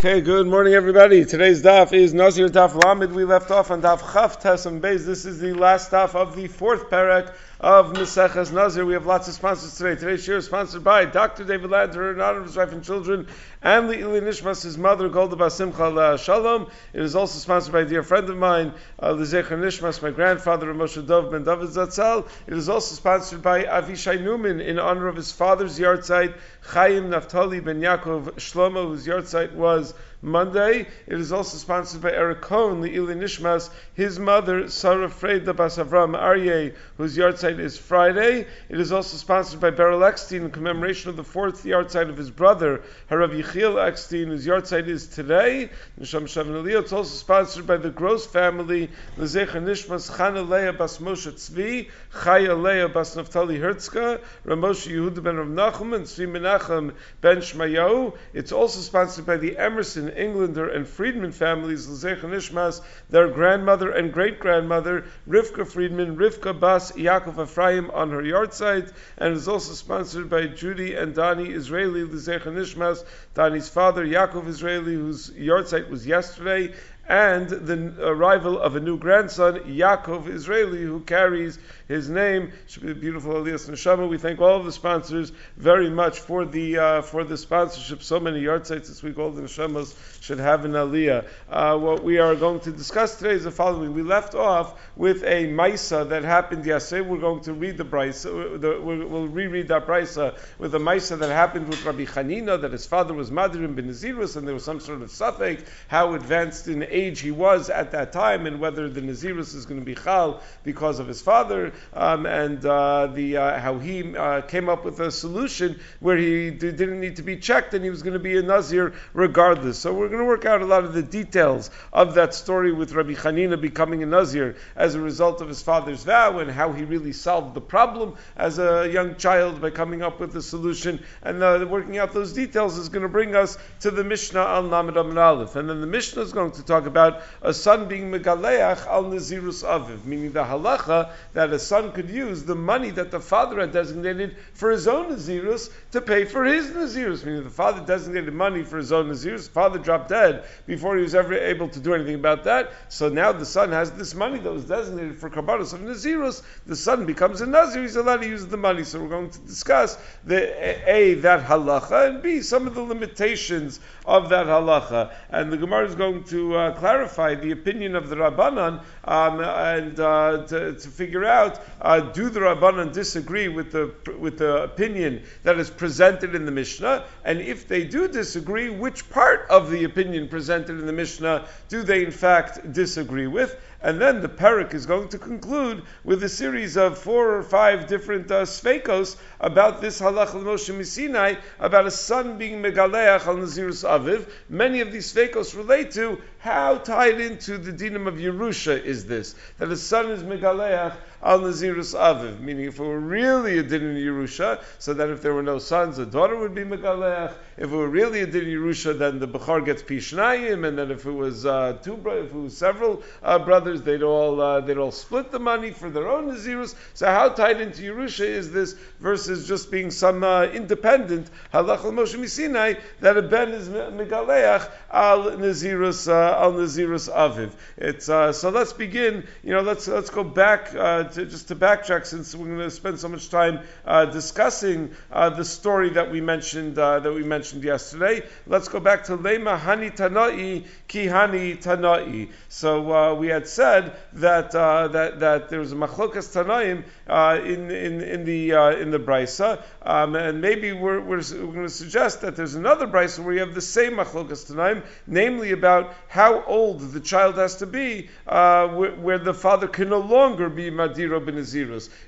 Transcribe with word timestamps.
Okay, 0.00 0.22
good 0.22 0.46
morning, 0.46 0.72
everybody. 0.72 1.26
Today's 1.26 1.62
daf 1.62 1.92
is 1.92 2.14
Nazir 2.14 2.48
Daf 2.48 2.72
Lamed. 2.86 3.12
We 3.12 3.24
left 3.24 3.50
off 3.50 3.70
on 3.70 3.82
daf 3.82 4.00
Chaf 4.14 4.40
Tesam 4.40 4.80
Beis. 4.80 5.04
This 5.04 5.26
is 5.26 5.40
the 5.40 5.52
last 5.52 5.90
daf 5.90 6.14
of 6.14 6.34
the 6.34 6.46
fourth 6.46 6.88
parak 6.88 7.34
of 7.60 7.92
Meseches 7.92 8.50
Nazir. 8.52 8.86
We 8.86 8.94
have 8.94 9.04
lots 9.04 9.28
of 9.28 9.34
sponsors 9.34 9.76
today. 9.76 9.94
Today's 9.94 10.24
share 10.24 10.38
is 10.38 10.46
sponsored 10.46 10.82
by 10.82 11.04
Dr. 11.04 11.44
David 11.44 11.70
Lander, 11.70 12.10
in 12.10 12.20
honor 12.20 12.38
of 12.38 12.46
his 12.46 12.56
wife 12.56 12.72
and 12.72 12.82
children, 12.82 13.26
and 13.60 13.90
Le'ili 13.90 14.22
Nishmas, 14.22 14.62
his 14.62 14.78
mother, 14.78 15.10
Golda 15.10 15.36
Basimcha 15.36 16.18
Shalom. 16.18 16.70
It 16.94 17.02
is 17.02 17.14
also 17.14 17.38
sponsored 17.38 17.74
by 17.74 17.80
a 17.82 17.84
dear 17.84 18.02
friend 18.02 18.30
of 18.30 18.38
mine, 18.38 18.72
uh, 18.98 19.12
Lezecher 19.12 19.58
Nishmas, 19.58 20.02
my 20.02 20.10
grandfather, 20.10 20.72
Moshe 20.72 21.06
Dov 21.06 21.30
ben 21.30 21.44
David 21.44 21.68
Zatzal. 21.68 22.26
It 22.46 22.54
is 22.54 22.70
also 22.70 22.94
sponsored 22.94 23.42
by 23.42 23.64
Avishai 23.64 24.22
Newman, 24.22 24.60
in 24.60 24.78
honor 24.78 25.08
of 25.08 25.16
his 25.16 25.30
father's 25.30 25.78
yahrzeit, 25.78 26.34
Chaim 26.62 27.10
Naftali 27.10 27.62
ben 27.62 27.82
Yaakov 27.82 28.36
Shlomo, 28.36 28.86
whose 28.86 29.06
yahrzeit 29.06 29.52
was 29.52 29.92
Monday. 30.22 30.86
It 31.06 31.18
is 31.18 31.32
also 31.32 31.56
sponsored 31.56 32.02
by 32.02 32.12
Eric 32.12 32.42
Cohen, 32.42 32.80
the 32.80 32.94
Ili 32.94 33.14
Nishmas, 33.14 33.70
his 33.94 34.18
mother, 34.18 34.68
Sarah 34.68 35.08
Freda 35.08 35.56
Bas 35.56 35.78
Avram 35.78 36.18
Aryeh, 36.18 36.74
whose 36.96 37.16
yahrzeit 37.16 37.58
is 37.58 37.78
Friday. 37.78 38.46
It 38.68 38.80
is 38.80 38.92
also 38.92 39.16
sponsored 39.16 39.60
by 39.60 39.70
Beryl 39.70 40.04
Eckstein 40.04 40.44
in 40.44 40.50
commemoration 40.50 41.08
of 41.08 41.16
the 41.16 41.24
fourth 41.24 41.64
yahrzeit 41.64 42.10
of 42.10 42.16
his 42.16 42.30
brother, 42.30 42.82
Harav 43.10 43.30
Yechiel 43.30 43.82
Eckstein, 43.82 44.26
whose 44.26 44.46
yahrzeit 44.46 44.88
is 44.88 45.06
today. 45.06 45.70
Nisham 45.98 46.24
Shavin 46.24 46.66
It's 46.78 46.92
also 46.92 47.14
sponsored 47.14 47.66
by 47.66 47.78
the 47.78 47.90
Gross 47.90 48.26
family, 48.26 48.90
Lezecha 49.16 49.62
Nishmas, 49.62 50.10
Chana 50.10 50.46
Leah 50.46 50.74
Bas 50.74 50.98
Moshe 50.98 51.32
Tzvi, 51.32 51.88
Chaya 52.12 52.60
Leah 52.60 52.88
Bas 52.88 53.14
Naftali 53.14 53.60
Herzka, 53.60 54.20
Ramoshe 54.44 54.90
Yehuda 54.90 55.22
ben 55.22 55.36
Rav 55.36 55.46
Nachum, 55.46 55.94
and 55.94 56.06
Tzvi 56.06 56.26
Menachem 56.26 56.92
ben 57.20 57.36
Shmayahu. 57.36 58.16
It's 58.32 58.50
also 58.50 58.80
sponsored 58.80 59.26
by 59.26 59.36
the 59.36 59.56
Emerson 59.56 60.08
Englander 60.10 60.68
and 60.68 60.88
Friedman 60.88 61.30
families, 61.30 61.86
L'zech 61.86 62.22
Nishmas, 62.22 62.80
their 63.10 63.28
grandmother 63.28 63.92
and 63.92 64.12
great 64.12 64.40
grandmother, 64.40 65.04
Rivka 65.28 65.64
Friedman, 65.64 66.16
Rivka 66.16 66.58
Bas 66.58 66.90
Yaakov 66.92 67.40
Ephraim 67.44 67.90
on 67.92 68.10
her 68.10 68.22
yard 68.22 68.52
site, 68.54 68.90
and 69.16 69.34
is 69.34 69.46
also 69.46 69.72
sponsored 69.74 70.28
by 70.28 70.48
Judy 70.48 70.94
and 70.94 71.14
Donnie 71.14 71.50
Israeli, 71.50 72.02
L'zech 72.02 72.42
Nishmas, 72.42 73.04
Donnie's 73.34 73.68
father, 73.68 74.04
Yaakov 74.04 74.48
Israeli, 74.48 74.94
whose 74.94 75.30
yard 75.30 75.68
site 75.68 75.88
was 75.88 76.04
yesterday, 76.04 76.74
and 77.10 77.48
the 77.48 78.08
arrival 78.08 78.60
of 78.60 78.76
a 78.76 78.80
new 78.80 78.96
grandson, 78.96 79.54
Yaakov 79.54 80.28
Israeli, 80.28 80.80
who 80.84 81.00
carries 81.00 81.58
his 81.88 82.08
name. 82.08 82.52
Beautiful 82.80 83.36
Elias 83.36 83.68
Neshama. 83.68 84.08
We 84.08 84.16
thank 84.16 84.40
all 84.40 84.60
of 84.60 84.64
the 84.64 84.70
sponsors 84.70 85.32
very 85.56 85.90
much 85.90 86.20
for 86.20 86.44
the 86.44 86.78
uh, 86.78 87.02
for 87.02 87.24
the 87.24 87.36
sponsorship. 87.36 88.04
So 88.04 88.20
many 88.20 88.38
yard 88.38 88.64
sites 88.64 88.88
this 88.88 89.02
week. 89.02 89.18
All 89.18 89.32
the 89.32 89.42
Neshamas 89.42 90.22
should 90.22 90.38
have 90.38 90.64
an 90.64 90.72
Aliyah. 90.72 91.26
Uh, 91.48 91.78
what 91.78 92.04
we 92.04 92.18
are 92.18 92.36
going 92.36 92.60
to 92.60 92.70
discuss 92.70 93.16
today 93.16 93.34
is 93.34 93.42
the 93.42 93.50
following. 93.50 93.92
We 93.92 94.02
left 94.02 94.36
off 94.36 94.80
with 94.94 95.24
a 95.24 95.48
Maisa 95.48 96.08
that 96.10 96.22
happened 96.22 96.64
yesterday. 96.64 97.00
We're 97.00 97.18
going 97.18 97.42
to 97.42 97.52
read 97.54 97.76
the 97.76 97.84
Brisa. 97.84 98.54
Uh, 98.54 98.80
we'll 98.80 99.26
reread 99.26 99.66
that 99.66 99.84
Brisa 99.84 100.38
with 100.60 100.76
a 100.76 100.78
Maisa 100.78 101.18
that 101.18 101.30
happened 101.30 101.70
with 101.70 101.84
Rabbi 101.84 102.04
Chanina, 102.04 102.60
that 102.60 102.70
his 102.70 102.86
father 102.86 103.14
was 103.14 103.32
Madirim 103.32 103.74
bin 103.74 103.88
Nazirus, 103.88 104.36
and 104.36 104.46
there 104.46 104.54
was 104.54 104.64
some 104.64 104.78
sort 104.78 105.02
of 105.02 105.10
suffix, 105.10 105.64
how 105.88 106.14
advanced 106.14 106.68
in 106.68 106.84
age 106.84 106.99
he 107.08 107.30
was 107.30 107.70
at 107.70 107.92
that 107.92 108.12
time, 108.12 108.46
and 108.46 108.60
whether 108.60 108.88
the 108.88 109.00
Nazirus 109.00 109.54
is 109.54 109.66
going 109.66 109.80
to 109.80 109.86
be 109.86 109.94
Chal 109.94 110.40
because 110.62 110.98
of 110.98 111.08
his 111.08 111.22
father 111.22 111.72
um, 111.94 112.26
and 112.26 112.64
uh, 112.64 113.06
the 113.06 113.36
uh, 113.36 113.58
how 113.58 113.78
he 113.78 114.16
uh, 114.16 114.42
came 114.42 114.68
up 114.68 114.84
with 114.84 115.00
a 115.00 115.10
solution 115.10 115.80
where 116.00 116.16
he 116.16 116.50
d- 116.50 116.72
didn't 116.72 117.00
need 117.00 117.16
to 117.16 117.22
be 117.22 117.36
checked 117.36 117.74
and 117.74 117.82
he 117.84 117.90
was 117.90 118.02
going 118.02 118.12
to 118.12 118.18
be 118.18 118.36
a 118.36 118.42
Nazir 118.42 118.94
regardless. 119.14 119.78
So 119.78 119.94
we're 119.94 120.08
going 120.08 120.20
to 120.20 120.26
work 120.26 120.44
out 120.44 120.62
a 120.62 120.66
lot 120.66 120.84
of 120.84 120.92
the 120.92 121.02
details 121.02 121.70
of 121.92 122.14
that 122.14 122.34
story 122.34 122.72
with 122.72 122.92
Rabbi 122.92 123.14
Hanina 123.14 123.60
becoming 123.60 124.02
a 124.02 124.06
Nazir 124.06 124.56
as 124.76 124.94
a 124.94 125.00
result 125.00 125.40
of 125.40 125.48
his 125.48 125.62
father's 125.62 126.04
vow 126.04 126.38
and 126.38 126.50
how 126.50 126.72
he 126.72 126.84
really 126.84 127.12
solved 127.12 127.54
the 127.54 127.60
problem 127.60 128.16
as 128.36 128.58
a 128.58 128.88
young 128.90 129.16
child 129.16 129.60
by 129.60 129.70
coming 129.70 130.02
up 130.02 130.20
with 130.20 130.34
a 130.36 130.42
solution. 130.42 131.02
And 131.22 131.42
uh, 131.42 131.66
working 131.68 131.98
out 131.98 132.12
those 132.12 132.32
details 132.32 132.78
is 132.78 132.88
going 132.88 133.02
to 133.02 133.08
bring 133.08 133.34
us 133.34 133.58
to 133.80 133.90
the 133.90 134.04
Mishnah 134.04 134.40
al 134.40 134.64
Namid 134.64 134.96
Aleph. 134.96 135.56
And 135.56 135.68
then 135.68 135.80
the 135.80 135.86
Mishnah 135.86 136.22
is 136.22 136.32
going 136.32 136.52
to 136.52 136.64
talk 136.64 136.79
about 136.86 137.22
a 137.42 137.52
son 137.52 137.88
being 137.88 138.10
Megaleach 138.10 138.86
al 138.86 139.04
Nazirus 139.04 139.64
Aviv, 139.64 140.04
meaning 140.04 140.32
the 140.32 140.44
halacha 140.44 141.10
that 141.32 141.52
a 141.52 141.58
son 141.58 141.92
could 141.92 142.10
use 142.10 142.44
the 142.44 142.54
money 142.54 142.90
that 142.90 143.10
the 143.10 143.20
father 143.20 143.60
had 143.60 143.72
designated 143.72 144.36
for 144.54 144.70
his 144.70 144.86
own 144.88 145.10
Nazirus 145.10 145.70
to 145.92 146.00
pay 146.00 146.24
for 146.24 146.44
his 146.44 146.70
Nazirus, 146.70 147.24
meaning 147.24 147.44
the 147.44 147.50
father 147.50 147.84
designated 147.84 148.32
money 148.32 148.62
for 148.62 148.78
his 148.78 148.92
own 148.92 149.10
Nazirus. 149.10 149.46
The 149.46 149.52
father 149.52 149.78
dropped 149.78 150.08
dead 150.08 150.44
before 150.66 150.96
he 150.96 151.02
was 151.02 151.14
ever 151.14 151.34
able 151.34 151.68
to 151.68 151.80
do 151.80 151.94
anything 151.94 152.14
about 152.16 152.44
that. 152.44 152.72
So 152.88 153.08
now 153.08 153.32
the 153.32 153.46
son 153.46 153.72
has 153.72 153.90
this 153.92 154.14
money 154.14 154.38
that 154.38 154.52
was 154.52 154.64
designated 154.64 155.18
for 155.18 155.30
Karbanos 155.30 155.72
of 155.72 155.80
Nazirus. 155.80 156.42
The 156.66 156.76
son 156.76 157.06
becomes 157.06 157.40
a 157.40 157.46
Nazir, 157.46 157.82
he's 157.82 157.96
allowed 157.96 158.22
to 158.22 158.28
use 158.28 158.46
the 158.46 158.56
money. 158.56 158.84
So 158.84 159.00
we're 159.00 159.08
going 159.08 159.30
to 159.30 159.38
discuss 159.40 159.98
the 160.24 160.90
A, 160.90 161.14
that 161.14 161.44
halacha, 161.44 162.08
and 162.08 162.22
B, 162.22 162.42
some 162.42 162.66
of 162.66 162.74
the 162.74 162.82
limitations 162.82 163.80
of 164.06 164.28
that 164.30 164.46
halacha. 164.46 165.12
And 165.30 165.52
the 165.52 165.56
Gemara 165.56 165.86
is 165.86 165.94
going 165.94 166.24
to 166.24 166.56
uh, 166.56 166.69
clarify 166.70 167.34
the 167.34 167.50
opinion 167.52 167.96
of 167.96 168.08
the 168.08 168.16
Rabbanan 168.16 168.82
um, 169.04 169.40
and 169.40 169.98
uh, 169.98 170.46
to, 170.46 170.74
to, 170.74 170.88
figure 170.88 171.24
out 171.24 171.60
uh, 171.80 172.00
do 172.00 172.30
the 172.30 172.40
Rabbanan 172.40 172.92
disagree 172.92 173.48
with 173.48 173.72
the 173.72 173.94
with 174.18 174.38
the 174.38 174.64
opinion 174.64 175.24
that 175.42 175.58
is 175.58 175.70
presented 175.70 176.34
in 176.34 176.44
the 176.44 176.52
Mishnah, 176.52 177.04
and 177.24 177.40
if 177.40 177.68
they 177.68 177.84
do 177.84 178.08
disagree, 178.08 178.70
which 178.70 179.08
part 179.10 179.46
of 179.50 179.70
the 179.70 179.84
opinion 179.84 180.28
presented 180.28 180.78
in 180.78 180.86
the 180.86 180.92
Mishnah 180.92 181.46
do 181.68 181.82
they 181.82 182.04
in 182.04 182.10
fact 182.10 182.72
disagree 182.72 183.26
with? 183.26 183.56
And 183.82 183.98
then 183.98 184.20
the 184.20 184.28
parak 184.28 184.74
is 184.74 184.84
going 184.84 185.08
to 185.08 185.18
conclude 185.18 185.84
with 186.04 186.22
a 186.22 186.28
series 186.28 186.76
of 186.76 186.98
four 186.98 187.34
or 187.34 187.42
five 187.42 187.86
different 187.86 188.30
uh, 188.30 188.42
sveikos 188.42 189.16
about 189.40 189.80
this 189.80 190.02
halach 190.02 190.32
Moshe 190.32 190.74
Misinai, 190.74 191.38
about 191.58 191.86
a 191.86 191.90
son 191.90 192.36
being 192.36 192.60
megaleach 192.60 193.26
al 193.26 193.36
Nazirus 193.36 193.88
Aviv. 193.88 194.28
Many 194.50 194.80
of 194.80 194.92
these 194.92 195.10
sveikos 195.10 195.56
relate 195.56 195.92
to 195.92 196.20
how 196.40 196.78
tied 196.78 197.20
into 197.20 197.58
the 197.58 197.70
dinam 197.70 198.06
of 198.06 198.14
Yerusha 198.14 198.82
is 198.82 199.04
this? 199.04 199.34
That 199.58 199.68
a 199.68 199.76
son 199.76 200.10
is 200.10 200.22
megaleach 200.22 200.96
al 201.22 201.40
Nazirus 201.40 201.94
Aviv, 201.94 202.40
meaning 202.40 202.64
if 202.64 202.80
it 202.80 202.82
were 202.82 202.98
really 202.98 203.58
a 203.58 203.62
din 203.62 203.82
in 203.82 203.96
Yerusha, 203.96 204.62
so 204.78 204.94
that 204.94 205.10
if 205.10 205.20
there 205.20 205.34
were 205.34 205.42
no 205.42 205.58
sons, 205.58 205.98
a 205.98 206.06
daughter 206.06 206.38
would 206.38 206.54
be 206.54 206.62
megaleach. 206.62 207.34
If 207.58 207.70
it 207.70 207.76
were 207.76 207.88
really 207.88 208.22
a 208.22 208.26
din 208.26 208.44
in 208.44 208.48
Yerusha, 208.48 208.98
then 208.98 209.18
the 209.18 209.28
Bechar 209.28 209.66
gets 209.66 209.82
pishnayim, 209.82 210.66
and 210.66 210.78
then 210.78 210.90
if 210.90 211.04
it 211.04 211.12
was 211.12 211.44
uh, 211.44 211.74
two, 211.82 212.00
if 212.06 212.30
it 212.30 212.34
was 212.34 212.56
several 212.56 213.02
uh, 213.22 213.38
brothers, 213.38 213.82
they'd 213.82 214.02
all 214.02 214.40
uh, 214.40 214.60
they'd 214.62 214.78
all 214.78 214.92
split 214.92 215.30
the 215.30 215.38
money 215.38 215.72
for 215.72 215.90
their 215.90 216.08
own 216.08 216.30
Nazirus. 216.30 216.74
So 216.94 217.04
how 217.04 217.28
tied 217.28 217.60
into 217.60 217.82
Yerusha 217.82 218.24
is 218.24 218.50
this 218.50 218.74
versus 218.98 219.46
just 219.46 219.70
being 219.70 219.90
some 219.90 220.24
uh, 220.24 220.44
independent 220.44 221.28
halach 221.52 221.84
al 221.84 221.92
Moshe 221.92 222.18
Misinai 222.18 222.80
that 223.00 223.18
a 223.18 223.22
ben 223.22 223.50
is 223.50 223.68
megaleach 223.68 224.70
al 224.90 225.32
Nazirus 225.32 226.08
uh, 226.30 226.44
al 226.44 226.52
Nazirus 226.52 227.12
Aviv. 227.12 227.52
It's 227.76 228.08
uh, 228.08 228.32
so 228.32 228.50
let's 228.50 228.72
begin. 228.72 229.26
You 229.42 229.52
know, 229.54 229.62
let's 229.62 229.88
let's 229.88 230.10
go 230.10 230.24
back 230.24 230.70
to, 230.70 231.26
just 231.26 231.48
to 231.48 231.56
backtrack, 231.56 232.06
since 232.06 232.34
we're 232.34 232.46
going 232.46 232.58
to 232.58 232.70
spend 232.70 233.00
so 233.00 233.08
much 233.08 233.28
time 233.30 233.60
uh, 233.84 234.06
discussing 234.06 234.90
uh, 235.10 235.30
the 235.30 235.44
story 235.44 235.90
that 235.90 236.10
we 236.10 236.20
mentioned 236.20 236.78
uh, 236.78 237.00
that 237.00 237.12
we 237.12 237.22
mentioned 237.22 237.64
yesterday. 237.64 238.26
Let's 238.46 238.68
go 238.68 238.80
back 238.80 239.04
to 239.04 239.16
Lema 239.16 239.58
Hani 239.58 239.94
Tanai 239.94 240.64
Ki 240.88 241.06
Hani 241.06 241.60
Tanai. 241.60 242.28
So 242.48 242.92
uh, 242.92 243.14
we 243.14 243.28
had 243.28 243.48
said 243.48 243.96
that 244.14 244.54
uh, 244.54 244.88
that 244.88 245.20
that 245.20 245.48
there 245.48 245.60
was 245.60 245.72
a 245.72 245.76
machlokas 245.76 246.28
Tanaim 246.34 246.84
uh, 247.08 247.40
in 247.42 247.70
in 247.70 248.00
in 248.00 248.24
the 248.24 248.52
in 248.80 248.90
the 248.90 248.98
brisa, 248.98 249.62
um, 249.82 250.14
and 250.14 250.40
maybe 250.40 250.72
we're, 250.72 251.00
we're, 251.00 251.18
we're 251.18 251.52
going 251.52 251.62
to 251.62 251.68
suggest 251.68 252.20
that 252.20 252.36
there's 252.36 252.54
another 252.54 252.86
brisa 252.86 253.20
where 253.20 253.34
you 253.34 253.40
have 253.40 253.54
the 253.54 253.60
same 253.60 253.94
machlokas 253.94 254.50
Tanaim, 254.50 254.84
namely 255.06 255.52
about 255.52 255.94
how 256.08 256.19
old 256.28 256.80
the 256.80 257.00
child 257.00 257.36
has 257.36 257.56
to 257.56 257.66
be, 257.66 258.08
where, 258.24 258.92
where, 258.92 259.18
the 259.18 259.34
father 259.34 259.68
can 259.68 259.90
no 259.90 260.00
longer 260.00 260.48
be 260.48 260.70
madin 260.70 261.10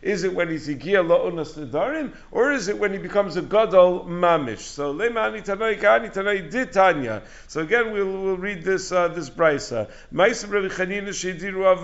is 0.02 0.24
it 0.24 0.34
when 0.34 0.48
he's 0.48 0.68
Igia 0.68 1.04
La'unas 1.04 1.54
Nedarim, 1.54 2.14
or 2.30 2.52
is 2.52 2.68
it 2.68 2.78
when 2.78 2.92
he 2.92 2.98
becomes 2.98 3.36
a 3.36 3.42
Gadol 3.42 4.04
Mamish? 4.04 4.60
So 4.60 4.94
Le'mani 4.94 5.42
Tanai 5.44 5.76
Kani 5.76 6.12
Tanai 6.12 6.48
Ditanya. 6.48 7.22
So 7.48 7.60
again, 7.60 7.92
we'll, 7.92 8.22
we'll 8.22 8.36
read 8.36 8.62
this 8.62 8.92
uh, 8.92 9.08
this 9.08 9.30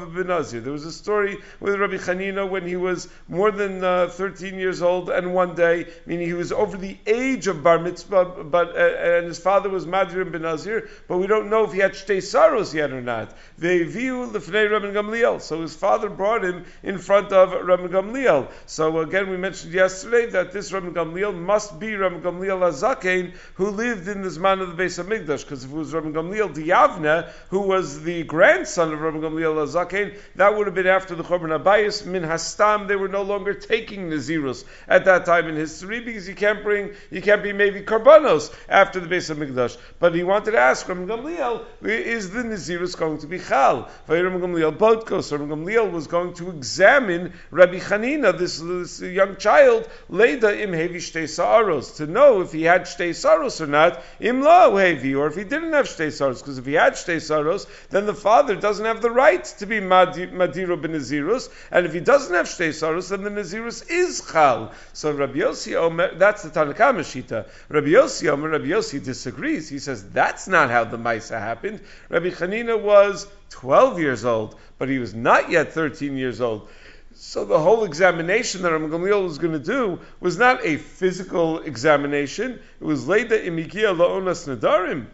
Benazir. 0.08 0.62
There 0.62 0.72
was 0.72 0.84
a 0.84 0.92
story 0.92 1.38
with 1.60 1.74
Rabbi 1.74 1.96
Chanina 1.96 2.48
when 2.48 2.66
he 2.66 2.76
was 2.76 3.08
more 3.28 3.50
than 3.50 3.82
uh, 3.82 4.08
13 4.08 4.58
years 4.58 4.82
old, 4.82 5.10
and 5.10 5.34
one 5.34 5.54
day, 5.54 5.86
meaning 6.06 6.26
he 6.26 6.34
was 6.34 6.52
over 6.52 6.76
the 6.76 6.96
age 7.06 7.46
of 7.46 7.62
Bar 7.62 7.78
Mitzvah, 7.78 8.44
but 8.44 8.76
uh, 8.76 8.80
and 8.80 9.26
his 9.26 9.38
father 9.38 9.68
was 9.68 9.86
Madrim 9.86 10.32
Benazir, 10.32 10.88
but 11.06 11.18
we 11.18 11.26
don't 11.26 11.50
know 11.50 11.64
if 11.64 11.72
he 11.72 11.78
had 11.78 11.92
Shtei 11.92 12.17
Saros 12.20 12.74
yet 12.74 12.92
or 12.92 13.00
not. 13.00 13.34
They 13.56 13.82
view 13.82 14.26
the 14.26 14.38
Fnei 14.38 14.70
Rabbi 14.70 14.92
Gamliel. 14.92 15.40
So 15.40 15.62
his 15.62 15.74
father 15.74 16.08
brought 16.08 16.44
him 16.44 16.64
in 16.82 16.98
front 16.98 17.32
of 17.32 17.66
Rabbi 17.66 17.88
Gamliel. 17.88 18.50
So 18.66 19.00
again, 19.00 19.30
we 19.30 19.36
mentioned 19.36 19.72
yesterday 19.72 20.26
that 20.30 20.52
this 20.52 20.72
Rabbi 20.72 20.88
Gamliel 20.88 21.34
must 21.34 21.78
be 21.78 21.94
Rabbi 21.94 22.20
Gamliel 22.20 22.60
Azaken, 22.60 23.34
who 23.54 23.70
lived 23.70 24.08
in 24.08 24.22
the 24.22 24.28
Zman 24.28 24.60
of 24.60 24.76
the 24.76 24.82
Beis 24.82 25.02
Hamikdash, 25.02 25.44
because 25.44 25.64
if 25.64 25.70
it 25.70 25.76
was 25.76 25.92
Rabbi 25.92 26.08
Gamliel 26.08 26.54
Diavne, 26.54 27.28
who 27.50 27.60
was 27.60 28.02
the 28.02 28.22
grandson 28.24 28.92
of 28.92 29.00
Rabbi 29.00 29.18
Gamliel 29.18 29.56
Azaken, 29.66 30.18
that 30.36 30.56
would 30.56 30.66
have 30.66 30.74
been 30.74 30.86
after 30.86 31.14
the 31.14 31.24
Chorban 31.24 31.58
Abayis. 31.58 32.06
Min 32.06 32.22
Hastam, 32.22 32.88
they 32.88 32.96
were 32.96 33.08
no 33.08 33.22
longer 33.22 33.54
taking 33.54 34.10
Nazirus 34.10 34.64
at 34.86 35.04
that 35.06 35.26
time 35.26 35.48
in 35.48 35.56
history, 35.56 36.00
because 36.00 36.28
you 36.28 36.34
can't 36.34 36.62
bring, 36.62 36.92
you 37.10 37.22
can't 37.22 37.42
be 37.42 37.52
maybe 37.52 37.80
Karbanos 37.80 38.54
after 38.68 39.00
the 39.00 39.06
Beis 39.06 39.34
Hamikdash. 39.34 39.76
But 39.98 40.14
he 40.14 40.22
wanted 40.22 40.52
to 40.52 40.58
ask 40.58 40.88
Rabbi 40.88 41.02
Gamliel, 41.02 41.64
is 42.08 42.30
the 42.30 42.42
Nazirus 42.42 42.96
going 42.96 43.18
to 43.18 43.26
be 43.26 43.38
Chal? 43.38 43.88
Rabbi 44.08 44.22
Gamliel 44.22 45.92
was 45.92 46.06
going 46.06 46.32
to 46.34 46.50
examine 46.50 47.34
Rabbi 47.50 47.78
Chanina, 47.78 48.36
this, 48.36 48.58
this 48.58 49.00
young 49.00 49.36
child, 49.36 49.88
Leda 50.08 50.58
im 50.60 50.72
Hevi 50.72 51.28
Sa'aros, 51.28 51.98
to 51.98 52.06
know 52.06 52.40
if 52.40 52.52
he 52.52 52.62
had 52.62 52.82
Shtei 52.82 53.14
Saros 53.14 53.60
or 53.60 53.66
not, 53.66 54.02
im 54.20 54.40
La 54.40 54.70
Hevi, 54.70 55.16
or 55.16 55.26
if 55.26 55.36
he 55.36 55.44
didn't 55.44 55.72
have 55.74 55.86
Shtei 55.86 56.10
Saros, 56.10 56.40
because 56.40 56.58
if 56.58 56.64
he 56.64 56.72
had 56.72 56.94
Shtei 56.94 57.20
Saros, 57.20 57.66
then 57.90 58.06
the 58.06 58.14
father 58.14 58.56
doesn't 58.56 58.86
have 58.86 59.02
the 59.02 59.10
right 59.10 59.44
to 59.44 59.66
be 59.66 59.80
Madiro 59.80 60.80
ben 60.80 60.92
Nazirus, 60.92 61.50
and 61.70 61.84
if 61.84 61.92
he 61.92 62.00
doesn't 62.00 62.34
have 62.34 62.46
Shtei 62.46 62.72
Saros, 62.72 63.10
then 63.10 63.22
the 63.22 63.30
Nazirus 63.30 63.88
is 63.90 64.26
Chal. 64.32 64.72
So 64.94 65.12
Rabbi 65.12 65.40
Yossi 65.40 65.74
Omer, 65.74 66.14
that's 66.14 66.42
the 66.42 66.50
Tanakama 66.50 67.00
Shita. 67.00 67.46
Rabbi 67.68 67.88
Yossi 67.88 68.28
Omer, 68.30 68.48
Rabbi 68.48 68.66
Yossi 68.66 69.04
disagrees. 69.04 69.68
He 69.68 69.78
says 69.78 70.08
that's 70.10 70.48
not 70.48 70.70
how 70.70 70.84
the 70.84 70.96
Maisa 70.96 71.38
happened. 71.38 71.80
Rabbi 72.08 72.30
Chanina 72.30 72.80
was 72.80 73.26
12 73.50 74.00
years 74.00 74.24
old, 74.24 74.56
but 74.78 74.88
he 74.88 74.98
was 74.98 75.14
not 75.14 75.50
yet 75.50 75.72
13 75.72 76.16
years 76.16 76.40
old. 76.40 76.68
So 77.14 77.44
the 77.44 77.58
whole 77.58 77.84
examination 77.84 78.62
that 78.62 78.72
Rabbi 78.72 78.86
Gamliel 78.86 79.24
was 79.24 79.38
going 79.38 79.52
to 79.52 79.58
do 79.58 79.98
was 80.20 80.38
not 80.38 80.64
a 80.64 80.76
physical 80.76 81.58
examination. 81.60 82.60
It 82.80 82.84
was 82.84 83.06
Leida 83.06 83.44
imikia 83.44 83.96
la'onas 83.96 84.46
nadarim 84.46 85.06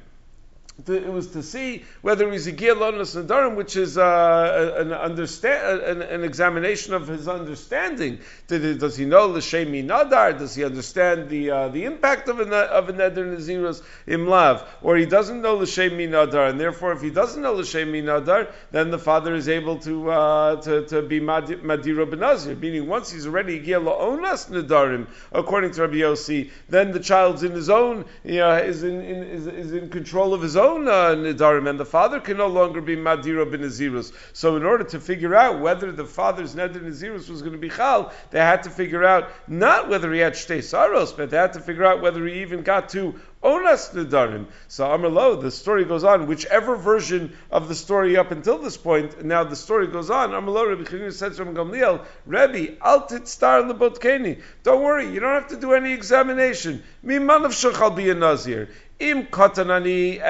it 0.89 1.07
was 1.07 1.29
to 1.29 1.43
see 1.43 1.85
whether 2.03 2.31
he's 2.33 2.49
a 2.49 2.53
Lonas 2.53 3.15
Nadarim, 3.15 3.55
which 3.55 3.77
is 3.77 3.97
uh, 3.97 4.75
an, 4.77 4.93
understand, 4.93 5.81
an, 5.83 6.03
an, 6.03 6.25
examination 6.25 6.95
of 6.95 7.07
his 7.07 7.29
understanding. 7.29 8.19
Does 8.49 8.97
he 8.97 9.05
know 9.05 9.33
the 9.33 9.39
Shemi 9.39 9.87
Nadar? 9.87 10.37
Does 10.37 10.57
he 10.57 10.65
understand 10.65 11.29
the 11.29 11.51
uh, 11.51 11.69
the 11.69 11.85
impact 11.85 12.29
of 12.29 12.41
a, 12.41 12.45
of 12.45 12.89
a 12.89 12.93
Neder 12.93 13.83
Imlav? 14.09 14.67
Or 14.83 14.97
he 14.97 15.07
doesn't 15.07 15.41
know 15.41 15.59
the 15.59 15.65
Shemi 15.65 16.09
Nadar, 16.09 16.51
and 16.51 16.59
therefore, 16.59 16.93
if 16.93 17.03
he 17.03 17.11
doesn't 17.11 17.41
know 17.41 17.57
the 17.57 17.63
Shemi 17.63 18.03
Nadar, 18.03 18.53
then 18.73 18.91
the 18.91 18.99
father 18.99 19.33
is 19.33 19.49
able 19.49 19.79
to 19.79 20.11
uh, 20.11 20.57
to, 20.63 20.87
to 20.89 21.03
be 21.03 21.21
Madira 21.21 22.05
Benazir, 22.05 22.59
meaning 22.59 22.89
once 22.89 23.13
he's 23.13 23.27
already 23.27 23.61
Lonas 23.61 24.51
Nadarim, 24.51 25.07
according 25.31 25.71
to 25.71 25.83
Rabbi 25.83 25.99
Yossi, 25.99 26.51
then 26.69 26.91
the 26.91 27.01
child's 27.01 27.45
in 27.45 27.53
his 27.53 27.71
own, 27.71 28.05
you 28.25 28.39
know, 28.39 28.57
is 28.57 28.83
in, 28.83 29.01
in 29.01 29.23
is, 29.23 29.47
is 29.47 29.73
in 29.73 29.89
control 29.89 30.35
of 30.35 30.43
his 30.43 30.57
own 30.57 30.64
own 30.65 30.89
uh, 30.89 31.15
nidarim, 31.15 31.69
and 31.69 31.79
the 31.79 31.85
father 31.85 32.21
can 32.21 32.37
no 32.39 32.49
longer 32.49 32.81
be 32.81 32.97
madira 32.97 33.51
ben 33.51 33.61
nazirus. 33.61 34.13
So, 34.33 34.57
in 34.57 34.65
order 34.65 34.85
to 34.85 35.01
figure 35.01 35.35
out 35.35 35.61
whether 35.61 35.93
the 35.93 36.05
father's 36.05 36.55
neder 36.55 36.83
nazirus 36.83 37.29
was 37.29 37.43
going 37.43 37.53
to 37.53 37.59
be 37.59 37.71
chal, 37.71 38.13
they 38.31 38.41
had 38.41 38.65
to 38.65 38.71
figure 38.71 39.05
out 39.05 39.31
not 39.47 39.89
whether 39.89 40.13
he 40.13 40.21
had 40.21 40.35
shtei 40.35 40.63
saros, 40.63 41.13
but 41.13 41.31
they 41.31 41.37
had 41.37 41.53
to 41.53 41.61
figure 41.61 41.85
out 41.85 42.01
whether 42.01 42.27
he 42.27 42.43
even 42.43 42.63
got 42.63 42.89
to 42.91 43.15
onas 43.43 43.93
nidarim. 43.95 44.47
So, 44.69 44.87
Amrlo, 44.87 45.41
the 45.41 45.51
story 45.51 45.85
goes 45.85 46.03
on. 46.03 46.27
Whichever 46.27 46.77
version 46.77 47.37
of 47.51 47.69
the 47.69 47.75
story 47.75 48.17
up 48.17 48.31
until 48.31 48.59
this 48.59 48.77
point, 48.77 49.25
now 49.25 49.45
the 49.45 49.57
story 49.57 49.87
goes 49.87 50.11
on. 50.11 50.31
Amrlo, 50.31 50.69
Rabbi 50.69 50.85
Chanina 50.85 51.13
says 51.13 51.37
from 51.37 51.55
Gamliel, 51.55 52.05
Rebbe, 52.27 52.77
altit 52.77 53.27
star 53.27 53.61
in 53.61 53.69
the 53.69 53.75
botkeni. 53.75 54.43
Don't 54.63 54.83
worry, 54.83 55.13
you 55.13 55.21
don't 55.21 55.35
have 55.35 55.49
to 55.49 55.61
do 55.61 55.75
any 55.75 55.93
examination. 55.93 56.83
Miman 57.05 57.45
of 57.45 57.53
shachal 57.53 57.95
be 57.95 58.09
a 58.09 58.15
nazir. 58.15 58.71
Im 59.01 59.27
katanani. 59.27 60.21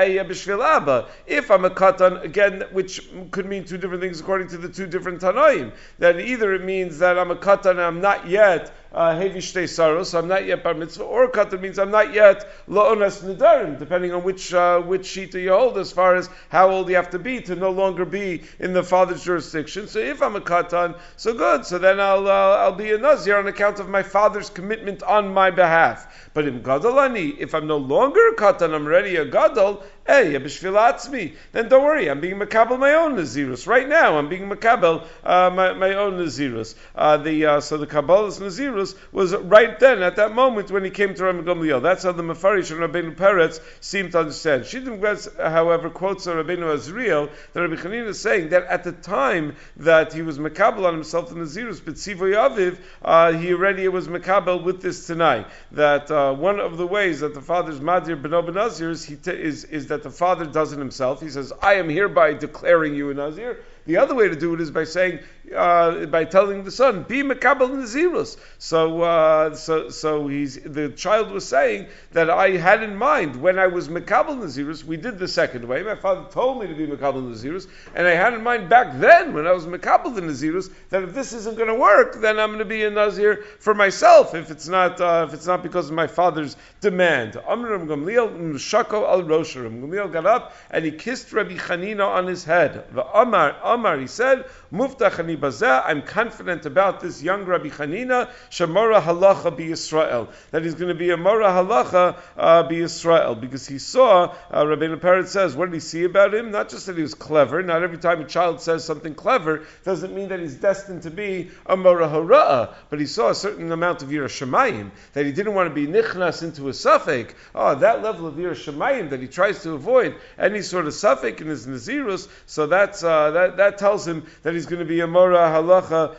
If 1.27 1.51
I'm 1.51 1.65
a 1.65 1.71
katan, 1.71 2.23
again, 2.23 2.65
which 2.73 3.09
could 3.31 3.47
mean 3.47 3.65
two 3.65 3.79
different 3.79 4.03
things 4.03 4.21
according 4.21 4.49
to 4.49 4.59
the 4.59 4.69
two 4.69 4.87
different 4.87 5.21
tanoim, 5.21 5.73
that 5.99 6.19
either 6.19 6.55
it 6.55 6.65
means 6.65 6.99
that 6.99 7.19
I'm 7.19 7.31
a 7.31 7.37
katan 7.37 7.73
and 7.73 7.81
I'm 7.81 8.01
not 8.01 8.27
yet 8.27 8.73
hevi 8.95 9.39
shtei 9.39 9.69
saros, 9.69 10.15
I'm 10.15 10.29
not 10.29 10.47
yet 10.47 10.63
bar 10.63 10.75
mitzvah, 10.75 11.03
or 11.03 11.31
katan 11.31 11.61
means 11.61 11.79
I'm 11.79 11.91
not 11.91 12.15
yet 12.15 12.47
la'onas 12.69 13.23
nidarim, 13.23 13.79
depending 13.79 14.13
on 14.13 14.23
which 14.23 14.55
uh, 14.55 14.81
which 14.81 15.03
shita 15.03 15.43
you 15.43 15.51
hold 15.51 15.77
as 15.79 15.91
far 15.91 16.15
as 16.15 16.31
how 16.49 16.71
old 16.71 16.89
you 16.89 16.95
have 16.95 17.11
to 17.11 17.19
be 17.19 17.41
to 17.41 17.57
no 17.57 17.71
longer 17.71 18.05
be 18.05 18.43
in 18.61 18.73
the 18.73 18.85
father's 18.85 19.25
jurisdiction. 19.25 19.89
So 19.89 19.99
if 19.99 20.23
I'm 20.23 20.37
a 20.37 20.41
katan, 20.41 20.97
so 21.17 21.35
good. 21.35 21.67
So 21.67 21.79
then 21.79 21.99
I'll 21.99 22.29
uh, 22.29 22.57
I'll 22.59 22.73
be 22.73 22.93
a 22.93 22.99
nazir 22.99 23.37
on 23.37 23.49
account 23.49 23.81
of 23.81 23.89
my 23.89 24.05
father's 24.05 24.49
commitment 24.49 25.03
on 25.03 25.35
my 25.35 25.51
behalf. 25.51 26.31
But 26.33 26.47
in 26.47 26.63
gadolani, 26.63 27.37
if 27.39 27.55
I'm 27.55 27.67
no 27.67 27.79
longer 27.79 28.29
a 28.29 28.37
katan, 28.37 28.75
I'm 28.75 28.87
already 28.87 29.17
a 29.17 29.25
gadol, 29.25 29.83
Hey, 30.07 30.37
Then 30.37 31.69
don't 31.71 31.83
worry, 31.83 32.11
I'm 32.11 32.21
being 32.21 32.39
makabel 32.39 32.79
my 32.79 32.93
own 32.93 33.17
nazirus 33.17 33.67
right 33.67 33.89
now. 33.89 34.19
I'm 34.19 34.29
being 34.29 34.51
makabel 34.51 35.07
uh, 35.25 35.49
my, 35.49 35.73
my 35.73 35.95
own 35.95 36.19
nazirus. 36.19 36.75
Uh, 36.95 37.17
the 37.17 37.47
uh, 37.47 37.61
so 37.61 37.79
the 37.79 37.87
kabbalah's 37.87 38.39
nazirus 38.39 38.84
was 39.11 39.35
right 39.35 39.81
then 39.81 40.03
at 40.03 40.17
that 40.17 40.35
moment 40.35 40.71
when 40.71 40.85
he 40.85 40.91
came 40.91 41.15
to 41.15 41.25
Rabbi 41.25 41.41
Gamliel. 41.41 41.83
That's 41.83 42.03
how 42.03 42.13
the 42.13 42.23
Mefarish 42.23 42.71
and 42.71 42.81
Rabbeinu 42.81 43.17
Peretz 43.17 43.61
seem 43.81 44.11
to 44.11 44.21
understand. 44.21 44.65
Shiddim 44.65 45.01
Gretz, 45.01 45.29
however, 45.39 45.89
quotes 45.89 46.27
Rabbeinu 46.27 46.77
Azriel 46.77 47.31
that 47.55 47.61
Rabbi 47.61 47.81
Chanina 47.81 48.09
is 48.09 48.21
saying 48.21 48.51
that 48.51 48.65
at 48.65 48.85
the 48.85 48.93
time 48.93 49.57
that 49.79 50.13
he 50.13 50.21
was 50.21 50.39
makabel 50.39 50.85
on 50.85 50.93
himself 50.93 51.33
in 51.33 51.39
the 51.39 51.47
nazirus, 51.47 51.83
but 51.83 51.95
Sivoy 51.95 52.35
Aviv, 52.35 52.79
uh, 53.03 53.33
he 53.33 53.55
already 53.55 53.89
was 53.89 54.07
makabel 54.07 54.63
with 54.63 54.83
this 54.83 55.07
tonight. 55.07 55.47
That 55.73 56.11
uh, 56.11 56.35
one 56.35 56.61
of 56.61 56.77
the 56.77 56.87
ways 56.87 57.21
that 57.21 57.33
the 57.33 57.41
father's 57.41 57.81
madir 57.81 58.21
ben 58.21 58.55
Nazir 58.55 58.91
is, 58.91 59.07
t- 59.07 59.31
is 59.31 59.65
is 59.65 59.87
that 59.87 59.95
that 59.95 60.03
the 60.03 60.11
father 60.11 60.45
does 60.45 60.73
it 60.73 60.79
himself. 60.81 61.21
He 61.21 61.31
says, 61.31 61.53
I 61.63 61.75
am 61.75 61.89
hereby 61.89 62.35
declaring 62.35 62.97
you 62.97 63.11
a 63.11 63.15
Nazir. 63.15 63.61
The 63.87 63.99
other 63.99 64.15
way 64.15 64.29
to 64.29 64.37
do 64.37 64.55
it 64.55 64.61
is 64.61 64.71
by 64.71 64.85
saying, 64.85 65.21
uh, 65.55 66.07
by 66.07 66.25
telling 66.25 66.65
the 66.65 66.71
son, 66.71 67.03
"Be 67.03 67.23
mekabel 67.23 67.69
nazirus." 67.69 68.39
So, 68.59 69.03
uh, 69.03 69.55
so, 69.55 69.91
so 69.91 70.27
he's 70.27 70.59
the 70.63 70.89
child 70.89 71.31
was 71.31 71.47
saying 71.47 71.89
that 72.13 72.31
I 72.31 72.53
had 72.53 72.83
in 72.83 72.97
mind 72.97 73.37
when 73.37 73.59
I 73.59 73.67
was 73.67 73.89
mekabel 73.89 74.39
nazirus. 74.39 74.85
We 74.85 74.97
did 74.97 75.19
the 75.19 75.29
second 75.29 75.69
way. 75.69 75.83
My 75.83 75.97
father 75.97 76.25
told 76.31 76.63
me 76.63 76.67
to 76.67 76.75
be 76.75 76.87
mekabel 76.87 77.31
nazirus, 77.31 77.67
and 77.95 78.07
I 78.07 78.13
had 78.13 78.33
in 78.33 78.43
mind 78.43 78.71
back 78.71 78.99
then 78.99 79.35
when 79.35 79.47
I 79.47 79.53
was 79.53 79.67
mekabel 79.67 80.17
nazirus 80.17 80.71
that 80.89 81.03
if 81.03 81.13
this 81.13 81.35
isn't 81.35 81.57
going 81.57 81.69
to 81.69 81.75
work, 81.75 82.21
then 82.23 82.39
I'm 82.39 82.49
going 82.49 82.61
to 82.61 82.65
be 82.65 82.85
a 82.85 82.91
nazir 82.91 83.45
for 83.59 83.75
myself. 83.75 84.35
If 84.35 84.51
it's 84.51 84.67
not, 84.67 84.99
uh, 85.01 85.27
if 85.29 85.35
it's 85.35 85.47
not 85.47 85.63
because 85.63 85.91
of 85.91 85.95
my 85.95 86.07
father's 86.07 86.57
demand. 86.81 87.37
Amram 87.49 87.87
Gamliel 87.87 88.59
Shako 88.59 89.07
al 89.07 89.23
Rosharim. 89.23 89.83
Gamliel 89.83 90.11
got 90.11 90.25
up 90.25 90.55
and 90.71 90.85
he 90.85 90.91
kissed 90.91 91.33
Rabbi 91.33 91.57
Chanina 91.57 92.07
on 92.07 92.27
his 92.27 92.45
head. 92.45 92.85
The 92.93 93.05
Amar 93.05 93.57
Amar 93.75 93.99
he 93.99 94.07
said, 94.07 94.45
Muftach 94.73 95.85
I'm 95.85 96.03
confident 96.03 96.67
about 96.67 97.01
this 97.01 97.23
young 97.23 97.45
Rabbi 97.45 97.69
Chanina, 97.69 98.31
Shamora 98.51 99.01
Halacha 99.03 99.57
be 99.57 99.71
Israel, 99.71 100.29
that 100.51 100.65
he's 100.65 100.75
going 100.75 100.89
to 100.89 100.95
be 100.95 101.11
a 101.11 101.17
Mora 101.17 101.49
Halacha 101.49 102.17
uh, 102.37 102.63
be 102.65 102.81
Israel, 102.81 103.35
because 103.35 103.67
he 103.67 103.79
saw, 103.79 104.35
uh, 104.53 104.67
Rabbi 104.67 104.87
Peretz 104.97 105.29
says, 105.29 105.57
what 105.57 105.67
did 105.67 105.75
he 105.75 105.81
see 105.81 106.05
about 106.05 106.35
him? 106.35 106.51
Not 106.51 106.69
just 106.69 106.87
that 106.87 106.97
he 106.97 107.03
was 107.03 107.15
clever, 107.15 107.63
not 107.63 107.83
every 107.83 107.99
time 107.99 108.21
a 108.21 108.25
child 108.25 108.61
says 108.61 108.85
something 108.85 109.15
clever 109.15 109.65
doesn't 109.85 110.15
mean 110.15 110.29
that 110.29 110.41
he's 110.41 110.55
destined 110.55 111.03
to 111.03 111.11
be 111.11 111.51
a 111.67 111.77
Mora 111.77 112.09
Hara'ah, 112.09 112.75
but 112.91 113.01
he 113.01 113.07
saw 113.07 113.31
a 113.31 113.35
certain 113.35 113.73
amount 113.73 114.03
of 114.03 114.09
Yerushalayim, 114.09 114.91
that 115.13 115.27
he 115.27 115.33
didn't 115.33 115.55
want 115.55 115.69
to 115.69 115.75
be 115.75 115.87
Nichnas 115.87 116.43
into 116.43 116.69
a 116.69 116.75
suffix. 116.75 117.35
Oh, 117.55 117.75
that 117.75 118.03
level 118.03 118.27
of 118.27 118.35
Yerushalayim 118.35 119.11
that 119.11 119.21
he 119.21 119.29
tries 119.29 119.63
to 119.63 119.73
avoid 119.73 120.17
any 120.39 120.63
sort 120.63 120.87
of 120.87 120.95
suffix 120.95 121.41
in 121.41 121.49
his 121.49 121.67
Nazirus, 121.67 122.29
so 122.47 122.67
that's, 122.67 123.03
uh, 123.03 123.31
that, 123.31 123.57
that 123.57 123.64
tells 123.73 124.07
him 124.07 124.27
that 124.43 124.55
he's 124.55 124.67
going 124.67 124.81
to 124.81 124.85
be 124.85 125.01
a 125.01 125.07
Mora 125.07 125.49
halacha 125.49 126.17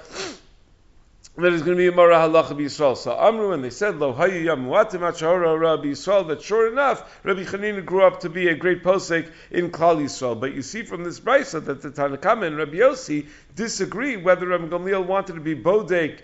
that 1.37 1.51
is 1.51 1.63
going 1.63 1.75
to 1.75 1.81
be 1.81 1.87
a 1.87 1.91
Mara 1.91 2.15
Halacha 2.15 2.57
B'Yisrael. 2.57 2.95
So 2.95 3.11
Amru, 3.11 3.51
and 3.51 3.61
they 3.61 3.69
said, 3.69 3.97
Lo 3.97 4.13
Hayu 4.13 4.45
Yamuatim 4.45 5.01
Achahora 5.01 5.59
Rabbi 5.59 5.87
Yisrael, 5.87 6.29
that 6.29 6.41
sure 6.41 6.71
enough, 6.71 7.19
Rabbi 7.25 7.43
Chanina 7.43 7.83
grew 7.83 8.05
up 8.05 8.21
to 8.21 8.29
be 8.29 8.47
a 8.47 8.55
great 8.55 8.83
posek 8.83 9.29
in 9.51 9.69
Klal 9.69 10.01
Yisrael. 10.01 10.39
But 10.39 10.53
you 10.53 10.61
see 10.61 10.83
from 10.83 11.03
this 11.03 11.19
brisa 11.19 11.63
that 11.65 11.81
the 11.81 11.89
Tanakama 11.89 12.47
and 12.47 12.57
Rabbi 12.57 12.77
Yossi 12.77 13.27
disagree 13.53 14.15
whether 14.15 14.47
Rabbi 14.47 14.67
Gamliel 14.67 15.05
wanted 15.05 15.33
to 15.33 15.41
be 15.41 15.55
Bodek 15.55 16.21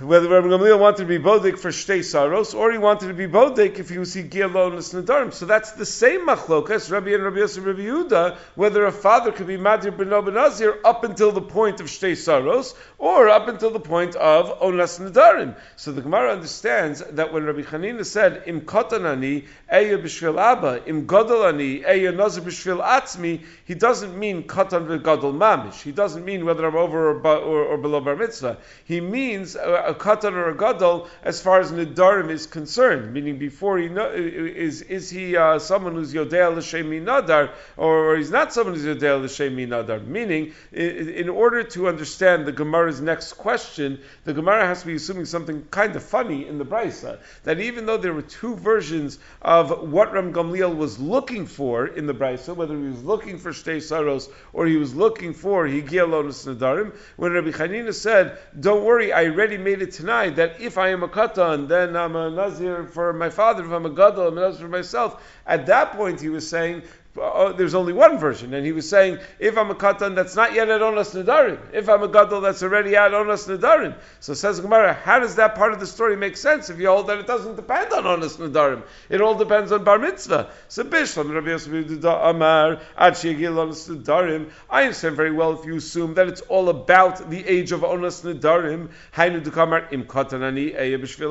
whether 0.00 0.28
Rabbi 0.28 0.48
Gamliel 0.48 0.78
wanted 0.80 1.02
to 1.02 1.04
be 1.04 1.20
bodik 1.20 1.56
for 1.56 1.68
shtei 1.68 2.02
saros, 2.02 2.52
or 2.52 2.72
he 2.72 2.78
wanted 2.78 3.06
to 3.06 3.14
be 3.14 3.28
bodik 3.28 3.78
if 3.78 3.88
he 3.88 3.98
was 3.98 4.12
higiyalonis 4.14 4.92
nadarim. 4.92 5.32
So 5.32 5.46
that's 5.46 5.72
the 5.72 5.86
same 5.86 6.26
machlokas, 6.26 6.90
Rabbi 6.90 7.10
and 7.10 7.22
Rabbi 7.22 7.38
Yosef 7.38 7.64
Rabbi 7.64 7.82
Yehuda, 7.82 8.38
whether 8.56 8.84
a 8.86 8.90
father 8.90 9.30
could 9.30 9.46
be 9.46 9.56
madir 9.56 9.96
beno 9.96 10.26
benazir 10.26 10.78
up 10.84 11.04
until 11.04 11.30
the 11.30 11.40
point 11.40 11.80
of 11.80 11.86
shtei 11.86 12.16
saros, 12.16 12.74
or 12.98 13.28
up 13.28 13.46
until 13.46 13.70
the 13.70 13.78
point 13.78 14.16
of 14.16 14.58
onas 14.60 14.98
nadarim. 14.98 15.54
So 15.76 15.92
the 15.92 16.02
Gemara 16.02 16.32
understands 16.32 17.00
that 17.12 17.32
when 17.32 17.44
Rabbi 17.44 17.62
Chanina 17.62 18.04
said 18.04 18.42
im 18.46 18.62
kotanani 18.62 19.46
eya 19.72 19.96
b'shvil 19.96 20.40
abba, 20.40 20.82
im 20.88 21.06
godolani 21.06 21.84
eya 21.86 22.10
nazir 22.10 22.42
b'shvil 22.42 22.84
atzmi, 22.84 23.44
he 23.64 23.74
doesn't 23.74 24.18
mean 24.18 24.42
katan 24.42 24.88
v'gadol 24.88 25.32
mamish. 25.32 25.82
He 25.82 25.92
doesn't 25.92 26.24
mean 26.24 26.44
whether 26.44 26.66
I'm 26.66 26.74
over 26.74 27.12
or, 27.12 27.26
or, 27.26 27.64
or 27.66 27.78
below 27.78 28.00
bar 28.00 28.16
mitzvah. 28.16 28.58
He 28.84 29.00
means 29.00 29.51
a 29.56 29.94
katan 29.94 30.34
or 30.34 30.50
a 30.50 30.56
gadol 30.56 31.08
as 31.22 31.40
far 31.40 31.60
as 31.60 31.72
nidarim 31.72 32.30
is 32.30 32.46
concerned, 32.46 33.12
meaning 33.12 33.38
before 33.38 33.78
he 33.78 33.88
know, 33.88 34.10
is 34.10 34.82
is 34.82 35.10
he 35.10 35.36
uh, 35.36 35.58
someone 35.58 35.94
who's 35.94 36.12
yodea 36.12 36.54
l'shemi 36.54 37.02
nadar, 37.02 37.50
or, 37.76 38.12
or 38.12 38.16
he's 38.16 38.30
not 38.30 38.52
someone 38.52 38.74
who's 38.74 38.84
yodea 38.84 39.22
l'shemi 39.22 39.66
nadar. 39.66 40.04
Meaning, 40.06 40.52
in, 40.72 41.08
in 41.08 41.28
order 41.28 41.62
to 41.62 41.88
understand 41.88 42.46
the 42.46 42.52
Gemara's 42.52 43.00
next 43.00 43.34
question, 43.34 44.00
the 44.24 44.32
Gemara 44.32 44.66
has 44.66 44.80
to 44.80 44.86
be 44.86 44.94
assuming 44.94 45.24
something 45.24 45.66
kind 45.70 45.94
of 45.96 46.02
funny 46.02 46.46
in 46.46 46.58
the 46.58 46.64
brisa 46.64 47.18
that 47.44 47.60
even 47.60 47.86
though 47.86 47.96
there 47.96 48.12
were 48.12 48.22
two 48.22 48.54
versions 48.56 49.18
of 49.40 49.90
what 49.90 50.12
Ram 50.12 50.32
Gamliel 50.32 50.76
was 50.76 50.98
looking 50.98 51.46
for 51.46 51.86
in 51.86 52.06
the 52.06 52.14
brisa, 52.14 52.54
whether 52.54 52.76
he 52.76 52.88
was 52.88 53.02
looking 53.02 53.38
for 53.38 53.50
shtei 53.50 53.82
saros 53.82 54.28
or 54.52 54.66
he 54.66 54.76
was 54.76 54.94
looking 54.94 55.32
for 55.34 55.66
higia 55.66 56.08
lotus 56.08 56.44
nadarim, 56.44 56.94
when 57.16 57.32
Rabbi 57.32 57.50
Chanina 57.50 57.94
said, 57.94 58.38
"Don't 58.58 58.84
worry, 58.84 59.12
I 59.12 59.24
already 59.42 59.58
made 59.58 59.82
it 59.82 59.90
tonight 59.90 60.36
that 60.36 60.60
if 60.60 60.78
I 60.78 60.90
am 60.90 61.02
a 61.02 61.08
katan, 61.08 61.66
then 61.66 61.96
I'm 61.96 62.14
a 62.14 62.30
nazir 62.30 62.84
for 62.84 63.12
my 63.12 63.28
father. 63.28 63.64
If 63.64 63.72
I'm 63.72 63.84
a 63.84 63.90
gadol, 63.90 64.28
I'm 64.28 64.38
a 64.38 64.40
nazir 64.40 64.66
for 64.66 64.68
myself." 64.68 65.20
At 65.44 65.66
that 65.66 65.96
point, 65.96 66.20
he 66.20 66.28
was 66.28 66.48
saying, 66.48 66.82
oh, 67.16 67.52
there's 67.52 67.74
only 67.74 67.92
one 67.92 68.18
version, 68.18 68.54
and 68.54 68.64
he 68.64 68.72
was 68.72 68.88
saying, 68.88 69.18
if 69.38 69.58
I'm 69.58 69.70
a 69.70 69.74
katan 69.74 70.14
that's 70.14 70.34
not 70.34 70.54
yet 70.54 70.68
at 70.70 70.80
onas 70.80 71.14
nadarim, 71.14 71.58
if 71.72 71.88
I'm 71.88 72.02
a 72.02 72.08
gadol 72.08 72.40
that's 72.40 72.62
already 72.62 72.96
at 72.96 73.12
onas 73.12 73.46
nadarim. 73.46 73.94
So 74.20 74.34
says 74.34 74.60
Gemara, 74.60 74.94
how 74.94 75.18
does 75.18 75.36
that 75.36 75.54
part 75.54 75.72
of 75.72 75.80
the 75.80 75.86
story 75.86 76.16
make 76.16 76.36
sense 76.36 76.70
if 76.70 76.78
you 76.78 76.88
hold 76.88 77.08
that 77.08 77.18
it 77.18 77.26
doesn't 77.26 77.56
depend 77.56 77.92
on 77.92 78.04
onas 78.04 78.38
nadarim? 78.38 78.82
It 79.10 79.20
all 79.20 79.34
depends 79.34 79.72
on 79.72 79.84
bar 79.84 79.98
mitzvah. 79.98 80.50
So 80.68 80.84
bishlam 80.84 81.34
Rabbi 81.34 81.50
Yosef 81.50 82.04
Amar 82.04 82.80
ad 82.96 83.14
onas 83.14 83.88
nadarim. 83.90 84.50
I 84.70 84.84
understand 84.84 85.16
very 85.16 85.32
well 85.32 85.58
if 85.58 85.66
you 85.66 85.76
assume 85.76 86.14
that 86.14 86.28
it's 86.28 86.40
all 86.42 86.70
about 86.70 87.28
the 87.28 87.46
age 87.46 87.72
of 87.72 87.80
onas 87.80 88.22
nadarim. 88.24 88.88
Hainu 89.14 89.44
dekamar 89.44 89.92
im 89.92 90.04
katanani 90.04 90.74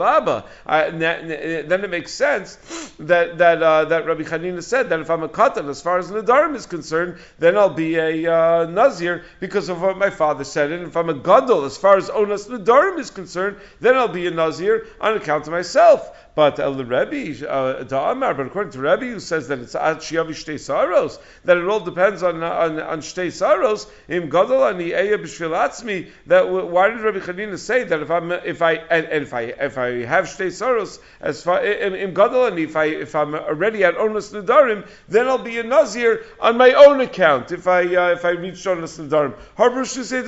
abba. 0.01 0.45
Then 0.67 1.83
it 1.83 1.89
makes 1.89 2.11
sense 2.13 2.57
that 2.99 3.39
that 3.39 3.63
uh, 3.63 3.85
that 3.85 4.05
Rabbi 4.05 4.23
Chanina 4.23 4.61
said 4.61 4.89
that 4.89 4.99
if 4.99 5.09
I'm 5.09 5.23
a 5.23 5.29
katan 5.29 5.70
as 5.71 5.81
far 5.81 5.97
as 5.97 6.11
Nadarim 6.11 6.55
is 6.55 6.67
concerned, 6.67 7.17
then 7.39 7.57
I'll 7.57 7.73
be 7.73 7.95
a 7.95 8.31
uh, 8.31 8.65
Nazir 8.65 9.23
because 9.39 9.69
of 9.69 9.81
what 9.81 9.97
my 9.97 10.11
father 10.11 10.43
said. 10.43 10.71
And 10.71 10.87
if 10.87 10.95
I'm 10.95 11.09
a 11.09 11.15
Gadol, 11.15 11.65
as 11.65 11.77
far 11.77 11.97
as 11.97 12.09
Onas 12.09 12.47
Nadarim 12.47 12.99
is 12.99 13.09
concerned, 13.09 13.57
then 13.79 13.95
I'll 13.95 14.07
be 14.07 14.27
a 14.27 14.31
Nazir 14.31 14.87
on 14.99 15.17
account 15.17 15.47
of 15.47 15.53
myself. 15.53 16.11
But 16.33 16.59
uh, 16.59 16.71
the 16.71 16.85
Rebbe, 16.85 17.45
uh, 17.49 17.83
Amar, 18.11 18.33
but 18.33 18.45
according 18.47 18.71
to 18.73 18.79
Rebbe, 18.79 19.05
who 19.05 19.19
says 19.19 19.49
that 19.49 19.59
it's 19.59 19.75
Ad 19.75 19.97
Shiavi 19.97 20.29
Shtei 20.29 20.59
Saros, 20.59 21.19
that 21.43 21.57
it 21.57 21.67
all 21.67 21.81
depends 21.81 22.23
on 22.23 22.41
on, 22.41 22.79
on 22.79 23.01
Shtei 23.01 23.31
Saros, 23.31 23.87
Im 24.07 24.29
Gadol 24.29 24.63
Ani 24.63 24.91
Eya 24.91 25.17
Atzmi, 25.17 26.09
that 26.27 26.49
why 26.49 26.89
did 26.89 27.01
Rabbi 27.01 27.19
Chanina 27.19 27.57
say 27.57 27.83
that 27.83 28.01
if 28.01 28.09
I'm 28.09 28.31
if 28.31 28.61
I 28.61 28.73
and, 28.75 29.05
and 29.07 29.23
if 29.23 29.33
I 29.33 29.41
if 29.41 29.77
I 29.77 30.05
have 30.05 30.25
Shtei 30.25 30.51
Saros 30.51 30.99
as 31.19 31.43
far 31.43 31.63
Im 31.63 32.13
Gadol 32.13 32.45
Ani 32.45 32.63
if 32.63 32.75
I 32.77 32.85
if 32.85 33.13
I'm 33.13 33.35
already 33.35 33.83
at 33.83 33.95
Onas 33.95 34.31
Nadarim, 34.31 34.87
then 35.09 35.27
I'll 35.27 35.37
be 35.37 35.59
a 35.59 35.60
Nazir 35.63 36.23
on 36.39 36.57
my 36.57 36.73
own 36.73 37.01
account 37.01 37.51
if 37.51 37.67
I 37.67 37.81
uh, 37.95 38.11
if 38.11 38.25
I 38.25 38.31
reach 38.31 38.55
Onas 38.65 38.99
Nadarim. 38.99 39.33
Harber 39.55 39.85
should 39.85 40.05
say 40.05 40.21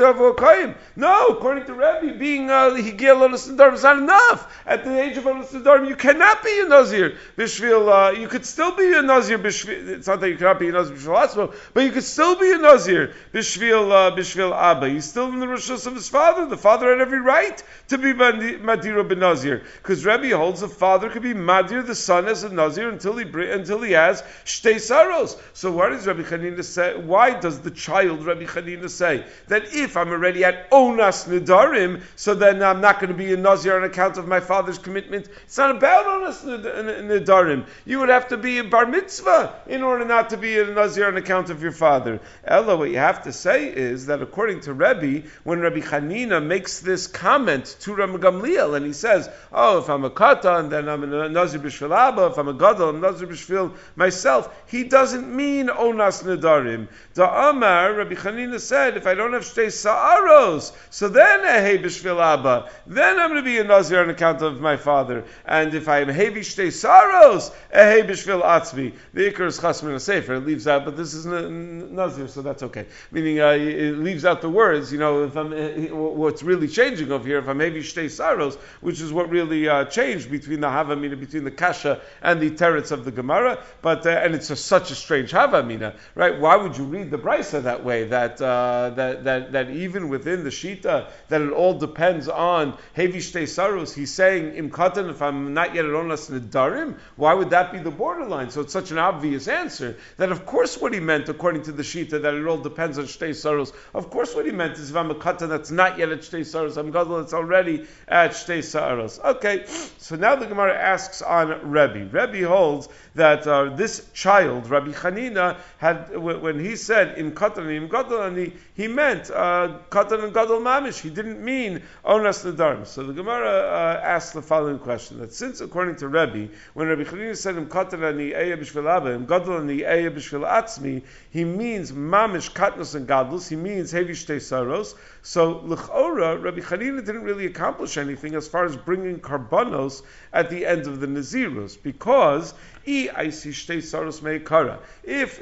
No, 0.95 1.27
according 1.27 1.65
to 1.65 1.73
Rabbi, 1.73 2.13
being 2.13 2.49
uh, 2.49 2.75
Higel 2.75 3.17
Onas 3.17 3.49
Nadarim 3.49 3.73
is 3.73 3.83
not 3.83 3.97
enough. 3.97 4.61
At 4.65 4.83
the 4.83 5.01
age 5.01 5.17
of 5.17 5.25
Onas 5.25 5.51
Nadarim, 5.51 5.87
you 5.87 5.95
cannot 5.95 6.43
be 6.43 6.59
a 6.59 6.67
Nazir 6.67 7.17
bishvil. 7.37 7.89
Uh, 7.89 8.11
you 8.19 8.27
could 8.27 8.45
still 8.45 8.75
be 8.75 8.93
a 8.93 9.01
Nazir 9.01 9.39
bishvil. 9.39 9.87
It's 9.89 10.07
not 10.07 10.19
that 10.21 10.29
you 10.29 10.37
cannot 10.37 10.59
be 10.59 10.69
a 10.69 10.71
Nazir 10.71 10.95
bishvil 10.95 11.27
atzmo, 11.27 11.55
but 11.73 11.83
you 11.83 11.91
could 11.91 12.03
still 12.03 12.35
be 12.39 12.51
a 12.51 12.57
Nazir 12.57 13.13
bishvil 13.33 13.91
uh, 13.91 14.15
bishvil 14.15 14.53
Abba. 14.53 14.89
He's 14.89 15.05
still 15.05 15.29
in 15.29 15.39
the 15.39 15.45
rishus 15.45 15.87
of 15.87 15.95
his 15.95 16.09
father. 16.09 16.45
The 16.45 16.57
father 16.57 16.89
had 16.89 17.01
every 17.01 17.21
right 17.21 17.61
to 17.89 17.97
be 17.97 18.13
Madira 18.13 19.07
ben 19.07 19.19
Nazir 19.19 19.63
because 19.81 20.05
Rabbi 20.05 20.29
holds 20.29 20.61
the 20.61 20.67
father 20.67 21.09
could 21.09 21.23
be 21.23 21.33
Madir 21.33 21.85
the 21.85 21.95
son 21.95 22.27
as 22.27 22.43
a 22.43 22.49
Nazir 22.49 22.89
until 22.89 23.17
he 23.17 23.25
until 23.49 23.81
he 23.81 23.93
has 23.93 24.21
shtei 24.45 24.79
saros. 24.79 25.22
So 25.53 25.71
why 25.71 25.89
does 25.89 26.07
Rabbi 26.07 26.23
Chanina 26.23 26.63
say? 26.63 26.97
Why 26.97 27.39
does 27.39 27.59
the 27.59 27.71
child 27.71 28.25
Rabbi 28.25 28.45
Chanina 28.45 28.89
say 28.89 29.25
that 29.47 29.73
if 29.73 29.97
I'm 29.97 30.09
already 30.09 30.43
at 30.43 30.69
onas 30.71 31.27
nedarim, 31.27 32.01
so 32.15 32.35
then 32.35 32.61
I'm 32.63 32.81
not 32.81 32.99
going 32.99 33.11
to 33.11 33.17
be 33.17 33.33
a 33.33 33.37
Nazir 33.37 33.75
on 33.77 33.83
account 33.83 34.17
of 34.17 34.27
my 34.27 34.39
father's 34.39 34.77
commitment? 34.77 35.27
It's 35.43 35.57
not 35.57 35.75
about 35.75 36.05
onas 36.05 36.43
nedarim. 36.43 37.65
You 37.85 37.99
would 37.99 38.09
have 38.09 38.27
to 38.29 38.37
be 38.37 38.59
a 38.59 38.63
bar 38.63 38.85
mitzvah 38.85 39.61
in 39.67 39.83
order 39.83 40.05
not 40.05 40.29
to 40.31 40.37
be 40.37 40.59
a 40.59 40.65
Nazir 40.65 41.07
on 41.07 41.17
account 41.17 41.49
of 41.49 41.61
your 41.61 41.71
father. 41.71 42.19
Ella, 42.43 42.75
what 42.77 42.89
you 42.89 42.97
have 42.97 43.23
to 43.23 43.33
say 43.33 43.67
is 43.67 44.07
that 44.07 44.21
according 44.21 44.61
to 44.61 44.73
Rebbe, 44.73 45.27
when 45.43 45.59
Rabbi 45.59 45.79
Chanina 45.79 46.43
makes 46.45 46.79
this 46.79 47.07
comment 47.07 47.75
to 47.81 47.93
Rabbi 47.93 48.17
Gamliel, 48.17 48.75
and 48.75 48.85
he 48.85 48.93
says, 48.93 49.29
"Oh, 49.51 49.79
if 49.79 49.89
I'm 49.89 50.05
a 50.05 50.09
katan, 50.09 50.69
then 50.69 50.89
I'm 50.89 51.03
a 51.03 51.29
Nazir 51.29 51.59
b'shvil 51.59 51.95
Abba. 51.95 52.27
If 52.27 52.37
I'm 52.37 52.47
a 52.47 52.53
gadol, 52.53 52.89
I'm 52.89 53.01
Nazir 53.01 53.27
b'shvil 53.27 53.73
myself." 53.95 54.49
He 54.67 54.83
doesn't 55.13 55.35
mean 55.35 55.67
onas 55.67 56.23
nedarim. 56.23 56.87
The 57.13 57.23
Amar 57.23 57.93
Rabbi 57.93 58.15
Chanina 58.15 58.59
said, 58.59 58.97
"If 58.97 59.05
I 59.05 59.13
don't 59.13 59.33
have 59.33 59.43
shtei 59.43 59.71
sa'aros, 59.71 60.73
so 60.89 61.07
then 61.07 61.41
ehei 61.41 61.83
b'shvil 61.83 62.19
Abba. 62.19 62.69
Then 62.87 63.19
I'm 63.19 63.29
going 63.29 63.43
to 63.43 63.45
be 63.45 63.59
a 63.59 63.63
Nazir 63.63 64.01
on 64.01 64.09
account 64.09 64.41
of 64.41 64.59
my 64.59 64.77
father." 64.77 65.25
And 65.45 65.75
if 65.75 65.87
I 65.87 65.99
am 65.99 66.09
heavy 66.09 66.41
shtei 66.41 66.71
saros, 66.71 67.51
ehei 67.73 68.07
b'shvil 68.07 68.43
atzmi. 68.43 68.93
The 69.13 69.31
ikar 69.31 69.47
is 69.47 69.59
chasmin 69.59 69.99
sefer. 69.99 70.35
It 70.35 70.47
leaves 70.47 70.67
out, 70.67 70.85
but 70.85 70.97
this 70.97 71.13
is 71.13 71.25
nazir, 71.25 72.27
so 72.27 72.41
that's 72.41 72.63
okay. 72.63 72.87
Meaning 73.11 73.39
uh, 73.39 73.49
it 73.49 73.97
leaves 73.99 74.25
out 74.25 74.41
the 74.41 74.49
words. 74.49 74.91
You 74.91 74.97
know, 74.97 75.25
if 75.25 75.35
I'm 75.35 75.53
eh, 75.53 75.89
what's 75.91 76.41
really 76.41 76.67
changing 76.67 77.11
over 77.11 77.27
here, 77.27 77.37
if 77.37 77.47
I'm 77.47 77.59
heavy 77.59 77.81
shtei 77.81 78.09
saros, 78.09 78.55
which 78.81 78.99
is 78.99 79.13
what 79.13 79.29
really 79.29 79.69
uh, 79.69 79.85
changed 79.85 80.31
between 80.31 80.61
the 80.61 80.67
havamina, 80.67 81.19
between 81.19 81.43
the 81.43 81.51
kasha 81.51 82.01
and 82.23 82.41
the 82.41 82.49
teretz 82.49 82.91
of 82.91 83.05
the 83.05 83.11
gemara. 83.11 83.63
But 83.83 84.07
uh, 84.07 84.09
and 84.09 84.33
it's 84.33 84.49
a, 84.49 84.55
such 84.55 84.89
a 84.89 84.95
strange 85.03 85.31
havamina, 85.31 85.95
right? 86.15 86.39
Why 86.39 86.55
would 86.55 86.77
you 86.77 86.85
read 86.85 87.11
the 87.11 87.17
brisa 87.17 87.63
that 87.63 87.83
way? 87.83 88.05
That 88.05 88.41
uh, 88.41 88.91
that 88.95 89.23
that 89.25 89.51
that 89.51 89.69
even 89.69 90.09
within 90.09 90.43
the 90.43 90.49
shita, 90.49 91.09
that 91.29 91.41
it 91.41 91.51
all 91.51 91.77
depends 91.77 92.27
on 92.27 92.77
heavy 92.93 93.19
shtei 93.19 93.47
saros. 93.47 93.93
He's 93.93 94.13
saying 94.13 94.55
im 94.55 94.71
katan 94.71 95.09
if 95.09 95.21
I'm 95.21 95.53
not 95.53 95.75
yet 95.75 95.85
at 95.85 95.91
onas 95.91 96.31
nedarim, 96.31 96.97
why 97.15 97.33
would 97.33 97.49
that 97.51 97.71
be 97.71 97.79
the 97.79 97.91
borderline? 97.91 98.49
So 98.49 98.61
it's 98.61 98.73
such 98.73 98.91
an 98.91 98.97
obvious 98.97 99.47
answer 99.47 99.97
that 100.17 100.31
of 100.31 100.45
course 100.45 100.79
what 100.79 100.93
he 100.93 100.99
meant, 100.99 101.29
according 101.29 101.63
to 101.63 101.71
the 101.71 101.83
Shita, 101.83 102.21
that 102.21 102.33
it 102.33 102.45
all 102.45 102.57
depends 102.57 102.97
on 102.97 103.05
Shtei 103.05 103.35
Saros. 103.35 103.73
Of 103.93 104.09
course 104.09 104.33
what 104.33 104.45
he 104.45 104.51
meant 104.51 104.77
is 104.77 104.89
if 104.89 104.95
I'm 104.95 105.11
a 105.11 105.15
katan 105.15 105.49
that's 105.49 105.71
not 105.71 105.97
yet 105.97 106.09
at 106.09 106.19
Shtei 106.19 106.45
Saros, 106.45 106.77
I'm 106.77 106.91
gadol 106.91 107.19
that's 107.19 107.33
already 107.33 107.85
at 108.07 108.31
Shtei 108.31 108.63
Saros. 108.63 109.19
Okay, 109.19 109.65
so 109.97 110.15
now 110.15 110.35
the 110.35 110.45
Gemara 110.45 110.75
asks 110.75 111.21
on 111.21 111.69
Rebbe. 111.69 112.09
Rebbe 112.11 112.47
holds 112.47 112.89
that 113.15 113.45
uh, 113.45 113.75
this 113.75 114.09
child, 114.13 114.69
Rabbi 114.69 114.92
Chanina, 114.93 115.57
had 115.77 116.17
when 116.17 116.59
he 116.59 116.75
said 116.75 117.17
in 117.17 117.31
katan 117.31 117.69
im 117.75 117.87
gadol, 117.89 118.51
he 118.75 118.87
meant 118.87 119.29
uh, 119.29 119.79
katan 119.89 120.23
and 120.23 120.33
gadol 120.33 120.59
mamish. 120.59 121.01
He 121.01 121.09
didn't 121.09 121.43
mean 121.43 121.81
onas 122.05 122.45
nedarim. 122.45 122.85
So 122.87 123.03
the 123.03 123.13
Gemara 123.13 123.49
uh, 123.49 124.01
asks 124.03 124.33
the 124.33 124.41
following 124.41 124.79
question: 124.79 125.19
that 125.19 125.33
since 125.33 125.61
according 125.61 125.97
to 125.97 126.07
Rebbe, 126.07 126.49
when 126.73 126.87
Rabbi 126.87 127.03
Chanina 127.03 127.35
said 127.35 127.57
im 127.57 127.67
katan 127.67 128.03
ani 128.03 128.31
eya 128.31 128.57
b'shvil 128.57 128.89
abba, 128.89 129.13
im 129.13 129.25
gadol 129.25 129.61
eya 129.61 130.11
b'shvil 130.11 130.47
atzmi, 130.47 131.03
he 131.31 131.43
means 131.43 131.91
mamish 131.91 132.51
katnos 132.51 132.95
and 132.95 133.07
gadlus. 133.07 133.49
He 133.49 133.55
means 133.55 133.91
hevi 133.91 134.11
shtei 134.11 134.41
saros. 134.41 134.95
So 135.21 135.59
l'chora, 135.63 136.41
Rabbi 136.41 136.59
Chanina 136.59 137.05
didn't 137.05 137.23
really 137.23 137.45
accomplish 137.45 137.97
anything 137.97 138.35
as 138.35 138.47
far 138.47 138.65
as 138.65 138.75
bringing 138.75 139.19
karbanos 139.19 140.03
at 140.33 140.49
the 140.49 140.65
end 140.65 140.87
of 140.87 140.99
the 140.99 141.07
nazirus, 141.07 141.81
because 141.81 142.53
If 142.85 143.45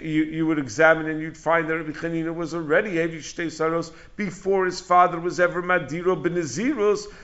you, 0.04 0.24
you 0.24 0.46
would 0.46 0.60
examine 0.60 1.10
and 1.10 1.20
you'd 1.20 1.38
find 1.38 1.68
that 1.68 1.78
Rabbi 1.78 1.92
Chanina 1.92 2.36
was 2.36 2.54
already 2.54 2.92
Hevi 2.92 3.18
Shtei 3.18 3.52
Saros 3.52 3.92
before 4.16 4.66
his 4.66 4.80
father 4.80 5.20
was 5.20 5.40
ever 5.40 5.64
Madiro 5.64 6.22
ben 6.22 6.36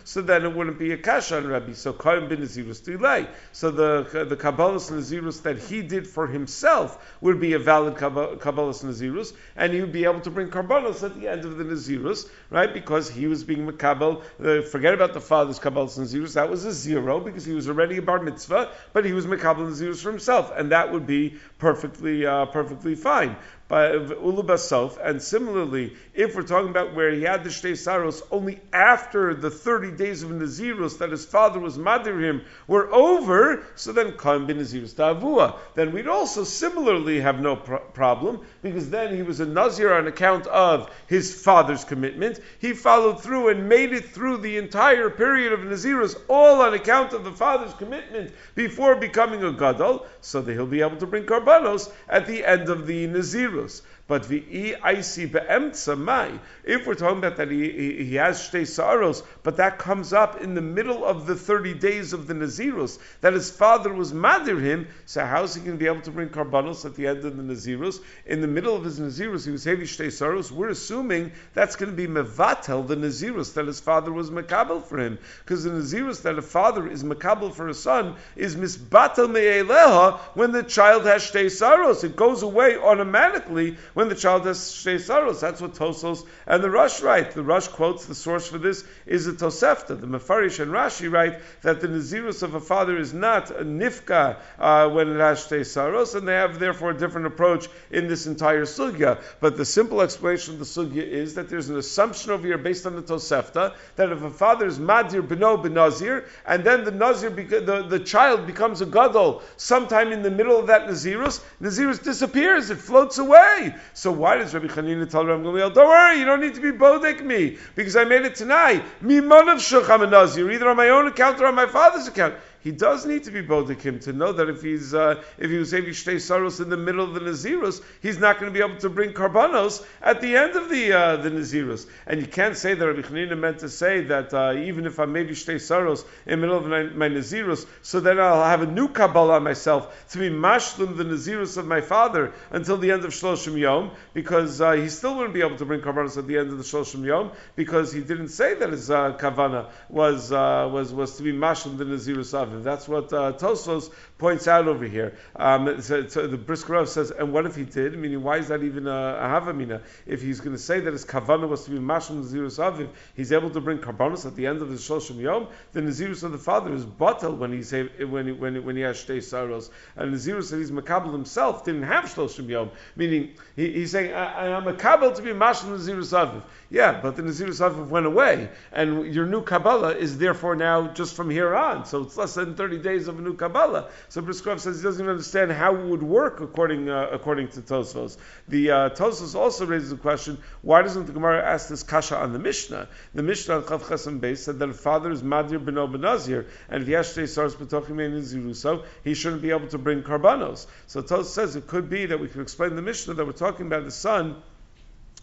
so 0.03 0.21
then 0.21 0.45
it 0.45 0.55
wouldn't 0.55 0.79
be 0.79 0.91
a 0.91 0.97
kasha 0.97 1.37
on 1.37 1.47
Rabbi. 1.47 1.73
So 1.73 1.93
Kaim 1.93 2.29
ben 2.29 2.39
Nazirus 2.39 2.83
delay. 2.83 3.27
So 3.51 3.69
the 3.69 4.25
the 4.27 4.35
Kabbalah's 4.35 4.89
Nazirus 4.89 5.43
that 5.43 5.59
he 5.59 5.83
did 5.83 6.07
for 6.07 6.25
himself 6.25 7.15
would 7.21 7.39
be 7.39 7.53
a 7.53 7.59
valid 7.59 7.95
Kabbalah's 7.95 8.81
Nazirus, 8.81 9.33
and 9.55 9.73
he 9.73 9.81
would 9.81 9.91
be 9.91 10.05
able 10.05 10.21
to 10.21 10.31
bring 10.31 10.49
Karbanos 10.49 11.03
at 11.03 11.19
the 11.19 11.27
end 11.27 11.45
of 11.45 11.57
the 11.57 11.63
Nazirus, 11.63 12.27
right? 12.49 12.73
Because 12.73 13.09
he 13.09 13.27
was 13.27 13.43
being 13.43 13.67
Makabal. 13.67 14.23
Uh, 14.43 14.61
forget 14.63 14.93
about 14.93 15.13
the 15.13 15.21
father's 15.21 15.59
Kabbalah's 15.59 15.97
Nazirus. 15.97 16.33
That 16.33 16.49
was 16.49 16.65
a 16.65 16.71
zero 16.71 17.19
because 17.19 17.45
he 17.45 17.53
was 17.53 17.67
already 17.67 17.97
a 17.97 18.01
bar 18.01 18.19
mitzvah, 18.19 18.69
but 18.93 19.05
he 19.05 19.13
was 19.13 19.25
Makabal 19.25 19.69
Nazirus 19.69 20.06
for 20.07 20.11
himself, 20.11 20.53
and 20.55 20.71
that 20.71 20.89
would 20.89 21.05
be 21.05 21.35
perfectly 21.57 22.25
uh, 22.25 22.45
perfectly 22.45 22.95
fine 22.95 23.35
by 23.67 23.89
Ulubasof. 23.89 24.97
And 25.03 25.21
similarly, 25.21 25.93
if 26.13 26.35
we're 26.35 26.43
talking 26.43 26.69
about 26.69 26.95
where 26.95 27.11
he 27.11 27.23
had 27.23 27.43
the 27.43 27.49
Shtei 27.49 27.77
Saros 27.77 28.23
only 28.31 28.59
after 28.71 29.33
the 29.33 29.49
30 29.49 29.91
days 29.91 30.23
of 30.23 30.29
Nazirus 30.29 30.99
that 30.99 31.11
his 31.11 31.25
father 31.25 31.59
was 31.59 31.77
Madir 31.77 32.21
him 32.21 32.43
were 32.67 32.91
over, 32.93 33.65
so 33.75 33.91
then 33.91 34.13
Kaim 34.17 34.47
bin 34.47 34.57
Nazirus 34.57 34.95
Ta'avua. 34.95 35.57
Then 35.75 35.91
we'd 35.91 36.07
also 36.07 36.43
similarly 36.43 37.19
have 37.19 37.41
no 37.41 37.55
problem, 37.55 38.41
because 38.61 38.89
then 38.89 39.15
he 39.15 39.21
was 39.21 39.39
a 39.39 39.45
Nazir 39.45 39.93
on 39.93 40.07
account 40.07 40.47
of 40.47 40.89
his 41.07 41.43
father's 41.43 41.83
commitment. 41.83 42.39
He 42.59 42.73
followed 42.73 43.21
through 43.21 43.49
and 43.49 43.67
made 43.67 43.91
it 43.91 44.05
through 44.05 44.37
the 44.37 44.57
entire 44.57 45.09
period 45.09 45.51
of 45.53 45.59
Nazirus, 45.59 46.15
all 46.29 46.61
on 46.61 46.73
account 46.73 47.13
of 47.13 47.23
the 47.23 47.31
father's 47.31 47.73
commitment 47.73 48.31
before 48.55 48.95
becoming 48.95 49.43
a 49.43 49.51
Gadol, 49.51 50.05
so 50.21 50.41
that 50.41 50.53
he'll 50.53 50.65
be 50.65 50.81
able 50.81 50.97
to 50.97 51.07
bring 51.07 51.25
Karbanos 51.25 51.91
at 52.07 52.27
the 52.27 52.45
end 52.45 52.69
of 52.69 52.87
the 52.87 53.07
Nazirus 53.07 53.56
ridiculous 53.57 53.81
but 54.07 54.29
the 54.29 54.37
ic 54.37 55.31
be'emtza 55.33 55.97
mai. 55.97 56.39
If 56.63 56.87
we're 56.87 56.95
talking 56.95 57.17
about 57.17 57.35
that 57.37 57.51
he, 57.51 58.05
he, 58.05 58.15
has 58.15 58.39
shtei 58.39 58.65
saros, 58.65 59.21
but 59.43 59.57
that 59.57 59.79
comes 59.79 60.13
up 60.13 60.41
in 60.41 60.55
the 60.55 60.61
middle 60.61 61.03
of 61.03 61.25
the 61.25 61.35
thirty 61.35 61.73
days 61.73 62.13
of 62.13 62.25
the 62.25 62.33
nazirus, 62.33 62.99
that 63.19 63.33
his 63.33 63.51
father 63.51 63.93
was 63.93 64.13
madir 64.13 64.61
him. 64.61 64.87
So 65.05 65.25
how 65.25 65.43
is 65.43 65.55
he 65.55 65.61
going 65.61 65.73
to 65.73 65.77
be 65.77 65.87
able 65.87 66.01
to 66.03 66.11
bring 66.11 66.29
karbanos 66.29 66.85
at 66.85 66.95
the 66.95 67.07
end 67.07 67.25
of 67.25 67.35
the 67.35 67.43
nazirus? 67.43 67.99
In 68.25 68.39
the 68.39 68.47
middle 68.47 68.77
of 68.77 68.85
his 68.85 68.97
nazirus, 68.97 69.45
he 69.45 69.51
was 69.51 69.65
heavy 69.65 69.83
shtei 69.83 70.09
saros. 70.09 70.53
We're 70.53 70.69
assuming 70.69 71.33
that's 71.53 71.75
going 71.75 71.91
to 71.91 71.97
be 71.97 72.07
mevatel 72.07 72.87
the 72.87 72.95
nazirus 72.95 73.55
that 73.55 73.67
his 73.67 73.81
father 73.81 74.13
was 74.13 74.29
makabel 74.31 74.85
for 74.85 74.99
him, 74.99 75.17
because 75.43 75.65
the 75.65 75.71
nazirus 75.71 76.21
that 76.21 76.37
a 76.37 76.41
father 76.41 76.87
is 76.87 77.03
makabel 77.03 77.53
for 77.53 77.67
a 77.67 77.73
son 77.73 78.15
is 78.37 78.55
misbatel 78.55 79.29
me'eleha 79.29 80.17
when 80.33 80.53
the 80.53 80.63
child 80.63 81.05
has 81.05 81.29
shtei 81.29 81.51
saros. 81.51 82.05
It 82.05 82.15
goes 82.15 82.41
away 82.41 82.77
automatically 82.77 83.75
when 83.97 84.09
the 84.09 84.15
child 84.15 84.45
has 84.45 84.59
Shtei 84.59 85.01
Saros. 85.01 85.41
That's 85.41 85.59
what 85.59 85.73
Tosos 85.73 86.23
and 86.45 86.63
the 86.63 86.69
Rosh 86.69 87.01
write. 87.01 87.31
The 87.31 87.41
Rosh 87.41 87.67
quotes 87.67 88.05
the 88.05 88.13
source 88.13 88.47
for 88.47 88.59
this 88.59 88.83
is 89.07 89.25
the 89.25 89.31
Tosefta. 89.31 89.99
The 89.99 90.05
Mefarish 90.05 90.59
and 90.59 90.71
Rashi 90.71 91.11
write 91.11 91.39
that 91.63 91.81
the 91.81 91.87
Nazirus 91.87 92.43
of 92.43 92.53
a 92.53 92.59
father 92.59 92.95
is 92.95 93.11
not 93.11 93.49
a 93.49 93.63
Nifka 93.63 94.37
uh, 94.59 94.87
when 94.89 95.09
it 95.09 95.17
has 95.17 95.47
Shtei 95.47 95.65
Saros, 95.65 96.13
and 96.13 96.27
they 96.27 96.35
have 96.35 96.59
therefore 96.59 96.91
a 96.91 96.93
different 96.95 97.25
approach 97.25 97.69
in 97.89 98.07
this 98.07 98.27
entire 98.27 98.65
Sugya. 98.65 99.19
But 99.39 99.57
the 99.57 99.65
simple 99.65 100.03
explanation 100.03 100.53
of 100.53 100.59
the 100.59 100.65
Sugya 100.65 101.01
is 101.01 101.33
that 101.33 101.49
there's 101.49 101.69
an 101.69 101.77
assumption 101.77 102.29
over 102.29 102.45
here 102.45 102.59
based 102.59 102.85
on 102.85 102.95
the 102.95 103.01
Tosefta 103.01 103.73
that 103.95 104.11
if 104.11 104.21
a 104.21 104.29
father 104.29 104.67
is 104.67 104.77
Madir 104.77 105.27
Beno 105.27 105.59
Benazir, 105.59 106.25
and 106.45 106.63
then 106.63 106.83
the 106.83 106.91
Nazir, 106.91 107.31
the, 107.31 107.87
the 107.89 107.99
child 107.99 108.45
becomes 108.45 108.79
a 108.81 108.85
Gadol 108.85 109.41
sometime 109.55 110.11
in 110.11 110.21
the 110.21 110.29
middle 110.29 110.59
of 110.59 110.67
that 110.67 110.87
Nazirus, 110.87 111.41
Nazirus 111.59 112.03
disappears, 112.03 112.69
it 112.69 112.77
floats 112.77 113.17
away. 113.17 113.73
So 113.93 114.11
why 114.11 114.37
does 114.37 114.53
Rabbi 114.53 114.67
Chanina 114.67 115.09
tell 115.09 115.25
Rabbi 115.25 115.43
Gamliel, 115.43 115.73
don't 115.73 115.87
worry, 115.87 116.19
you 116.19 116.25
don't 116.25 116.41
need 116.41 116.55
to 116.55 116.61
be 116.61 116.71
bodek 116.71 117.23
me, 117.23 117.57
because 117.75 117.95
I 117.95 118.03
made 118.03 118.23
it 118.23 118.35
tonight. 118.35 118.83
Me 119.01 119.17
of 119.17 119.25
shulchan 119.25 120.09
nazir, 120.09 120.51
either 120.51 120.69
on 120.69 120.77
my 120.77 120.89
own 120.89 121.07
account 121.07 121.39
or 121.41 121.47
on 121.47 121.55
my 121.55 121.65
father's 121.67 122.07
account 122.07 122.35
he 122.61 122.71
does 122.71 123.05
need 123.05 123.23
to 123.23 123.31
be 123.31 123.41
bodekim 123.41 124.01
to 124.03 124.13
know 124.13 124.31
that 124.31 124.49
if 124.49 124.61
he's 124.61 124.93
uh, 124.93 125.23
if 125.37 125.49
he 125.51 125.57
was 125.57 125.69
saying 125.69 125.85
shtei 125.85 126.19
saros 126.19 126.59
in 126.59 126.69
the 126.69 126.77
middle 126.77 127.03
of 127.03 127.13
the 127.13 127.19
nazirus, 127.19 127.81
he's 128.01 128.17
not 128.17 128.39
going 128.39 128.51
to 128.51 128.57
be 128.59 128.65
able 128.65 128.79
to 128.79 128.89
bring 128.89 129.13
karbanos 129.13 129.85
at 130.01 130.21
the 130.21 130.35
end 130.35 130.55
of 130.55 130.69
the 130.69 130.93
uh, 130.93 131.15
the 131.17 131.29
nazirus. 131.29 131.87
And 132.05 132.19
you 132.19 132.27
can't 132.27 132.57
say 132.57 132.73
that 132.73 132.85
Rabbi 132.85 133.01
Chanina 133.01 133.37
meant 133.37 133.59
to 133.59 133.69
say 133.69 134.01
that 134.01 134.33
uh, 134.33 134.53
even 134.57 134.85
if 134.85 134.99
I'm 134.99 135.13
maybe 135.13 135.31
shtei 135.31 135.61
saros 135.61 136.03
in 136.25 136.41
the 136.41 136.47
middle 136.47 136.57
of 136.57 136.65
my, 136.65 136.83
my 136.83 137.09
nazirus, 137.09 137.65
so 137.81 137.99
then 137.99 138.19
I'll 138.19 138.43
have 138.43 138.61
a 138.61 138.67
new 138.67 138.87
kabbalah 138.87 139.39
myself 139.39 140.09
to 140.11 140.17
be 140.17 140.29
mashlim 140.29 140.97
the 140.97 141.05
nazirus 141.05 141.57
of 141.57 141.67
my 141.67 141.81
father 141.81 142.33
until 142.51 142.77
the 142.77 142.91
end 142.91 143.05
of 143.05 143.11
shloshim 143.11 143.57
yom, 143.57 143.91
because 144.13 144.61
uh, 144.61 144.71
he 144.71 144.89
still 144.89 145.15
wouldn't 145.15 145.33
be 145.33 145.41
able 145.41 145.57
to 145.57 145.65
bring 145.65 145.81
karbanos 145.81 146.17
at 146.17 146.27
the 146.27 146.37
end 146.37 146.49
of 146.49 146.57
the 146.57 146.63
shloshim 146.63 147.05
yom 147.05 147.31
because 147.55 147.93
he 147.93 148.01
didn't 148.01 148.29
say 148.29 148.55
that 148.55 148.71
his 148.71 148.89
uh, 148.89 149.13
kavana 149.13 149.69
was 149.89 150.31
uh, 150.31 150.67
was 150.71 150.91
was 150.91 151.17
to 151.17 151.23
be 151.23 151.31
mashlim 151.31 151.77
the 151.77 151.85
nazirus 151.85 152.33
of 152.33 152.46
That's 152.63 152.87
what 152.87 153.11
uh, 153.13 153.33
Tosos 153.33 153.91
points 154.17 154.47
out 154.47 154.67
over 154.67 154.85
here. 154.85 155.17
Um, 155.35 155.81
so, 155.81 156.07
so 156.07 156.27
the 156.27 156.85
says, 156.87 157.11
and 157.11 157.31
what 157.31 157.45
if 157.45 157.55
he 157.55 157.63
did? 157.63 157.97
Meaning, 157.97 158.23
why 158.23 158.37
is 158.37 158.47
that 158.47 158.63
even 158.63 158.87
a, 158.87 158.91
a 158.91 159.27
havamina? 159.27 159.81
If 160.05 160.21
he's 160.21 160.39
going 160.39 160.55
to 160.55 160.61
say 160.61 160.79
that 160.79 160.91
his 160.91 161.05
kavana 161.05 161.47
was 161.47 161.65
to 161.65 161.71
be 161.71 161.77
mashim 161.77 162.23
nazirus 162.23 162.57
aviv, 162.59 162.89
he's 163.15 163.31
able 163.31 163.49
to 163.51 163.61
bring 163.61 163.77
karbanos 163.77 164.25
at 164.25 164.35
the 164.35 164.47
end 164.47 164.61
of 164.61 164.69
the 164.69 164.75
shoshim 164.75 165.19
yom. 165.19 165.47
The 165.73 165.81
nazirus 165.81 166.23
of 166.23 166.31
the 166.31 166.37
father 166.37 166.73
is 166.73 166.85
batal 166.85 167.37
when 167.37 167.51
he 167.51 167.61
say 167.63 167.87
when 168.05 168.27
he, 168.27 168.31
when 168.31 168.55
he, 168.55 168.59
when 168.59 168.75
he 168.75 168.81
has 168.81 168.97
shtei 168.97 169.21
saros, 169.23 169.69
and 169.95 170.13
nazirus 170.13 170.49
that 170.49 170.57
he's 170.57 170.71
makabel 170.71 171.11
himself 171.11 171.63
didn't 171.63 171.83
have 171.83 172.05
shoshim 172.05 172.47
yom. 172.49 172.71
Meaning, 172.95 173.33
he, 173.55 173.71
he's 173.73 173.91
saying, 173.91 174.13
I, 174.13 174.57
am 174.57 174.67
a 174.67 174.73
kabel 174.73 175.11
to 175.11 175.21
be 175.21 175.31
mashim 175.31 175.77
nazirus 175.77 176.13
aviv. 176.13 176.41
Yeah, 176.69 176.99
but 177.01 177.15
the 177.15 177.21
nazirus 177.21 177.61
aviv 177.61 177.87
went 177.87 178.07
away, 178.07 178.49
and 178.71 179.13
your 179.13 179.25
new 179.25 179.43
kabbalah 179.43 179.95
is 179.95 180.17
therefore 180.17 180.55
now 180.55 180.87
just 180.87 181.15
from 181.15 181.29
here 181.29 181.55
on. 181.55 181.85
So 181.85 182.01
it's 182.03 182.17
less 182.17 182.33
than 182.33 182.55
30 182.55 182.79
days 182.79 183.07
of 183.07 183.19
a 183.19 183.21
new 183.21 183.35
kabbalah. 183.35 183.89
So 184.09 184.21
Briskov 184.21 184.59
says 184.59 184.77
he 184.77 184.83
doesn't 184.83 185.01
even 185.01 185.11
understand 185.11 185.51
how 185.51 185.75
it 185.75 185.85
would 185.85 186.03
work 186.03 186.39
according 186.39 186.89
uh, 186.89 187.09
according 187.11 187.49
to 187.49 187.61
Tosfos. 187.61 188.17
The 188.47 188.71
uh, 188.71 188.89
Tosfos 188.91 189.35
also 189.35 189.65
raises 189.65 189.89
the 189.89 189.97
question: 189.97 190.37
Why 190.61 190.81
doesn't 190.81 191.07
the 191.07 191.11
Gemara 191.11 191.43
ask 191.43 191.67
this 191.67 191.83
kasha 191.83 192.17
on 192.17 192.31
the 192.31 192.39
Mishnah? 192.39 192.87
The 193.13 193.23
Mishnah 193.23 193.55
on 193.55 193.63
Chav 193.63 193.81
Chesam 193.81 194.19
Beis 194.21 194.37
said 194.37 194.59
that 194.59 194.69
a 194.69 194.73
father 194.73 195.11
is 195.11 195.23
Madir 195.23 195.59
Beno 195.59 195.93
Benazir, 195.93 196.47
and 196.69 196.83
if 196.83 196.89
Yashtei 196.89 197.27
Sars 197.27 197.55
Betochim 197.55 197.97
Ziruso, 198.21 198.85
he 199.03 199.13
shouldn't 199.13 199.41
be 199.41 199.51
able 199.51 199.67
to 199.67 199.77
bring 199.77 200.03
karbanos. 200.03 200.67
So 200.85 201.01
Tosfos 201.01 201.25
says 201.25 201.55
it 201.55 201.67
could 201.67 201.89
be 201.89 202.05
that 202.05 202.19
we 202.19 202.29
can 202.29 202.41
explain 202.41 202.75
the 202.75 202.81
Mishnah 202.81 203.15
that 203.15 203.25
we're 203.25 203.33
talking 203.33 203.67
about 203.67 203.83
the 203.83 203.91
son 203.91 204.41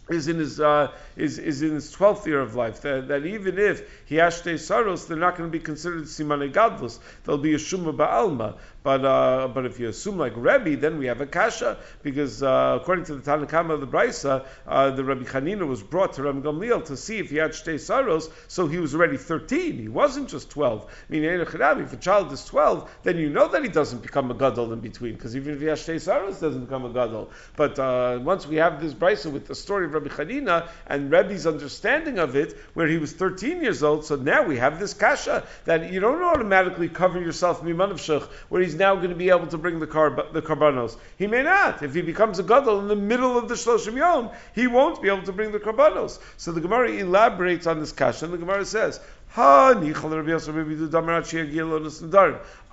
is 0.09 0.27
in 0.27 0.37
his 0.37 0.59
uh, 0.59 0.91
is, 1.15 1.39
is 1.39 1.61
in 1.61 1.71
his 1.71 1.91
twelfth 1.91 2.27
year 2.27 2.41
of 2.41 2.55
life. 2.55 2.81
That, 2.81 3.07
that 3.07 3.25
even 3.25 3.57
if 3.57 4.03
he 4.05 4.15
has 4.17 4.35
saros, 4.63 5.07
they're 5.07 5.17
not 5.17 5.37
going 5.37 5.49
to 5.49 5.57
be 5.57 5.63
considered 5.63 6.03
simane 6.03 6.51
gadlus. 6.51 6.99
They'll 7.23 7.37
be 7.37 7.53
a 7.53 7.57
shuma 7.57 7.95
ba'alma. 7.95 8.57
But 8.83 9.03
uh, 9.03 9.47
but 9.51 9.65
if 9.65 9.79
you 9.79 9.89
assume 9.89 10.19
like 10.19 10.33
Rebbe, 10.35 10.75
then 10.79 10.99
we 10.99 11.07
have 11.07 11.19
a 11.19 11.25
kasha 11.25 11.79
because 12.03 12.43
uh, 12.43 12.77
according 12.79 13.05
to 13.05 13.15
the 13.15 13.21
Tanakhama 13.31 13.71
of 13.71 13.81
the 13.81 13.87
Brisa, 13.87 14.45
uh, 14.67 14.91
the 14.91 15.03
Rabbi 15.03 15.23
Chanina 15.23 15.67
was 15.67 15.81
brought 15.81 16.13
to 16.13 16.23
Rabbi 16.23 16.41
Gamliel 16.41 16.85
to 16.85 16.95
see 16.95 17.17
if 17.17 17.31
he 17.31 17.37
had 17.37 17.51
shtei 17.51 17.79
saros. 17.79 18.29
So 18.47 18.67
he 18.67 18.77
was 18.77 18.93
already 18.93 19.17
thirteen. 19.17 19.79
He 19.79 19.87
wasn't 19.87 20.29
just 20.29 20.51
twelve. 20.51 20.85
I 20.85 21.11
mean, 21.11 21.23
if 21.23 21.93
a 21.93 21.97
child 21.97 22.31
is 22.31 22.45
twelve, 22.45 22.91
then 23.01 23.17
you 23.17 23.29
know 23.29 23.47
that 23.47 23.63
he 23.63 23.69
doesn't 23.69 24.03
become 24.03 24.29
a 24.29 24.35
gadol 24.35 24.71
in 24.71 24.81
between 24.81 25.13
because 25.15 25.35
even 25.35 25.55
if 25.55 25.61
he 25.61 25.65
has 25.65 25.81
shtei 25.81 25.99
saros, 25.99 26.39
doesn't 26.39 26.65
become 26.65 26.85
a 26.85 26.93
gadol. 26.93 27.31
But 27.55 27.79
uh, 27.79 28.19
once 28.21 28.45
we 28.45 28.57
have 28.57 28.79
this 28.79 28.93
Brisa 28.93 29.31
with 29.31 29.47
the 29.47 29.55
story 29.55 29.85
of 29.85 29.94
Rabbi 29.95 30.09
Chanina 30.09 30.67
and 30.87 31.11
Rebbe's 31.11 31.47
understanding 31.47 32.19
of 32.19 32.35
it, 32.35 32.55
where 32.73 32.87
he 32.87 32.97
was 32.97 33.13
thirteen 33.13 33.61
years 33.61 33.83
old, 33.83 34.05
so 34.05 34.15
now 34.15 34.43
we 34.43 34.57
have 34.57 34.79
this 34.79 34.93
kasha 34.93 35.47
that 35.65 35.91
you 35.91 35.99
don't 35.99 36.21
automatically 36.21 36.89
cover 36.89 37.19
yourself 37.19 37.61
miman 37.61 37.91
of 37.91 38.25
where 38.49 38.61
he's 38.61 38.75
now 38.75 38.95
going 38.95 39.09
to 39.09 39.15
be 39.15 39.29
able 39.29 39.47
to 39.47 39.57
bring 39.57 39.79
the, 39.79 39.87
car, 39.87 40.09
the 40.31 40.41
karbanos. 40.41 40.97
He 41.17 41.27
may 41.27 41.43
not. 41.43 41.81
If 41.81 41.93
he 41.93 42.01
becomes 42.01 42.39
a 42.39 42.43
gadol 42.43 42.79
in 42.79 42.87
the 42.87 42.95
middle 42.95 43.37
of 43.37 43.47
the 43.47 43.55
shloshim 43.55 43.97
yom, 43.97 44.29
he 44.53 44.67
won't 44.67 45.01
be 45.01 45.09
able 45.09 45.23
to 45.23 45.31
bring 45.31 45.51
the 45.51 45.59
karbanos. 45.59 46.19
So 46.37 46.51
the 46.51 46.61
Gemara 46.61 46.91
elaborates 46.91 47.67
on 47.67 47.79
this 47.79 47.91
kasha, 47.91 48.25
and 48.25 48.33
the 48.33 48.37
Gemara 48.37 48.65
says, 48.65 48.99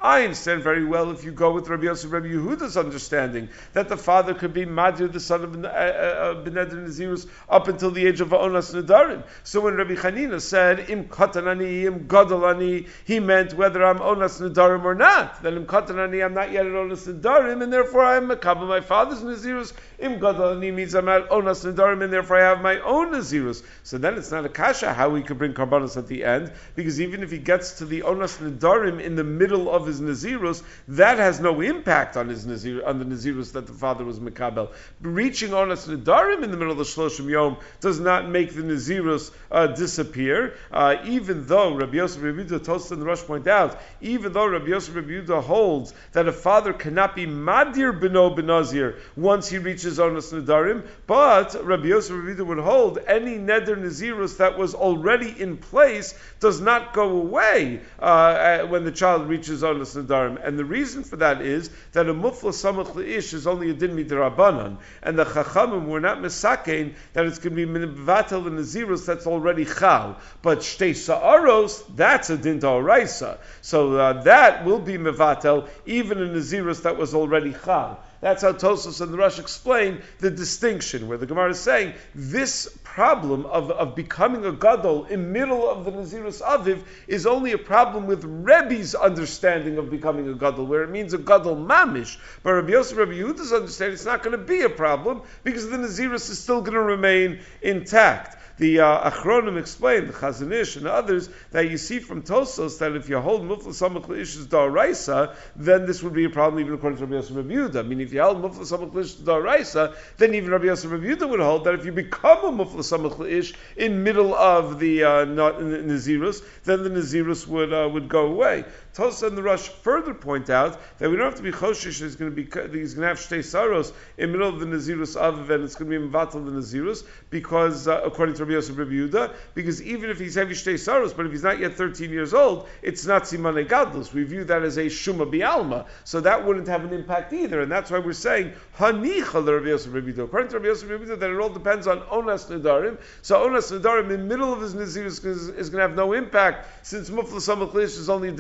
I 0.03 0.25
understand 0.25 0.62
very 0.65 0.85
well 0.85 1.12
if 1.12 1.25
you 1.25 1.31
go 1.31 1.53
with 1.53 1.69
Rabbi 1.69 1.85
Yosef 1.85 2.11
Rabbi 2.11 2.27
Yehuda's 2.27 2.77
understanding 2.77 3.49
that 3.73 3.88
the 3.88 3.97
father 3.97 4.35
could 4.35 4.53
be 4.53 4.67
Madir, 4.67 5.12
the 5.12 5.21
son 5.21 5.45
of 5.45 5.65
uh, 5.65 5.69
uh, 5.69 6.45
Nazirus, 6.45 7.29
up 7.49 7.69
until 7.69 7.93
the 7.93 8.05
age 8.07 8.21
of 8.21 8.31
Onas 8.31 8.75
Nadarim. 8.75 9.23
So 9.45 9.61
when 9.61 9.75
Rabbi 9.77 9.95
Chanina 9.95 10.41
said, 10.41 10.91
Im 10.91 11.05
Katanani, 11.05 11.85
Im 11.85 12.09
Gadolani, 12.09 12.88
he 13.05 13.21
meant 13.21 13.55
whether 13.55 13.85
I'm 13.85 13.99
Onas 13.99 14.41
Nadarim 14.41 14.85
or 14.85 14.97
not. 14.97 15.41
Then 15.43 15.57
Im 15.57 15.67
Katanani, 15.67 16.25
I'm 16.25 16.35
not 16.35 16.51
yet 16.51 16.67
at 16.67 16.73
Onas 16.73 17.07
Nadarim, 17.07 17.62
and 17.62 17.73
therefore 17.73 18.05
I 18.05 18.17
am 18.17 18.29
Makabah 18.29 18.67
my 18.67 18.81
father's 18.81 19.21
Nazirus. 19.21 19.73
Im 20.01 20.19
Gadolani 20.19 20.75
means 20.75 20.95
I'm 20.95 21.09
at 21.09 21.29
Onas 21.31 21.65
Nadarim, 21.65 22.03
and 22.03 22.12
therefore 22.12 22.41
I 22.41 22.43
have 22.43 22.61
my 22.61 22.81
own 22.81 23.12
Nazirus. 23.12 23.62
So 23.85 23.99
then 23.99 24.19
it's 24.19 24.33
not 24.33 24.45
a 24.45 24.49
kasha 24.49 24.93
how 24.93 25.11
we 25.11 25.23
could 25.23 25.38
bring 25.38 25.55
Karbanos 25.55 25.97
at 25.97 26.09
the 26.09 26.25
end 26.25 26.53
because 26.75 27.01
even 27.01 27.23
if 27.23 27.31
he 27.31 27.38
gets 27.38 27.79
to 27.79 27.85
the 27.85 28.01
Onas 28.03 28.38
Nidarim 28.38 29.01
in 29.01 29.17
the 29.17 29.25
middle 29.25 29.71
of 29.71 29.87
his 29.87 29.92
Nazirus, 30.01 30.63
that 30.89 31.19
has 31.19 31.41
no 31.41 31.61
impact 31.61 32.17
on 32.17 32.29
his 32.29 32.47
Nazir, 32.47 32.85
on 32.85 32.99
the 32.99 33.05
Nazirus 33.05 33.53
that 33.53 33.67
the 33.67 33.73
father 33.73 34.05
was 34.05 34.19
Mekabel. 34.19 34.71
Reaching 35.01 35.51
Onas 35.51 35.89
Nadarim 35.89 36.43
in 36.43 36.51
the 36.51 36.57
middle 36.57 36.73
of 36.73 36.79
the 36.79 36.85
Shloshim 36.85 37.29
Yom 37.29 37.57
does 37.81 38.01
not 38.01 38.29
make 38.29 38.55
the 38.55 38.63
Nazirus 38.63 39.31
uh, 39.51 39.69
disappear, 39.69 40.55
uh, 40.71 40.97
even 41.05 41.47
though 41.47 41.75
Rabbi 41.75 41.97
Yosef 41.97 42.23
Rabbi 42.23 42.43
Yehuda, 42.43 42.65
Tosa 42.65 42.97
the 42.97 43.05
Rosh 43.05 43.23
point 43.23 43.47
out, 43.47 43.81
even 44.01 44.33
though 44.33 44.47
Rabbi 44.47 44.69
Yosef 44.69 44.95
Rabbi 44.95 45.09
Yehuda 45.09 45.43
holds 45.43 45.95
that 46.13 46.29
a 46.29 46.33
father 46.33 46.73
cannot 46.73 47.15
be 47.15 47.27
Madir 47.27 47.99
Beno 47.99 48.37
Benazir 48.37 48.99
once 49.17 49.49
he 49.49 49.59
reaches 49.59 49.99
Onas 49.99 50.33
Nadarim, 50.33 50.87
but 51.07 51.65
Rabbi 51.65 51.89
Yosef 51.89 52.17
Rabbi 52.17 52.41
Yehuda 52.41 52.47
would 52.47 52.59
hold 52.59 52.99
any 53.07 53.37
Neder 53.37 53.77
Nazirus 53.77 54.39
that 54.39 54.59
was 54.59 54.75
already 54.75 55.35
in 55.41 55.57
place 55.57 56.15
does 56.41 56.61
not 56.61 56.93
go 56.93 57.11
away 57.11 57.81
uh, 58.01 58.05
uh 58.05 58.67
when 58.67 58.85
the 58.85 58.93
child 58.93 59.29
reaches 59.29 59.63
Nadarim. 59.85 60.47
And 60.47 60.59
the 60.59 60.64
reason 60.64 61.05
for 61.05 61.16
that 61.16 61.42
is 61.42 61.71
that 61.92 62.09
a 62.09 62.14
Mufla 62.14 62.53
Samach 62.53 62.92
Le'ish 62.95 63.35
is 63.35 63.47
only 63.47 63.71
a 63.71 63.75
Din 63.75 63.97
Midrabanan, 63.97 64.79
and 65.03 65.18
the 65.18 65.25
Chachamim 65.25 65.87
were 65.87 66.01
not 66.01 66.18
Mesakein 66.18 66.95
that 67.12 67.27
it's 67.27 67.38
going 67.38 67.57
to 67.57 67.66
be 67.66 67.71
Minvatel 67.71 68.45
the 68.45 68.51
Nazirus 68.51 69.07
that's 69.07 69.27
already 69.27 69.64
Chal. 69.64 70.18
But 70.42 70.61
Shtei 70.61 70.95
Sa'aros, 70.95 71.85
that's 71.95 72.31
a 72.31 72.37
Din 72.37 72.61
Ta'oraisa. 72.61 73.38
So 73.61 73.97
uh, 73.97 74.23
that 74.23 74.64
will 74.64 74.81
be 74.81 74.95
Mevatel, 74.95 75.68
even 75.87 76.18
in 76.18 76.35
Nazirus 76.35 76.83
that 76.83 76.97
was 76.97 77.14
already 77.14 77.55
Chal. 77.64 78.03
That's 78.23 78.42
how 78.42 78.53
Tosos 78.53 79.01
and 79.01 79.12
the 79.12 79.18
Rosh 79.18 79.40
explain 79.40 80.01
the 80.21 80.31
distinction, 80.31 81.09
where 81.09 81.18
the 81.18 81.27
Gemara 81.27 81.51
is 81.51 81.61
saying 81.61 81.95
this 82.14 82.68
problem 82.93 83.47
of, 83.47 83.71
of 83.71 83.95
becoming 83.95 84.45
a 84.45 84.53
gadol 84.53 85.07
in 85.07 85.33
middle 85.33 85.67
of 85.67 85.87
the 85.87 85.91
Nazirus 85.91 86.43
Aviv 86.43 86.83
is 87.07 87.25
only 87.25 87.53
a 87.53 87.59
problem 87.59 88.07
with 88.07 88.23
Rebbe's 88.23 88.95
understanding 88.95 89.79
of 89.79 89.91
becoming 89.91 90.29
a 90.29 90.35
gadol, 90.35 90.67
where 90.67 90.83
it 90.83 90.91
means 90.91 91.15
a 91.15 91.19
gadol 91.19 91.57
mamish. 91.57 92.19
But 92.43 92.53
Rabbi 92.53 92.73
Yosef, 92.73 92.99
Rabbi 92.99 93.13
Yehuda's 93.13 93.51
understanding, 93.51 93.95
it's 93.95 94.05
not 94.05 94.23
going 94.23 94.39
to 94.39 94.45
be 94.45 94.61
a 94.61 94.69
problem 94.69 95.23
because 95.43 95.71
the 95.71 95.79
Nazirus 95.79 96.29
is 96.29 96.39
still 96.39 96.61
going 96.61 96.75
to 96.75 96.83
remain 96.83 97.41
intact. 97.63 98.37
The 98.62 98.79
uh, 98.79 99.11
Achronim 99.11 99.59
explained, 99.59 100.09
the 100.09 100.12
Chazon 100.12 100.53
Ish 100.53 100.77
and 100.77 100.87
others, 100.87 101.29
that 101.51 101.68
you 101.68 101.77
see 101.77 101.98
from 101.98 102.22
Tosos 102.22 102.79
that 102.79 102.94
if 102.94 103.09
you 103.09 103.18
hold 103.18 103.42
Mufla 103.42 103.70
Samach 103.70 104.16
Ish's 104.16 104.46
Daraisa, 104.46 105.35
then 105.57 105.85
this 105.85 106.01
would 106.01 106.12
be 106.12 106.27
a 106.27 106.31
problem 106.31 106.61
even 106.61 106.75
according 106.75 106.98
to 106.98 107.05
Rabbi 107.05 107.16
Yosef 107.16 107.37
Rabbi 107.37 107.55
Yehuda. 107.55 107.81
I 107.81 107.83
mean, 107.83 108.01
if 108.01 108.12
you 108.12 108.20
held 108.20 108.40
Mufla 108.40 108.61
Samach 108.61 108.96
Ish's 108.96 109.16
Daraisa, 109.16 109.96
then 110.18 110.35
even 110.35 110.53
Rabbi 110.53 110.66
Yosef 110.66 110.92
Rabbi 110.92 111.07
Yehuda 111.07 111.29
would 111.29 111.40
hold 111.40 111.64
that 111.64 111.75
if 111.75 111.85
you 111.85 111.90
become 111.90 112.61
a 112.61 112.64
Mufla 112.64 112.85
Samach 112.85 113.29
Ish 113.29 113.53
in 113.77 114.05
middle 114.05 114.33
of 114.33 114.79
the 114.79 115.03
uh, 115.03 115.09
Nazirus, 115.27 116.44
then 116.62 116.85
the 116.85 116.90
Nazirus 116.90 117.48
would 117.48 117.72
uh, 117.72 117.88
would 117.92 118.09
go 118.09 118.27
away. 118.27 118.64
Tosa 118.95 119.27
and 119.27 119.39
the 119.39 119.43
Rosh 119.43 119.69
further 119.69 120.13
point 120.13 120.51
out 120.51 120.79
that 120.99 121.11
we 121.11 121.17
don't 121.17 121.25
have 121.25 121.37
to 121.37 121.43
be 121.43 121.51
choshish. 121.51 122.03
He's 122.03 122.15
going 122.15 122.31
to 122.31 122.37
be 122.37 122.43
he's 122.79 122.93
going 122.93 123.03
to 123.03 123.09
have 123.09 123.17
shtei 123.17 123.43
saros 123.43 123.91
in 124.19 124.31
the 124.31 124.39
middle 124.39 124.53
of 124.53 124.61
the 124.61 124.67
nazirus 124.67 125.17
aviv, 125.17 125.49
and 125.49 125.65
it's 125.65 125.77
going 125.77 125.91
to 125.91 125.99
be 125.99 126.07
mvatal 126.07 126.45
the 126.45 126.51
nazirus 126.51 127.03
because 127.31 127.89
uh, 127.89 128.03
according 128.05 128.35
to 128.35 128.45
Rabbi 128.45 128.55
Yosef 128.55 128.77
Rabbi 128.77 128.91
Yehuda, 128.91 129.35
because 129.55 129.83
even 129.83 130.11
if 130.11 130.19
he's 130.19 130.35
heavy 130.35 130.55
shtei 130.55 130.79
saros, 130.79 131.15
but 131.15 131.25
if 131.25 131.33
he's 131.33 131.43
not 131.43 131.59
yet 131.59 131.75
13 131.75 132.11
years 132.11 132.35
old, 132.35 132.69
it's 132.83 133.07
not 133.07 133.23
simane 133.23 133.67
gadlus. 133.67 134.13
We 134.13 134.25
view 134.25 134.45
that 134.45 134.63
as 134.63 134.77
a 134.77 134.87
shuma 134.87 135.31
bialma, 135.31 135.87
so 136.05 136.21
that 136.21 136.45
wouldn't 136.45 136.69
have 136.69 136.85
an 136.85 136.93
impact 136.93 137.33
either, 137.33 137.63
and 137.63 137.73
that's 137.73 137.91
why 137.91 137.99
we're 137.99 138.13
saying 138.13 138.53
hanicha 138.77 139.47
Rabbi 139.47 139.69
Yosef 139.69 139.95
Rabbi 139.95 140.09
Yehuda. 140.09 140.25
According 140.25 140.51
to 140.51 140.59
Rabbi 140.59 140.69
Yosef 140.69 140.91
Rabbi 140.91 141.05
Yehuda, 141.05 141.19
that 141.19 141.31
it 141.31 141.39
all 141.39 141.49
depends 141.49 141.87
on 141.87 142.01
onas 142.01 142.47
nedarim. 142.51 142.99
So 143.23 143.49
onas 143.49 143.73
nedarim 143.73 144.11
in 144.11 144.21
the 144.21 144.27
middle 144.27 144.53
of 144.53 144.61
his 144.61 144.75
nazirus 144.75 145.25
is, 145.25 145.49
is 145.49 145.71
going 145.71 145.83
to 145.83 145.89
have 145.89 145.97
no 145.97 146.13
impact 146.13 146.87
since 146.87 147.09
mufla 147.09 147.41
samach 147.41 147.75
is 147.75 148.11
only 148.11 148.29
a 148.29 148.33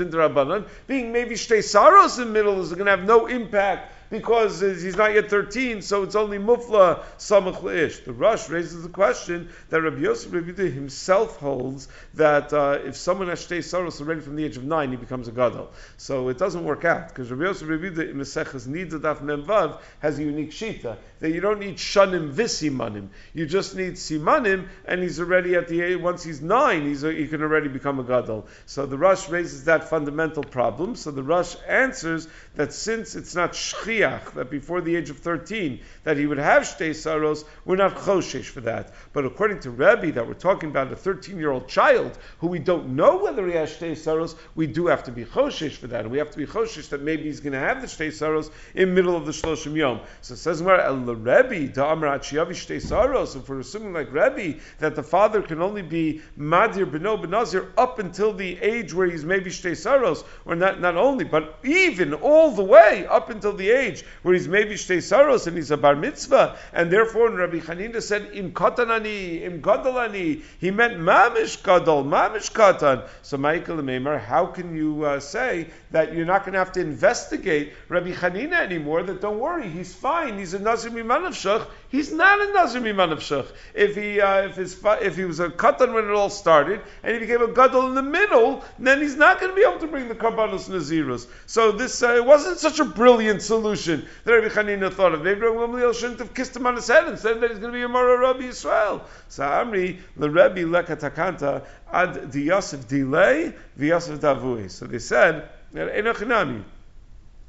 Rabbanan, 0.44 0.66
being 0.86 1.12
maybe 1.12 1.34
Shtei 1.34 1.62
Saros 1.62 2.18
in 2.18 2.28
the 2.28 2.32
middle 2.32 2.60
is 2.60 2.70
going 2.72 2.86
to 2.86 2.90
have 2.90 3.04
no 3.04 3.26
impact 3.26 3.92
because 4.12 4.60
he's 4.60 4.94
not 4.94 5.14
yet 5.14 5.30
13, 5.30 5.80
so 5.80 6.02
it's 6.02 6.14
only 6.14 6.38
Mufla 6.38 7.02
Samach. 7.16 8.04
The 8.04 8.12
Rosh 8.12 8.50
raises 8.50 8.82
the 8.82 8.90
question 8.90 9.48
that 9.70 9.80
Rabbi 9.80 10.00
Yosef 10.00 10.34
Rabbi 10.34 10.68
himself 10.68 11.38
holds 11.38 11.88
that 12.12 12.52
uh, 12.52 12.78
if 12.84 12.94
someone 12.94 13.28
has 13.28 13.46
Shtei 13.46 13.64
Saros 13.64 14.02
already 14.02 14.20
from 14.20 14.36
the 14.36 14.44
age 14.44 14.58
of 14.58 14.64
9, 14.64 14.90
he 14.90 14.96
becomes 14.96 15.28
a 15.28 15.32
Gadol. 15.32 15.72
So 15.96 16.28
it 16.28 16.36
doesn't 16.36 16.62
work 16.62 16.84
out, 16.84 17.08
because 17.08 17.30
Rabbi 17.30 17.44
Yosef 17.44 17.66
Rabbi 17.66 17.86
in 17.86 18.18
Meseches 18.18 18.68
Nidadaf 18.68 19.22
Memvav 19.22 19.80
has 20.00 20.18
a 20.18 20.22
unique 20.22 20.50
Shita, 20.50 20.98
that 21.20 21.30
you 21.30 21.40
don't 21.40 21.60
need 21.60 21.76
Shanim 21.76 22.34
Visimanim. 22.34 23.08
You 23.32 23.46
just 23.46 23.74
need 23.74 23.94
Simanim, 23.94 24.68
and 24.84 25.02
he's 25.02 25.20
already 25.20 25.54
at 25.54 25.68
the 25.68 25.80
age, 25.80 25.98
once 25.98 26.22
he's 26.22 26.42
9, 26.42 26.86
he's 26.86 27.02
a, 27.02 27.12
he 27.14 27.28
can 27.28 27.40
already 27.40 27.68
become 27.68 27.98
a 27.98 28.04
Gadol. 28.04 28.46
So 28.66 28.84
the 28.84 28.98
Rosh 28.98 29.30
raises 29.30 29.64
that 29.64 29.88
fundamental 29.88 30.42
problem. 30.42 30.96
So 30.96 31.10
the 31.10 31.22
Rosh 31.22 31.56
answers 31.66 32.28
that 32.56 32.74
since 32.74 33.14
it's 33.14 33.34
not 33.34 33.54
That 34.02 34.50
before 34.50 34.80
the 34.80 34.96
age 34.96 35.10
of 35.10 35.18
13, 35.18 35.80
that 36.04 36.16
he 36.16 36.26
would 36.26 36.38
have 36.38 36.62
Shtei 36.62 36.94
Saros, 36.94 37.44
we're 37.64 37.76
not 37.76 37.94
Choshesh 37.94 38.44
for 38.44 38.60
that. 38.62 38.92
But 39.12 39.24
according 39.24 39.60
to 39.60 39.70
Rebbe, 39.70 40.12
that 40.12 40.26
we're 40.26 40.34
talking 40.34 40.70
about 40.70 40.92
a 40.92 40.96
13 40.96 41.38
year 41.38 41.50
old 41.50 41.68
child 41.68 42.18
who 42.38 42.48
we 42.48 42.58
don't 42.58 42.96
know 42.96 43.18
whether 43.18 43.46
he 43.46 43.52
has 43.54 43.70
Shtei 43.70 43.96
Saros, 43.96 44.34
we 44.54 44.66
do 44.66 44.86
have 44.86 45.04
to 45.04 45.12
be 45.12 45.24
Choshesh 45.24 45.72
for 45.72 45.86
that. 45.88 46.02
And 46.02 46.10
we 46.10 46.18
have 46.18 46.30
to 46.30 46.38
be 46.38 46.46
Choshesh 46.46 46.88
that 46.90 47.02
maybe 47.02 47.24
he's 47.24 47.40
going 47.40 47.52
to 47.52 47.58
have 47.58 47.80
the 47.80 47.86
Shtei 47.86 48.12
Saros 48.12 48.50
in 48.74 48.94
middle 48.94 49.16
of 49.16 49.26
the 49.26 49.32
Shloshim 49.32 49.76
Yom. 49.76 50.00
So 50.20 50.34
it 50.34 50.38
says, 50.38 50.62
El 50.62 50.96
Rebbe, 50.96 51.68
Da'amar 51.72 52.18
Achiyavi 52.18 52.50
Shtei 52.50 52.80
Saros, 52.80 53.36
if 53.36 53.48
we're 53.48 53.60
assuming 53.60 53.92
like 53.92 54.12
Rebbe, 54.12 54.58
that 54.78 54.96
the 54.96 55.02
father 55.02 55.42
can 55.42 55.62
only 55.62 55.82
be 55.82 56.22
Madir 56.38 56.90
Beno 56.90 57.22
Benazir 57.22 57.68
up 57.76 57.98
until 57.98 58.32
the 58.32 58.58
age 58.60 58.92
where 58.94 59.08
he's 59.08 59.24
maybe 59.24 59.50
Shtei 59.50 59.76
Saros, 59.76 60.24
or 60.44 60.56
not, 60.56 60.80
not 60.80 60.96
only, 60.96 61.24
but 61.24 61.58
even 61.64 62.14
all 62.14 62.50
the 62.50 62.64
way 62.64 63.06
up 63.06 63.30
until 63.30 63.52
the 63.52 63.70
age 63.70 63.91
where 64.22 64.34
he's 64.34 64.48
maybe 64.48 64.74
Shtei 64.74 65.02
Saros 65.02 65.46
and 65.46 65.56
he's 65.56 65.70
a 65.70 65.76
Bar 65.76 65.96
Mitzvah, 65.96 66.56
and 66.72 66.90
therefore 66.90 67.30
Rabbi 67.30 67.58
Hanina 67.58 68.02
said, 68.02 68.30
Im 68.32 68.52
Katanani, 68.52 69.42
Im 69.42 69.60
Gadolani, 69.60 70.42
he 70.58 70.70
meant 70.70 70.98
Mamish 70.98 71.62
Gadol, 71.62 72.04
Mamish 72.04 72.50
Katan. 72.52 73.06
So 73.22 73.36
Michael 73.36 73.76
Meimer, 73.76 74.20
how 74.20 74.46
can 74.46 74.74
you 74.74 75.04
uh, 75.04 75.20
say 75.20 75.68
that 75.90 76.14
you're 76.14 76.26
not 76.26 76.42
going 76.42 76.54
to 76.54 76.58
have 76.58 76.72
to 76.72 76.80
investigate 76.80 77.72
Rabbi 77.88 78.12
Hanina 78.12 78.60
anymore, 78.60 79.02
that 79.02 79.20
don't 79.20 79.38
worry, 79.38 79.68
he's 79.68 79.94
fine, 79.94 80.38
he's 80.38 80.54
a 80.54 80.58
Nazir 80.58 80.90
Mimanavshach, 80.90 81.66
he's 81.88 82.12
not 82.12 82.40
a 82.40 82.52
Nazir 82.52 82.80
Mimanavshach. 82.80 83.46
If 83.74 83.96
he, 83.96 84.20
uh, 84.20 84.42
if, 84.42 84.56
his, 84.56 84.78
if 84.84 85.16
he 85.16 85.24
was 85.24 85.40
a 85.40 85.48
Katan 85.48 85.92
when 85.92 86.04
it 86.04 86.10
all 86.10 86.30
started, 86.30 86.80
and 87.02 87.14
he 87.14 87.18
became 87.18 87.42
a 87.42 87.52
Gadol 87.52 87.88
in 87.88 87.94
the 87.94 88.02
middle, 88.02 88.64
then 88.78 89.00
he's 89.00 89.16
not 89.16 89.40
going 89.40 89.50
to 89.50 89.56
be 89.56 89.62
able 89.62 89.80
to 89.80 89.86
bring 89.86 90.08
the 90.08 90.14
Karbanos 90.14 90.68
Naziros. 90.68 91.26
So 91.46 91.72
this 91.72 92.02
uh, 92.02 92.20
wasn't 92.24 92.58
such 92.58 92.78
a 92.78 92.84
brilliant 92.84 93.42
solution 93.42 93.81
that 93.86 94.04
Rabbi 94.26 94.48
Hanina 94.48 94.92
thought 94.92 95.14
of. 95.14 95.22
Maybe 95.22 95.40
Rabbi 95.40 95.72
Gamliel 95.72 95.94
shouldn't 95.94 96.18
have 96.18 96.34
kissed 96.34 96.56
him 96.56 96.66
on 96.66 96.76
his 96.76 96.86
head 96.86 97.08
and 97.08 97.18
said 97.18 97.40
that 97.40 97.50
he's 97.50 97.58
going 97.58 97.72
to 97.72 97.78
be 97.78 97.82
a 97.82 97.88
Mara 97.88 98.18
Rabbi 98.18 98.42
Yisrael. 98.42 99.02
So 99.28 99.44
Amri, 99.44 100.00
the 100.16 100.30
Rebbe 100.30 100.62
lekatakanta 100.64 101.64
ad 101.90 102.30
di 102.30 102.42
Yosef 102.42 102.86
delay, 102.88 103.54
the 103.76 103.86
Yosef 103.88 104.20
davui. 104.20 104.70
So 104.70 104.86
they 104.86 104.98
said, 104.98 105.48
Enochinami. 105.74 106.64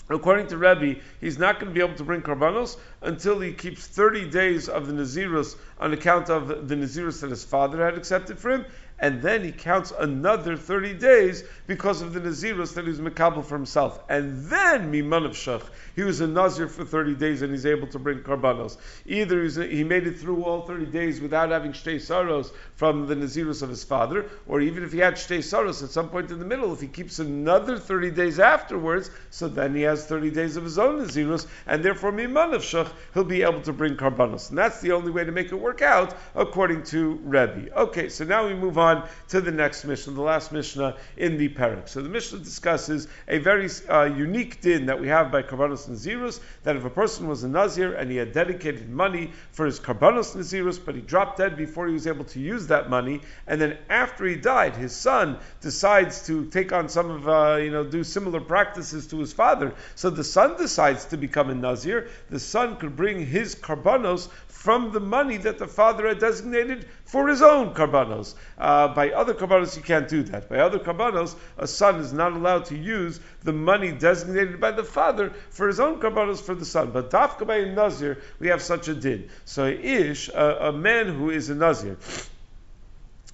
According 0.09 0.47
to 0.47 0.57
Rebbe, 0.57 0.99
he's 1.21 1.39
not 1.39 1.59
going 1.59 1.73
to 1.73 1.73
be 1.73 1.83
able 1.83 1.95
to 1.95 2.03
bring 2.03 2.21
karbanos 2.21 2.77
until 3.01 3.39
he 3.39 3.53
keeps 3.53 3.87
30 3.87 4.29
days 4.29 4.67
of 4.67 4.85
the 4.85 4.93
Nazirus 4.93 5.55
on 5.79 5.93
account 5.93 6.29
of 6.29 6.67
the 6.67 6.75
Nazirus 6.75 7.21
that 7.21 7.29
his 7.29 7.45
father 7.45 7.83
had 7.83 7.97
accepted 7.97 8.37
for 8.37 8.51
him, 8.51 8.65
and 9.03 9.21
then 9.21 9.43
he 9.43 9.51
counts 9.51 9.91
another 9.99 10.55
30 10.55 10.93
days 10.93 11.43
because 11.67 12.01
of 12.01 12.13
the 12.13 12.21
Nazirus 12.21 12.73
that 12.75 12.87
he's 12.87 13.01
Mekabel 13.01 13.43
for 13.43 13.55
himself. 13.55 14.01
And 14.07 14.45
then 14.45 14.93
Miman 14.93 15.25
of 15.25 15.33
Shach, 15.33 15.61
he 15.93 16.03
was 16.03 16.21
a 16.21 16.27
Nazir 16.27 16.69
for 16.69 16.85
30 16.85 17.15
days 17.15 17.41
and 17.41 17.51
he's 17.51 17.65
able 17.65 17.87
to 17.87 17.99
bring 17.99 18.19
Karbanos. 18.19 18.77
Either 19.05 19.43
he 19.43 19.83
made 19.83 20.07
it 20.07 20.19
through 20.19 20.45
all 20.45 20.61
30 20.61 20.85
days 20.85 21.19
without 21.19 21.49
having 21.49 21.73
Shtei 21.73 21.99
Saros 21.99 22.53
from 22.75 23.05
the 23.05 23.15
Nazirus 23.15 23.61
of 23.61 23.67
his 23.67 23.83
father, 23.83 24.29
or 24.47 24.61
even 24.61 24.85
if 24.85 24.93
he 24.93 24.99
had 24.99 25.15
Shtei 25.15 25.43
Saros 25.43 25.83
at 25.83 25.89
some 25.89 26.07
point 26.07 26.31
in 26.31 26.39
the 26.39 26.45
middle, 26.45 26.71
if 26.71 26.79
he 26.79 26.87
keeps 26.87 27.19
another 27.19 27.77
30 27.77 28.11
days 28.11 28.39
afterwards, 28.39 29.11
so 29.31 29.49
then 29.49 29.75
he 29.75 29.81
has 29.81 30.05
30 30.05 30.31
days 30.31 30.55
of 30.55 30.63
his 30.63 30.79
own 30.79 31.01
Nazirus, 31.01 31.45
and 31.67 31.83
therefore 31.83 32.13
Miman 32.13 32.53
of 32.53 32.61
Shach, 32.61 32.89
he'll 33.13 33.25
be 33.25 33.41
able 33.41 33.61
to 33.63 33.73
bring 33.73 33.97
Karbanos. 33.97 34.47
And 34.47 34.57
that's 34.57 34.79
the 34.79 34.93
only 34.93 35.11
way 35.11 35.25
to 35.25 35.31
make 35.33 35.51
it 35.51 35.55
work 35.55 35.81
out, 35.81 36.15
according 36.35 36.83
to 36.83 37.19
Rebbe. 37.25 37.67
Okay, 37.75 38.07
so 38.07 38.23
now 38.23 38.47
we 38.47 38.53
move 38.53 38.77
on 38.77 38.92
to 39.29 39.41
the 39.41 39.51
next 39.51 39.85
Mishnah, 39.85 40.13
the 40.13 40.21
last 40.21 40.51
Mishnah 40.51 40.97
in 41.17 41.37
the 41.37 41.49
Parak. 41.49 41.87
So 41.89 42.01
the 42.01 42.09
Mishnah 42.09 42.39
discusses 42.39 43.07
a 43.27 43.39
very 43.39 43.69
uh, 43.89 44.03
unique 44.03 44.61
din 44.61 44.85
that 44.87 44.99
we 44.99 45.07
have 45.07 45.31
by 45.31 45.43
Karbanos 45.43 45.89
Nazirus, 45.89 46.39
that 46.63 46.75
if 46.75 46.85
a 46.85 46.89
person 46.89 47.27
was 47.27 47.43
a 47.43 47.47
Nazir 47.47 47.93
and 47.93 48.11
he 48.11 48.17
had 48.17 48.33
dedicated 48.33 48.89
money 48.89 49.31
for 49.51 49.65
his 49.65 49.79
Karbanos 49.79 50.35
Nazirus, 50.35 50.79
but 50.83 50.95
he 50.95 51.01
dropped 51.01 51.37
dead 51.37 51.55
before 51.57 51.87
he 51.87 51.93
was 51.93 52.07
able 52.07 52.25
to 52.25 52.39
use 52.39 52.67
that 52.67 52.89
money, 52.89 53.21
and 53.47 53.59
then 53.59 53.77
after 53.89 54.25
he 54.25 54.35
died, 54.35 54.75
his 54.75 54.95
son 54.95 55.37
decides 55.61 56.25
to 56.27 56.45
take 56.45 56.71
on 56.71 56.89
some 56.89 57.09
of, 57.09 57.27
uh, 57.27 57.57
you 57.61 57.71
know, 57.71 57.83
do 57.83 58.03
similar 58.03 58.41
practices 58.41 59.07
to 59.07 59.19
his 59.19 59.33
father. 59.33 59.73
So 59.95 60.09
the 60.09 60.23
son 60.23 60.57
decides 60.57 61.05
to 61.05 61.17
become 61.17 61.49
a 61.49 61.55
Nazir. 61.55 62.09
The 62.29 62.39
son 62.39 62.77
could 62.77 62.95
bring 62.95 63.25
his 63.25 63.55
Karbanos 63.55 64.29
from 64.47 64.91
the 64.91 64.99
money 64.99 65.37
that 65.37 65.57
the 65.57 65.67
father 65.67 66.07
had 66.07 66.19
designated 66.19 66.87
for 67.13 67.27
his 67.27 67.43
own 67.43 67.75
karbanos. 67.75 68.33
Uh, 68.57 68.87
by 68.87 69.11
other 69.11 69.35
karbanos, 69.35 69.77
you 69.77 69.83
can't 69.83 70.07
do 70.07 70.23
that. 70.23 70.49
By 70.49 70.57
other 70.57 70.79
karbanos, 70.79 71.35
a 71.59 71.67
son 71.67 71.99
is 71.99 72.11
not 72.11 72.33
allowed 72.33 72.65
to 72.65 72.75
use 72.75 73.19
the 73.43 73.53
money 73.53 73.91
designated 73.91 74.59
by 74.59 74.71
the 74.71 74.83
father 74.83 75.29
for 75.51 75.67
his 75.67 75.79
own 75.79 75.99
karbanos 75.99 76.41
for 76.41 76.55
the 76.55 76.65
son. 76.65 76.89
But 76.89 77.11
dafka 77.11 77.45
by 77.45 77.57
a 77.57 77.71
nazir, 77.71 78.17
we 78.39 78.47
have 78.47 78.63
such 78.63 78.87
a 78.87 78.95
din. 78.95 79.29
So 79.45 79.67
ish, 79.67 80.29
a, 80.29 80.69
a 80.69 80.73
man 80.73 81.05
who 81.05 81.29
is 81.29 81.51
a 81.51 81.55
nazir. 81.55 81.97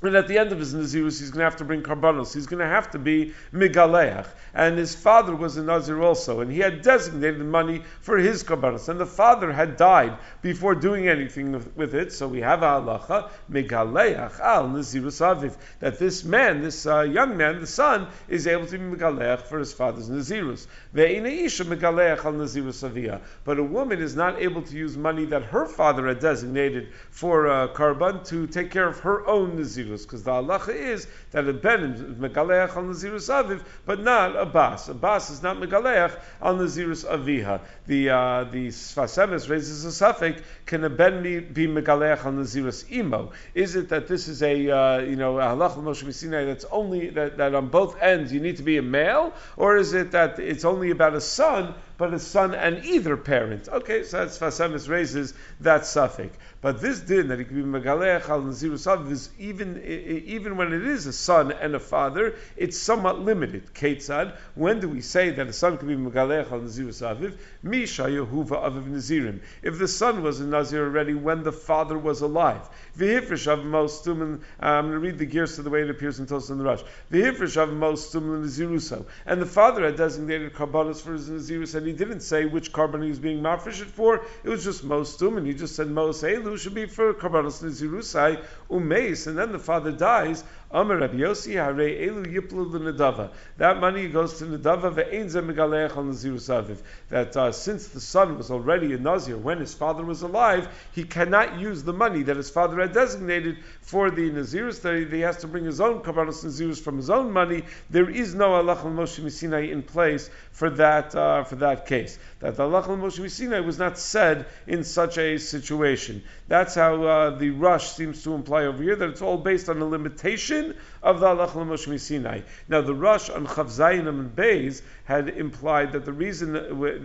And 0.02 0.16
at 0.16 0.30
the 0.30 0.38
end 0.38 0.54
of 0.54 0.60
his 0.60 0.74
Nazirus, 0.74 1.20
he's 1.20 1.30
going 1.30 1.40
to 1.40 1.44
have 1.44 1.58
to 1.58 1.66
bring 1.66 1.82
karbanos. 1.82 2.34
He's 2.34 2.48
going 2.48 2.62
to 2.62 2.66
have 2.66 2.92
to 2.92 3.00
be 3.00 3.34
Migaleach. 3.54 4.28
And 4.54 4.78
his 4.78 4.96
father 4.96 5.36
was 5.36 5.58
a 5.58 5.64
Nazir 5.64 6.02
also, 6.02 6.40
and 6.40 6.50
he 6.50 6.60
had 6.60 6.82
designated 6.82 7.42
money 7.42 7.84
for 8.00 8.18
his 8.18 8.46
karbanos. 8.46 8.88
And 8.88 8.98
the 8.98 9.06
father 9.06 9.52
had 9.52 9.76
died 9.76 10.18
before 10.42 10.74
doing 10.76 11.10
anything 11.10 11.52
with 11.76 11.96
it, 11.96 12.14
so 12.14 12.30
we 12.30 12.40
have 12.40 12.64
a 12.64 12.66
halacha, 12.66 13.30
Migaleach 13.52 14.40
al 14.40 14.70
Nazirus 14.70 15.20
Aviv, 15.20 15.58
that 15.82 16.00
this 16.00 16.24
man, 16.24 16.62
this 16.62 16.86
uh, 16.88 17.02
young 17.02 17.36
man, 17.36 17.60
the 17.60 17.68
son, 17.68 18.08
is 18.30 18.48
able 18.48 18.68
to 18.68 18.78
be 18.78 18.86
Migaleach 18.86 19.42
for 19.42 19.60
his 19.60 19.74
father's 19.74 20.10
Nazirus. 20.10 20.66
Al 20.96 22.34
Nazirus 22.34 22.90
Aviyah. 22.90 23.20
But 23.44 23.60
a 23.60 23.64
woman 23.64 24.02
is 24.02 24.16
not 24.16 24.42
able 24.42 24.62
to 24.62 24.76
use 24.76 24.96
money 24.96 25.26
that 25.26 25.44
her 25.44 25.66
father 25.66 26.08
had 26.08 26.20
designated 26.20 26.94
for 27.12 27.50
uh, 27.50 27.68
karban 27.74 28.26
to 28.30 28.48
take 28.48 28.72
care 28.72 28.88
of 28.88 29.00
her 29.02 29.28
own 29.28 29.58
Nazirus 29.58 29.89
because 29.90 30.24
the 30.24 30.32
halacha 30.32 30.76
is 30.76 31.08
that 31.32 31.48
a 31.48 31.54
ben 31.54 31.84
is 31.84 32.02
megaleach 32.02 32.76
on 32.76 32.90
nazirus 32.90 33.30
aviv, 33.30 33.64
but 33.86 34.02
not 34.02 34.36
a 34.36 34.46
bas. 34.46 34.90
A 34.90 34.94
bas 34.94 35.30
is 35.30 35.42
not 35.42 35.58
megaleach 35.58 36.18
on 36.42 36.60
nazirus 36.60 37.06
aviha. 37.06 37.62
The 37.88 38.10
uh, 38.10 38.44
the 38.46 38.68
Sfas 38.68 39.18
Emes 39.18 39.50
raises 39.50 39.86
a 39.86 39.92
suffix: 39.92 40.42
Can 40.66 40.84
a 40.84 40.90
ben 40.90 41.22
be 41.22 41.68
megaleach 41.68 42.26
on 42.26 42.38
nazirus 42.38 42.90
imo? 42.92 43.32
Is 43.54 43.76
it 43.76 43.90
that 43.90 44.08
this 44.08 44.28
is 44.28 44.44
a 44.44 44.70
uh, 44.70 45.00
you 45.00 45.16
know 45.16 45.40
a 45.40 45.44
halacha 45.44 45.78
Moshe 45.78 46.46
that's 46.46 46.66
only 46.72 47.10
that, 47.10 47.38
that 47.38 47.56
on 47.56 47.68
both 47.68 48.02
ends 48.02 48.32
you 48.32 48.40
need 48.40 48.58
to 48.58 48.64
be 48.64 48.78
a 48.78 48.82
male, 48.82 49.34
or 49.58 49.78
is 49.78 49.94
it 49.94 50.12
that 50.12 50.40
it's 50.40 50.66
only 50.66 50.92
about 50.92 51.14
a 51.14 51.22
son? 51.22 51.74
But 52.00 52.14
a 52.14 52.20
son 52.20 52.56
and 52.56 52.86
either 52.86 53.18
parent. 53.18 53.68
Okay, 53.68 54.04
so 54.04 54.20
that's 54.20 54.40
Fasemis 54.40 54.88
raises 54.88 55.34
that 55.60 55.86
suffix. 55.86 56.36
But 56.62 56.82
this 56.82 57.02
din 57.02 57.28
that 57.28 57.40
he 57.40 57.46
could 57.46 57.56
be 57.56 57.62
Megalech 57.62 58.28
al 58.30 58.42
Nazirus 58.42 59.12
is 59.12 59.30
even, 59.38 59.82
even 59.84 60.56
when 60.56 60.74
it 60.74 60.86
is 60.86 61.06
a 61.08 61.14
son 61.14 61.52
and 61.52 61.76
a 61.76 61.80
father, 61.80 62.36
it's 62.56 62.78
somewhat 62.78 63.20
limited. 63.20 63.74
Ketzad, 63.74 64.36
when 64.56 64.80
do 64.80 64.88
we 64.88 65.02
say 65.02 65.30
that 65.32 65.48
a 65.48 65.54
son 65.54 65.78
could 65.78 65.90
be 65.90 65.96
Megalech 65.96 66.52
al 66.52 66.62
Nazirus 66.62 67.02
Aviv? 67.02 67.38
Misha 67.64 68.04
Yehuva 68.04 68.64
Aviv 68.64 68.88
Nazirim. 68.90 69.42
If 69.62 69.78
the 69.78 69.88
son 69.88 70.24
was 70.24 70.40
a 70.40 70.46
Nazir 70.46 70.86
already 70.86 71.14
when 71.14 71.44
the 71.44 71.52
father 71.52 71.98
was 71.98 72.22
alive. 72.22 72.62
V'hifrish 72.98 73.48
of 73.48 73.60
Mostum, 73.60 74.22
um, 74.22 74.42
I'm 74.62 74.86
going 74.90 74.94
to 74.94 75.00
read 75.00 75.18
the 75.18 75.26
gears 75.26 75.56
to 75.56 75.64
the 75.64 75.70
way 75.70 75.82
it 75.82 75.90
appears 75.90 76.20
in 76.20 76.28
Tosa 76.28 76.54
and 76.54 76.62
the 76.62 76.66
Rosh. 76.66 76.82
V'hifrish 77.12 77.58
of 77.62 77.70
Mostum 77.70 78.44
Naziruso. 78.44 79.06
And 79.26 79.42
the 79.42 79.46
father 79.46 79.84
had 79.84 79.98
designated 79.98 80.54
Karbanos 80.54 81.02
for 81.02 81.14
his 81.14 81.30
Nazirus, 81.30 81.76
and 81.76 81.89
he 81.90 81.96
didn't 81.96 82.20
say 82.20 82.46
which 82.46 82.72
carbon 82.72 83.02
he 83.02 83.10
was 83.10 83.20
being 83.20 83.42
mafresh 83.42 83.84
for. 83.84 84.24
It 84.44 84.50
was 84.50 84.64
just 84.64 84.88
Mostum, 84.88 85.38
and 85.38 85.48
he 85.48 85.54
just 85.54 85.76
said 85.76 85.90
Mos 85.90 86.22
Elu 86.22 86.58
should 86.58 86.76
be 86.76 86.86
for 86.86 87.14
Karbanos 87.16 87.64
Nazirusai, 87.64 88.44
Umeis, 88.70 89.26
and 89.26 89.38
then 89.38 89.52
the 89.52 89.60
father 89.60 89.92
dies. 89.92 90.44
Amar 90.72 90.98
Rabbi 90.98 91.18
Yossi 91.18 91.54
Hare 91.54 91.74
Elu 91.76 92.32
Yiplu. 92.32 93.32
That 93.58 93.80
money 93.80 94.08
goes 94.08 94.38
to 94.38 94.46
Nedava 94.46 94.94
ve'ein 94.94 95.28
ze 95.28 95.40
megaleach 95.40 95.98
al 95.98 96.04
Nazirus 96.04 96.48
Aviv. 96.48 96.78
That 97.10 97.36
uh, 97.36 97.52
since 97.52 97.88
the 97.88 98.00
son 98.00 98.38
was 98.38 98.52
already 98.52 98.94
a 98.94 99.00
Nazir 99.00 99.36
when 99.36 99.58
his 99.58 99.74
father 99.74 100.06
was 100.06 100.22
alive, 100.22 100.70
he 100.92 101.06
cannot 101.06 101.60
use 101.60 101.82
the 101.82 101.94
money 101.94 102.22
that 102.22 102.38
his 102.38 102.52
father 102.52 102.80
had 102.80 102.94
designated 102.94 103.58
for 103.82 104.12
the 104.12 104.30
Nazirus. 104.30 104.82
That 104.82 105.12
he 105.12 105.22
has 105.22 105.38
to 105.38 105.48
bring 105.48 105.66
his 105.66 105.82
own 105.82 106.02
Karbanos 106.02 106.46
Nazirus 106.46 106.80
from 106.80 106.98
his 106.98 107.10
own 107.10 107.32
money. 107.32 107.64
There 107.90 108.08
is 108.08 108.36
no 108.36 108.54
Allah 108.54 108.78
al 108.78 108.92
Moshe 108.92 109.20
Misinai 109.22 109.72
in 109.72 109.82
place 109.82 110.30
for 110.52 110.70
that 110.70 111.16
uh, 111.16 111.46
for 111.46 111.56
that 111.56 111.88
case. 111.88 112.20
That 112.40 112.56
the 112.56 112.64
Allah 112.64 112.84
al 112.88 112.96
Moshe 112.96 113.20
Misinai 113.20 113.66
was 113.66 113.78
not 113.78 113.98
said 113.98 114.46
in 114.66 114.86
such 114.86 115.18
a 115.18 115.38
situation. 115.38 116.24
That's 116.48 116.74
how 116.74 117.04
uh, 117.04 117.30
the 117.32 117.50
Rosh 117.50 117.90
seems 117.90 118.24
to 118.24 118.34
imply 118.34 118.64
over 118.64 118.82
here 118.82 118.96
that 118.96 119.10
it's 119.10 119.22
all 119.22 119.38
based 119.38 119.68
on 119.68 119.82
a 119.82 119.86
limitation 119.86 120.74
of 121.04 121.20
the 121.20 121.26
Halach 121.28 121.52
Moshe 121.52 122.00
Sinai. 122.00 122.42
Now, 122.70 122.80
the 122.80 122.94
Rosh 122.94 123.30
on 123.30 123.46
Chavzayim 123.46 124.08
and 124.08 124.34
Beis 124.34 124.82
had 125.04 125.28
implied 125.28 125.92
that 125.92 126.06
the 126.06 126.14
reason, 126.14 126.56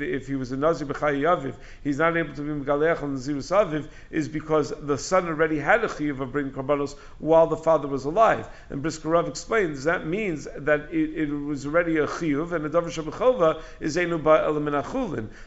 if 0.01 0.29
he 0.29 0.37
was 0.37 0.53
a 0.53 0.57
Nazir 0.57 0.87
B'chai 0.87 1.23
Yaviv, 1.23 1.57
he's 1.83 1.99
not 1.99 2.17
able 2.17 2.35
to 2.35 2.43
be 2.43 2.65
Megalech 2.65 3.03
on 3.03 3.15
Nazir 3.15 3.37
Saviv, 3.37 3.89
is 4.13 4.29
because 4.29 4.73
the 4.83 4.97
son 4.97 5.27
already 5.27 5.59
had 5.59 5.83
a 5.83 5.89
Chiyuv 5.89 6.21
of 6.21 6.31
bringing 6.31 6.53
Karbanos 6.53 6.95
while 7.19 7.49
the 7.49 7.57
father 7.57 7.89
was 7.89 8.05
alive. 8.05 8.49
And 8.71 8.83
Brisker 8.83 9.29
explains 9.29 9.85
that 9.85 10.07
means 10.07 10.47
that 10.57 10.93
it, 10.93 11.29
it, 11.29 11.31
was 11.31 11.67
already 11.67 11.99
a 11.99 12.07
Chiyuv, 12.07 12.53
and 12.53 12.65
a 12.67 12.71
Davar 12.71 12.93
Shabachova 12.93 13.61
is 13.81 13.97
Enu 13.97 14.19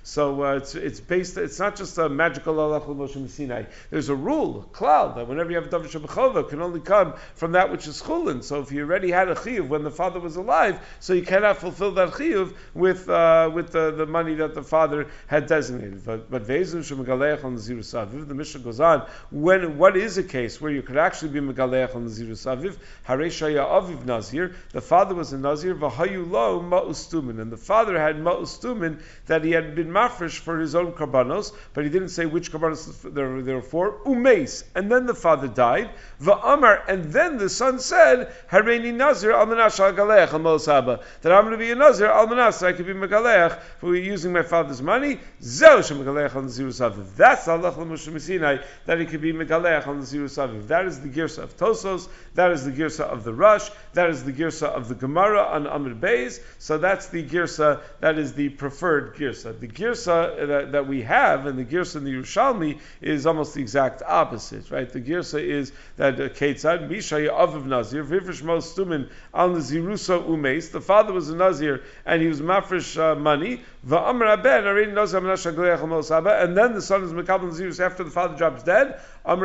So 0.04 0.44
uh, 0.44 0.56
it's, 0.58 0.76
it's 0.76 1.00
based, 1.00 1.38
it's 1.38 1.60
not 1.60 1.76
just 1.76 1.98
a 1.98 2.10
magical 2.10 2.56
Halach 2.56 2.86
Moshe 2.86 3.30
Sinai. 3.30 3.64
There's 3.90 4.10
a 4.10 4.16
rule, 4.16 4.62
a 4.62 4.76
cloud, 4.76 5.18
that 5.18 5.28
whenever 5.28 5.50
you 5.52 5.58
have 5.58 5.66
a 5.66 5.70
Davar 5.70 6.50
can 6.50 6.62
only 6.62 6.80
come 6.80 7.14
from 7.36 7.54
that 7.54 7.72
which 7.72 7.88
is 7.88 8.02
chulin. 8.02 8.44
So 8.44 8.62
if 8.62 8.72
you 8.72 8.84
already 8.84 9.12
had 9.12 9.30
a 9.30 9.36
chiyuv 9.36 9.68
when 9.68 9.84
the 9.84 9.92
father 9.92 10.20
was 10.20 10.36
alive, 10.36 10.80
so 11.00 11.14
you 11.14 11.24
cannot 11.24 11.58
fulfill 11.58 11.92
that 11.94 12.10
chiyuv 12.10 12.54
with 12.74 13.10
uh, 13.10 13.50
with 13.54 13.72
the, 13.72 13.92
the 13.92 14.06
money 14.06 14.36
that 14.36 14.56
the 14.56 14.64
father 14.64 15.08
had 15.28 15.48
designated. 15.48 16.06
But 16.06 16.30
but 16.30 16.44
vezim 16.46 16.80
shemegaleach 16.80 17.44
on 17.44 17.56
the 17.56 17.62
zirusaviv. 17.62 18.28
The 18.28 18.36
Mishnah 18.36 18.62
goes 18.62 18.80
on. 18.80 19.08
When 19.32 19.78
what 19.78 19.98
is 19.98 20.18
a 20.18 20.24
case 20.24 20.62
where 20.62 20.72
you 20.72 20.82
could 20.82 20.98
actually 20.98 21.30
be 21.30 21.40
megaleach 21.40 21.96
on 21.96 22.06
the 22.06 22.12
zirusaviv? 22.12 22.78
Hareshaya 23.08 23.66
aviv 23.66 24.06
nazir. 24.06 24.56
The 24.72 24.82
father 24.82 25.16
was 25.16 25.34
a 25.34 25.38
nazir. 25.38 25.76
V'hayu 25.76 26.30
lo 26.30 26.62
ma'ustumin, 26.62 27.40
and 27.40 27.52
the 27.52 27.58
father 27.58 28.00
had 28.00 28.18
ma'ustumin 28.18 29.00
that 29.28 29.44
he 29.44 29.52
had 29.52 29.67
been 29.76 29.90
mafresh 29.90 30.38
for 30.40 30.60
his 30.60 30.76
own 30.76 30.94
karbanos, 30.94 31.54
but 31.74 31.84
he 31.84 31.90
didn't 31.90 32.10
say 32.10 32.26
which 32.26 32.52
karbanos 32.52 33.02
there, 33.14 33.42
there 33.42 33.56
were 33.56 33.62
for. 33.62 34.00
Umeis, 34.06 34.64
and 34.76 34.92
then 34.92 35.06
the 35.06 35.14
father 35.14 35.48
died. 35.48 35.90
Va'amar, 36.22 36.82
and 36.88 37.06
then 37.06 37.38
the 37.38 37.50
son 37.50 37.80
said, 37.80 38.34
Hareini 38.52 38.94
Nazir 38.94 39.32
al 39.32 39.46
Galech 39.46 40.34
al 40.34 40.98
that 41.22 41.32
I'm 41.32 41.44
going 41.44 41.52
to 41.52 41.58
be 41.58 41.72
a 41.72 41.76
Nazir 41.76 42.08
al 42.08 42.28
Manash, 42.28 42.64
I 42.64 42.74
could 42.74 42.86
be 42.86 42.94
Megalech 42.94 43.60
for 43.80 43.96
using 43.96 44.34
my 44.34 44.44
father's 44.44 44.82
money. 44.82 45.20
Zeu 45.42 45.84
Shem 45.84 46.00
Megalech 46.00 46.36
al 46.36 46.44
Nazir 46.44 46.68
Saviv. 46.68 47.16
That's 47.16 47.48
Allah 47.48 47.72
Moshe 47.72 48.10
Messinai, 48.10 48.64
that 48.86 49.00
he 49.00 49.06
could 49.06 49.22
be 49.22 49.34
Megalech 49.34 49.86
al 49.86 49.96
Nazir 49.96 50.22
Saviv. 50.22 50.68
That 50.68 50.86
is 50.86 51.00
the 51.00 51.10
Girsa 51.10 51.44
of 51.44 51.58
Tosos, 51.58 52.08
that 52.36 52.52
is 52.52 52.66
the 52.66 52.72
Girsa 52.72 53.02
of 53.02 53.24
the 53.24 53.34
Rosh, 53.34 53.70
that 53.94 54.10
is 54.10 54.24
the 54.24 54.34
Girsa 54.34 54.68
of 54.68 54.88
the 54.88 54.96
Gemara 54.96 55.44
on 55.44 55.68
Amr 55.68 55.94
Beis. 55.96 56.40
So 56.60 56.78
that's 56.78 57.08
the 57.08 57.24
Girsa, 57.24 57.82
that 58.00 58.18
is 58.18 58.34
the 58.34 58.50
preferred 58.50 59.16
Girsa. 59.16 59.57
The 59.60 59.68
Girsa 59.68 60.48
that, 60.48 60.72
that 60.72 60.88
we 60.88 61.02
have, 61.04 61.46
and 61.46 61.58
the 61.58 61.66
Girsa 61.66 61.98
in 61.98 62.04
the 62.04 62.14
Yerushalmi, 62.14 62.80
is 63.02 63.26
almost 63.26 63.54
the 63.54 63.62
exact 63.62 64.02
opposite, 64.06 64.70
right? 64.72 64.90
The 64.90 65.02
Girsa 65.02 65.42
is 65.42 65.72
that 65.96 66.16
uh, 66.20 66.30
Ketzad, 66.30 66.90
Misha 66.90 67.16
Aviv 67.16 67.66
Nazir, 67.66 68.04
Vivrish 68.04 68.42
Stumin 68.42 69.10
al 69.34 69.50
Nazirusa 69.50 70.26
Umes. 70.28 70.72
The 70.72 70.82
father 70.82 71.14
was 71.14 71.30
a 71.30 71.36
Nazir 71.36 71.84
and 72.06 72.22
he 72.22 72.28
was 72.28 72.42
mafresh 72.42 73.00
uh, 73.00 73.16
money. 73.16 73.62
Va'amr 73.86 74.42
Ben, 74.44 74.66
already 74.66 74.92
Nazir 74.92 75.18
and 75.18 76.58
then 76.58 76.74
the 76.74 76.82
son 76.82 77.04
is 77.04 77.14
Mekabel 77.14 77.52
Nazirus 77.52 77.80
after 77.80 78.04
the 78.04 78.12
father 78.12 78.36
drops 78.38 78.64
dead. 78.64 79.00
That 79.28 79.36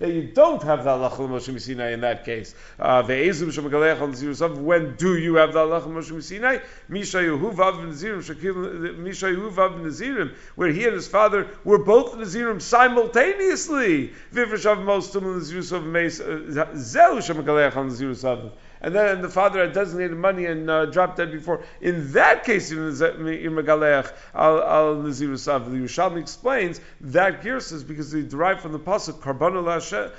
you 0.00 0.22
don't 0.32 0.62
have 0.62 0.84
the 0.84 0.90
Allah 0.90 1.10
Moshe 1.10 1.60
Sinai 1.60 1.90
in 1.90 2.02
that 2.02 2.24
case. 2.24 2.54
Uh, 2.78 3.02
Ve'ezim 3.02 3.48
Shemegalech 3.48 3.98
Nazirus 3.98 4.56
When 4.56 4.94
do 4.94 5.18
you 5.18 5.34
have 5.34 5.54
the 5.54 5.58
Allah 5.58 5.80
Moshe 5.80 6.22
Sinai? 6.22 6.58
Misha 6.88 7.16
Yehuvav 7.16 7.84
Nazirim, 7.84 8.22
Shakil 8.22 8.96
Misha 8.96 9.26
Yehuvav 9.26 9.80
Nazirim, 9.80 10.36
where 10.54 10.70
he 10.70 10.84
and 10.84 10.94
his 10.94 11.08
father 11.08 11.48
were 11.64 11.78
both 11.78 12.14
Nazirim 12.14 12.62
simultaneously. 12.62 14.12
Most 14.32 15.16
of 15.16 15.24
Meis 15.84 16.18
Zeu 16.18 17.18
Shemegalech 17.18 17.72
Nazirus 17.72 18.52
and 18.86 18.94
then 18.94 19.20
the 19.20 19.28
father 19.28 19.62
had 19.62 19.72
designated 19.72 20.16
money 20.16 20.46
and 20.46 20.70
uh, 20.70 20.86
dropped 20.86 21.16
dead 21.16 21.32
before. 21.32 21.64
In 21.80 22.12
that 22.12 22.44
case, 22.44 22.70
in 22.70 22.78
Megaleach 22.78 24.12
al 24.32 24.94
Nazirusav, 24.98 25.64
the 25.64 25.78
Yerushalmi 25.78 26.20
explains 26.20 26.80
that 27.00 27.42
Girs 27.42 27.72
is 27.72 27.82
because 27.82 28.12
they 28.12 28.22
derive 28.22 28.60
from 28.60 28.70
the 28.70 28.78
pasuk 28.78 29.18
Karbanu 29.18 29.64
Lashem 29.64 30.12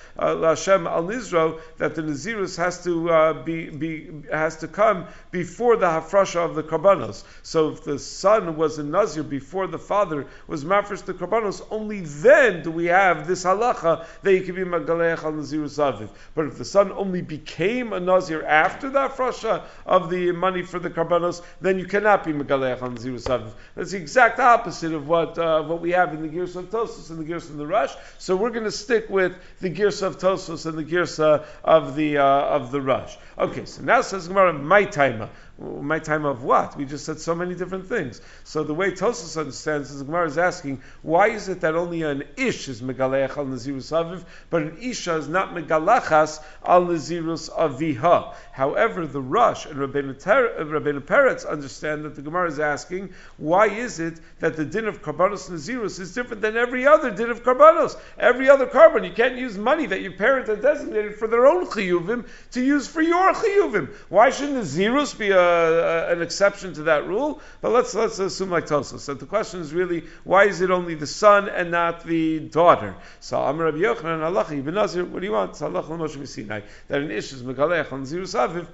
uh, 0.85 0.89
al 0.89 1.03
Nizro 1.03 1.61
that 1.77 1.95
the 1.95 2.01
Nazirus 2.01 2.57
has 2.57 2.83
to 2.83 3.09
uh, 3.09 3.41
be, 3.41 3.69
be 3.69 4.11
has 4.33 4.57
to 4.57 4.67
come 4.67 5.07
before 5.31 5.77
the 5.77 5.85
hafrasha 5.85 6.43
of 6.43 6.55
the 6.55 6.63
karbanos. 6.63 7.23
So 7.43 7.69
if 7.69 7.85
the 7.85 7.97
son 7.97 8.57
was 8.57 8.79
a 8.79 8.83
nazir 8.83 9.23
before 9.23 9.67
the 9.67 9.79
father 9.79 10.27
was 10.45 10.65
mafresh 10.65 11.05
the 11.05 11.13
karbanos, 11.13 11.65
only 11.71 12.01
then 12.01 12.63
do 12.63 12.71
we 12.71 12.87
have 12.87 13.27
this 13.27 13.45
halacha 13.45 14.05
that 14.23 14.31
he 14.33 14.41
can 14.41 14.55
be 14.55 14.63
Megaleach 14.63 15.23
al 15.23 15.31
Nazirusav. 15.31 16.09
But 16.35 16.47
if 16.47 16.57
the 16.57 16.65
son 16.65 16.91
only 16.91 17.21
became 17.21 17.93
a 17.93 18.01
nazir 18.01 18.43
after 18.57 18.89
the 18.89 18.99
afrasha 18.99 19.63
of 19.85 20.09
the 20.09 20.31
money 20.31 20.63
for 20.63 20.79
the 20.79 20.89
karbanos, 20.89 21.41
then 21.61 21.77
you 21.79 21.85
cannot 21.85 22.23
be 22.23 22.33
megaleach 22.33 22.81
on 22.81 22.97
Nazirus 22.97 23.25
Aviv. 23.25 23.51
That's 23.75 23.91
the 23.91 23.97
exact 23.97 24.39
opposite 24.39 24.93
of 24.93 25.07
what 25.07 25.37
uh, 25.37 25.63
what 25.63 25.81
we 25.81 25.91
have 25.91 26.13
in 26.13 26.21
the 26.21 26.29
Girsa 26.29 26.57
of 26.57 26.69
Tosos 26.69 27.09
and 27.09 27.19
the 27.19 27.31
Girsa 27.31 27.51
of 27.51 27.57
the 27.57 27.67
Rosh. 27.67 27.93
So 28.17 28.35
we're 28.35 28.49
going 28.49 28.63
to 28.63 28.71
stick 28.71 29.09
with 29.09 29.33
the 29.61 29.69
Girsa 29.69 30.03
of 30.03 30.17
Tosos 30.17 30.65
and 30.65 30.77
the 30.77 30.83
Girsa 30.83 31.45
of 31.63 31.95
the 31.95 32.17
uh, 32.17 32.57
of 32.57 32.71
the 32.71 32.81
Rosh. 32.81 33.15
Okay, 33.37 33.65
so 33.65 33.81
now 33.83 34.01
says 34.01 34.27
Gemara, 34.27 34.53
my 34.53 34.83
timer 34.85 35.29
my 35.59 35.97
time 35.97 36.25
of 36.25 36.43
what? 36.43 36.77
We 36.77 36.85
just 36.85 37.05
said 37.05 37.19
so 37.19 37.33
many 37.33 37.55
different 37.55 37.87
things. 37.87 38.21
So 38.43 38.63
the 38.63 38.73
way 38.73 38.91
Tosus 38.91 39.39
understands 39.39 39.89
is 39.89 39.99
the 39.99 40.05
Gemara 40.05 40.27
is 40.27 40.37
asking, 40.37 40.81
why 41.01 41.29
is 41.29 41.49
it 41.49 41.61
that 41.61 41.75
only 41.75 42.03
an 42.03 42.23
ish 42.37 42.67
is 42.67 42.81
megaleach 42.81 43.37
al 43.37 43.45
nazirus 43.45 43.91
aviv, 43.91 44.23
but 44.51 44.61
an 44.61 44.77
isha 44.81 45.15
is 45.15 45.27
not 45.27 45.55
megalachas 45.55 46.43
al 46.63 46.85
nazirus 46.85 47.49
aviha? 47.49 48.35
However, 48.51 49.07
the 49.07 49.21
Rosh 49.21 49.65
and 49.65 49.75
Rabbeinu, 49.75 50.19
Ter- 50.19 50.63
Peretz 51.01 51.49
understand 51.49 52.05
that 52.05 52.15
the 52.15 52.21
Gemara 52.21 52.49
is 52.49 52.59
asking, 52.59 53.13
why 53.37 53.67
is 53.67 53.99
it 53.99 54.19
that 54.39 54.55
the 54.55 54.65
din 54.65 54.87
of 54.87 55.01
karbanos 55.01 55.49
nazirus 55.49 55.99
is 55.99 56.13
different 56.13 56.41
than 56.41 56.55
every 56.55 56.85
other 56.85 57.09
din 57.09 57.31
of 57.31 57.43
karbanos? 57.43 57.97
Every 58.19 58.49
other 58.49 58.67
carbon, 58.67 59.03
you 59.03 59.11
can't 59.11 59.37
use 59.37 59.57
money 59.57 59.87
that 59.87 60.01
your 60.01 60.13
parents 60.13 60.49
have 60.49 60.61
designated 60.61 61.15
for 61.15 61.27
their 61.27 61.47
own 61.47 61.65
chiyuvim 61.65 62.27
to 62.51 62.63
use 62.63 62.87
for 62.87 63.01
your 63.01 63.33
chiyuvim. 63.33 63.89
Why 64.09 64.29
shouldn't 64.29 64.57
nazirus 64.57 65.17
be 65.17 65.31
a 65.31 65.46
uh, 65.47 66.07
an 66.11 66.21
exception 66.21 66.73
to 66.75 66.83
that 66.83 67.07
rule, 67.07 67.41
but 67.61 67.71
let's 67.71 67.93
let's 67.95 68.19
assume 68.19 68.49
like 68.49 68.67
Tosos. 68.67 68.99
So 68.99 69.13
the 69.13 69.25
question 69.25 69.61
is 69.61 69.73
really 69.73 70.03
why 70.23 70.45
is 70.45 70.61
it 70.61 70.71
only 70.71 70.95
the 70.95 71.07
son 71.07 71.49
and 71.49 71.71
not 71.71 72.03
the 72.05 72.39
daughter? 72.39 72.95
So 73.19 73.39
Amr 73.39 73.65
Rabbi 73.65 73.77
Yochanan 73.77 74.23
Allah 74.23 74.45
Ibn 74.49 74.73
Nazir, 74.73 75.05
what 75.05 75.19
do 75.21 75.25
you 75.25 75.33
want? 75.33 75.53
That 75.53 77.01
an 77.01 77.11
ish 77.11 77.33
is 77.33 77.43
megalech 77.43 77.91
on 77.91 78.03
zirus 78.03 78.35
aviv. 78.35 78.67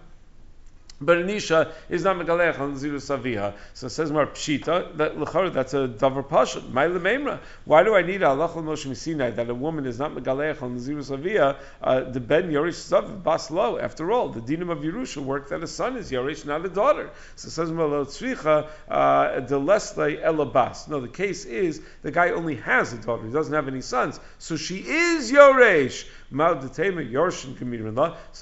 But 1.05 1.17
Anisha 1.17 1.71
is 1.89 2.03
not 2.03 2.17
megalech 2.17 2.59
on 2.59 2.75
ziru 2.75 2.95
saviha. 2.95 3.53
So 3.73 3.87
it 3.87 3.89
says 3.89 4.11
more 4.11 4.27
pshita 4.27 4.97
that 4.97 5.17
lechar 5.17 5.53
that's 5.53 5.73
a 5.73 5.87
davar 5.87 6.25
pashat. 6.25 6.71
My 6.71 6.87
lememra. 6.87 7.39
Why 7.65 7.83
do 7.83 7.95
I 7.95 8.01
need 8.01 8.21
a 8.23 8.27
halach 8.27 8.53
Moshe 8.53 8.95
Sinai 8.95 9.31
that 9.31 9.49
a 9.49 9.55
woman 9.55 9.85
is 9.85 9.99
not 9.99 10.15
megalech 10.15 10.61
on 10.61 10.77
ziru 10.77 10.99
saviha? 10.99 11.57
Uh, 11.81 12.01
the 12.01 12.19
ben 12.19 12.49
yorish 12.49 12.75
sav 12.75 13.23
bas 13.23 13.51
lo. 13.51 13.77
After 13.77 14.11
all, 14.11 14.29
the 14.29 14.41
dinam 14.41 14.71
of 14.71 14.79
Yerusha 14.79 15.17
work 15.17 15.49
that 15.49 15.63
a 15.63 15.67
son 15.67 15.97
is 15.97 16.11
yorish, 16.11 16.45
not 16.45 16.65
a 16.65 16.69
daughter. 16.69 17.09
So 17.35 17.47
it 17.47 17.51
says 17.51 17.71
more 17.71 17.87
lo 17.87 18.05
tzricha 18.05 18.67
uh, 18.89 19.39
de 19.41 19.55
lesle 19.55 20.21
elabas. 20.23 20.87
No, 20.87 20.99
the 20.99 21.07
case 21.07 21.45
is 21.45 21.81
the 22.01 22.11
guy 22.11 22.31
only 22.31 22.55
has 22.55 22.93
a 22.93 22.97
daughter. 22.97 23.25
He 23.25 23.31
doesn't 23.31 23.53
have 23.53 23.67
any 23.67 23.81
sons, 23.81 24.19
so 24.39 24.55
she 24.55 24.77
is 24.77 25.31
yoresh. 25.31 26.05
So 26.33 26.39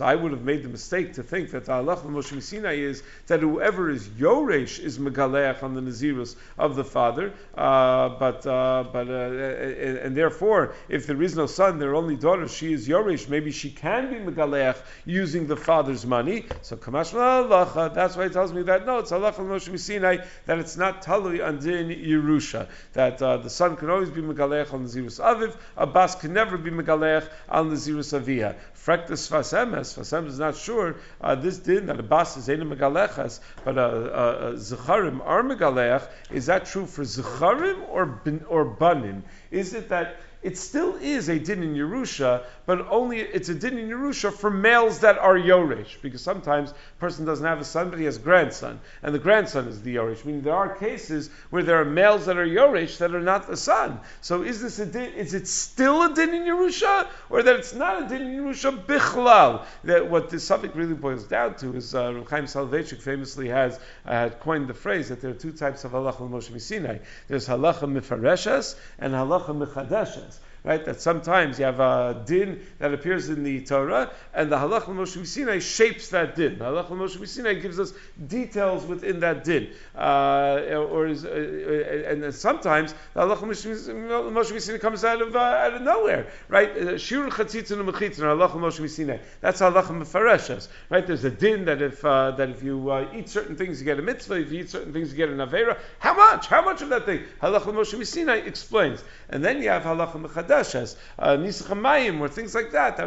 I 0.05 0.15
would 0.15 0.31
have 0.31 0.43
made 0.43 0.63
the 0.63 0.69
mistake 0.69 1.15
to 1.15 1.23
think 1.23 1.51
that 1.51 1.65
the 1.65 1.73
halach 1.73 2.05
Moshe 2.05 2.41
Sinai 2.41 2.75
is 2.75 3.03
that 3.27 3.41
whoever 3.41 3.89
is 3.89 4.07
Yoresh 4.07 4.79
is 4.79 4.97
Megaleach 4.97 5.61
on 5.61 5.73
the 5.73 5.81
Nazirus 5.81 6.37
of 6.57 6.77
the 6.77 6.85
father, 6.85 7.33
uh, 7.53 8.07
but 8.09 8.47
uh, 8.47 8.85
but 8.93 9.09
uh, 9.09 10.03
and 10.03 10.15
therefore, 10.15 10.73
if 10.87 11.05
there 11.05 11.21
is 11.21 11.35
no 11.35 11.47
son, 11.47 11.79
there 11.79 11.91
are 11.91 11.95
only 11.95 12.15
daughters, 12.15 12.53
she 12.53 12.71
is 12.71 12.87
Yoresh. 12.87 13.27
Maybe 13.27 13.51
she 13.51 13.69
can 13.69 14.09
be 14.09 14.31
Megaleach 14.31 14.77
using 15.03 15.47
the 15.47 15.57
father's 15.57 16.05
money. 16.05 16.45
So 16.61 16.77
Kamash 16.77 17.13
halacha. 17.13 17.93
That's 17.93 18.15
why 18.15 18.25
it 18.25 18.33
tells 18.33 18.53
me 18.53 18.61
that 18.63 18.85
no, 18.85 18.99
it's 18.99 19.11
halach 19.11 19.35
Moshe 19.35 19.77
Sinai 19.77 20.19
that 20.45 20.59
it's 20.59 20.77
not 20.77 21.03
talui 21.03 21.45
on 21.45 21.59
din 21.59 21.89
Yerusha 21.89 22.69
that 22.93 23.21
uh, 23.21 23.37
the 23.37 23.49
son 23.49 23.75
can 23.75 23.89
always 23.89 24.09
be 24.09 24.21
Megaleach 24.21 24.73
on 24.73 24.85
the 24.85 24.89
Nazirus 24.89 25.19
Aviv, 25.19 25.55
a 25.77 25.85
bas 25.85 26.15
can 26.15 26.33
never 26.33 26.57
be 26.57 26.71
Megaleach 26.71 27.27
on 27.49 27.69
the 27.69 27.80
Nazirus 27.81 28.19
Aviyah. 28.19 28.55
Frektas 28.75 29.29
Sfas 29.29 29.53
Emes, 29.53 29.97
Fasem 29.97 30.27
is 30.27 30.39
not 30.39 30.55
sure, 30.55 30.95
uh, 31.21 31.35
this 31.35 31.57
din 31.59 31.85
that 31.87 31.99
a 31.99 32.01
is 32.01 32.47
Eina 32.47 32.75
Megalechas, 32.75 33.39
but 33.63 33.77
a, 33.77 34.49
a 34.49 34.53
Zecharim 34.53 35.21
are 35.23 35.43
Megalech, 35.43 36.07
is 36.31 36.47
that 36.47 36.65
true 36.65 36.85
for 36.85 37.03
Zecharim 37.03 37.87
or, 37.89 38.21
or 38.47 38.65
Banim? 38.65 39.23
Is 39.51 39.73
it 39.73 39.89
that 39.89 40.17
it 40.41 40.57
still 40.57 40.95
is 40.95 41.29
a 41.29 41.37
din 41.37 41.61
in 41.61 41.75
Yerusha, 41.75 42.43
but 42.65 42.87
only 42.89 43.19
it's 43.19 43.49
a 43.49 43.55
din 43.55 43.77
in 43.77 43.89
Yerusha 43.89 44.33
for 44.33 44.49
males 44.49 44.99
that 44.99 45.19
are 45.19 45.35
Yoresh, 45.35 46.01
because 46.01 46.21
sometimes 46.21 46.73
person 47.01 47.25
doesn't 47.25 47.45
have 47.45 47.59
a 47.59 47.65
son, 47.65 47.89
but 47.89 47.97
he 47.97 48.05
has 48.05 48.17
a 48.17 48.19
grandson, 48.19 48.79
and 49.01 49.13
the 49.13 49.19
grandson 49.19 49.67
is 49.67 49.81
the 49.81 49.95
Yoresh. 49.95 50.23
Meaning 50.23 50.43
there 50.43 50.55
are 50.55 50.75
cases 50.75 51.31
where 51.49 51.63
there 51.63 51.81
are 51.81 51.85
males 51.85 52.27
that 52.27 52.37
are 52.37 52.45
Yoresh 52.45 52.99
that 52.99 53.15
are 53.15 53.19
not 53.19 53.47
the 53.47 53.57
son. 53.57 53.99
So 54.21 54.43
is 54.43 54.61
this 54.61 54.77
a 54.77 54.85
din? 54.85 55.13
Is 55.15 55.33
it 55.33 55.47
still 55.47 56.03
a 56.03 56.13
din 56.13 56.33
in 56.35 56.43
Yerusha, 56.43 57.07
or 57.31 57.41
that 57.41 57.55
it's 57.55 57.73
not 57.73 58.03
a 58.03 58.07
din 58.07 58.21
in 58.21 58.43
Yerusha 58.43 58.85
bichlal? 58.85 59.65
That 59.83 60.11
what 60.11 60.29
this 60.29 60.43
subject 60.43 60.75
really 60.75 60.93
boils 60.93 61.25
down 61.25 61.55
to 61.55 61.75
is 61.75 61.95
uh, 61.95 62.13
Reb 62.13 62.29
Chaim 62.29 62.45
Soloveitchik 62.45 63.01
famously 63.01 63.49
has 63.49 63.79
uh, 64.05 64.29
coined 64.29 64.67
the 64.67 64.75
phrase 64.75 65.09
that 65.09 65.21
there 65.21 65.31
are 65.31 65.41
two 65.45 65.53
types 65.53 65.83
of 65.83 65.93
halacha 65.93 66.29
Moshe 66.29 66.61
Sinai. 66.61 66.99
There's 67.27 67.47
halacha 67.47 67.91
mifareshes 67.91 68.75
and 68.99 69.13
halacha 69.13 69.57
michadeshes 69.57 70.37
right? 70.63 70.83
That 70.85 71.01
sometimes 71.01 71.57
you 71.57 71.65
have 71.65 71.79
a 71.79 72.21
din 72.25 72.61
that 72.79 72.93
appears 72.93 73.29
in 73.29 73.43
the 73.43 73.61
Torah, 73.61 74.11
and 74.33 74.51
the 74.51 74.57
halach 74.57 74.83
Moshe 74.83 75.25
Sinai 75.25 75.59
shapes 75.59 76.09
that 76.09 76.35
din. 76.35 76.59
The 76.59 76.65
halach 76.65 76.89
Moshe 76.89 77.27
Sinai 77.27 77.55
gives 77.55 77.79
us 77.79 77.93
details 78.27 78.85
within 78.85 79.21
that 79.21 79.43
din, 79.43 79.69
uh, 79.95 80.59
or 80.89 81.07
is, 81.07 81.25
uh, 81.25 81.29
uh 81.29 82.11
and 82.11 82.33
sometimes 82.33 82.93
the 83.13 83.21
halach 83.21 83.39
Moshe 83.39 84.61
Sinai 84.61 84.77
comes 84.77 85.03
out 85.03 85.21
of 85.21 85.35
uh, 85.35 85.39
out 85.39 85.73
of 85.73 85.81
nowhere, 85.81 86.27
right? 86.47 86.69
Uh, 86.69 86.97
Shir 86.97 87.27
chatzitzin 87.29 87.79
and 87.79 87.89
mechitzin, 87.89 88.19
halach 88.19 88.51
Moshe 88.51 88.87
Sinai. 88.87 89.17
That's 89.41 89.61
halach 89.61 89.87
mefareshes, 89.87 90.67
right? 90.89 91.05
There's 91.05 91.23
a 91.23 91.31
din 91.31 91.65
that 91.65 91.81
if 91.81 92.05
uh, 92.05 92.31
that 92.31 92.49
if 92.49 92.61
you 92.61 92.91
eat 93.13 93.29
certain 93.29 93.55
things 93.55 93.79
you 93.79 93.85
get 93.85 93.97
a 93.97 94.03
mitzvah, 94.03 94.35
if 94.35 94.51
you 94.51 94.61
eat 94.61 94.69
certain 94.69 94.93
things 94.93 95.11
you 95.11 95.17
get 95.17 95.29
an 95.29 95.37
avera. 95.37 95.77
How 95.97 96.13
much? 96.13 96.47
How 96.47 96.63
much 96.63 96.81
of 96.83 96.89
that 96.89 97.05
thing? 97.05 97.23
Halach 97.41 97.63
Moshe 97.63 98.05
Sinai 98.05 98.37
explains, 98.37 99.03
and 99.29 99.43
then 99.43 99.63
you 99.63 99.69
have 99.69 99.83
halach 99.83 100.11
mechadash 100.51 100.95
Chadash, 101.19 102.17
uh, 102.17 102.21
or 102.21 102.29
things 102.29 102.55
like 102.55 102.71
that, 102.71 102.97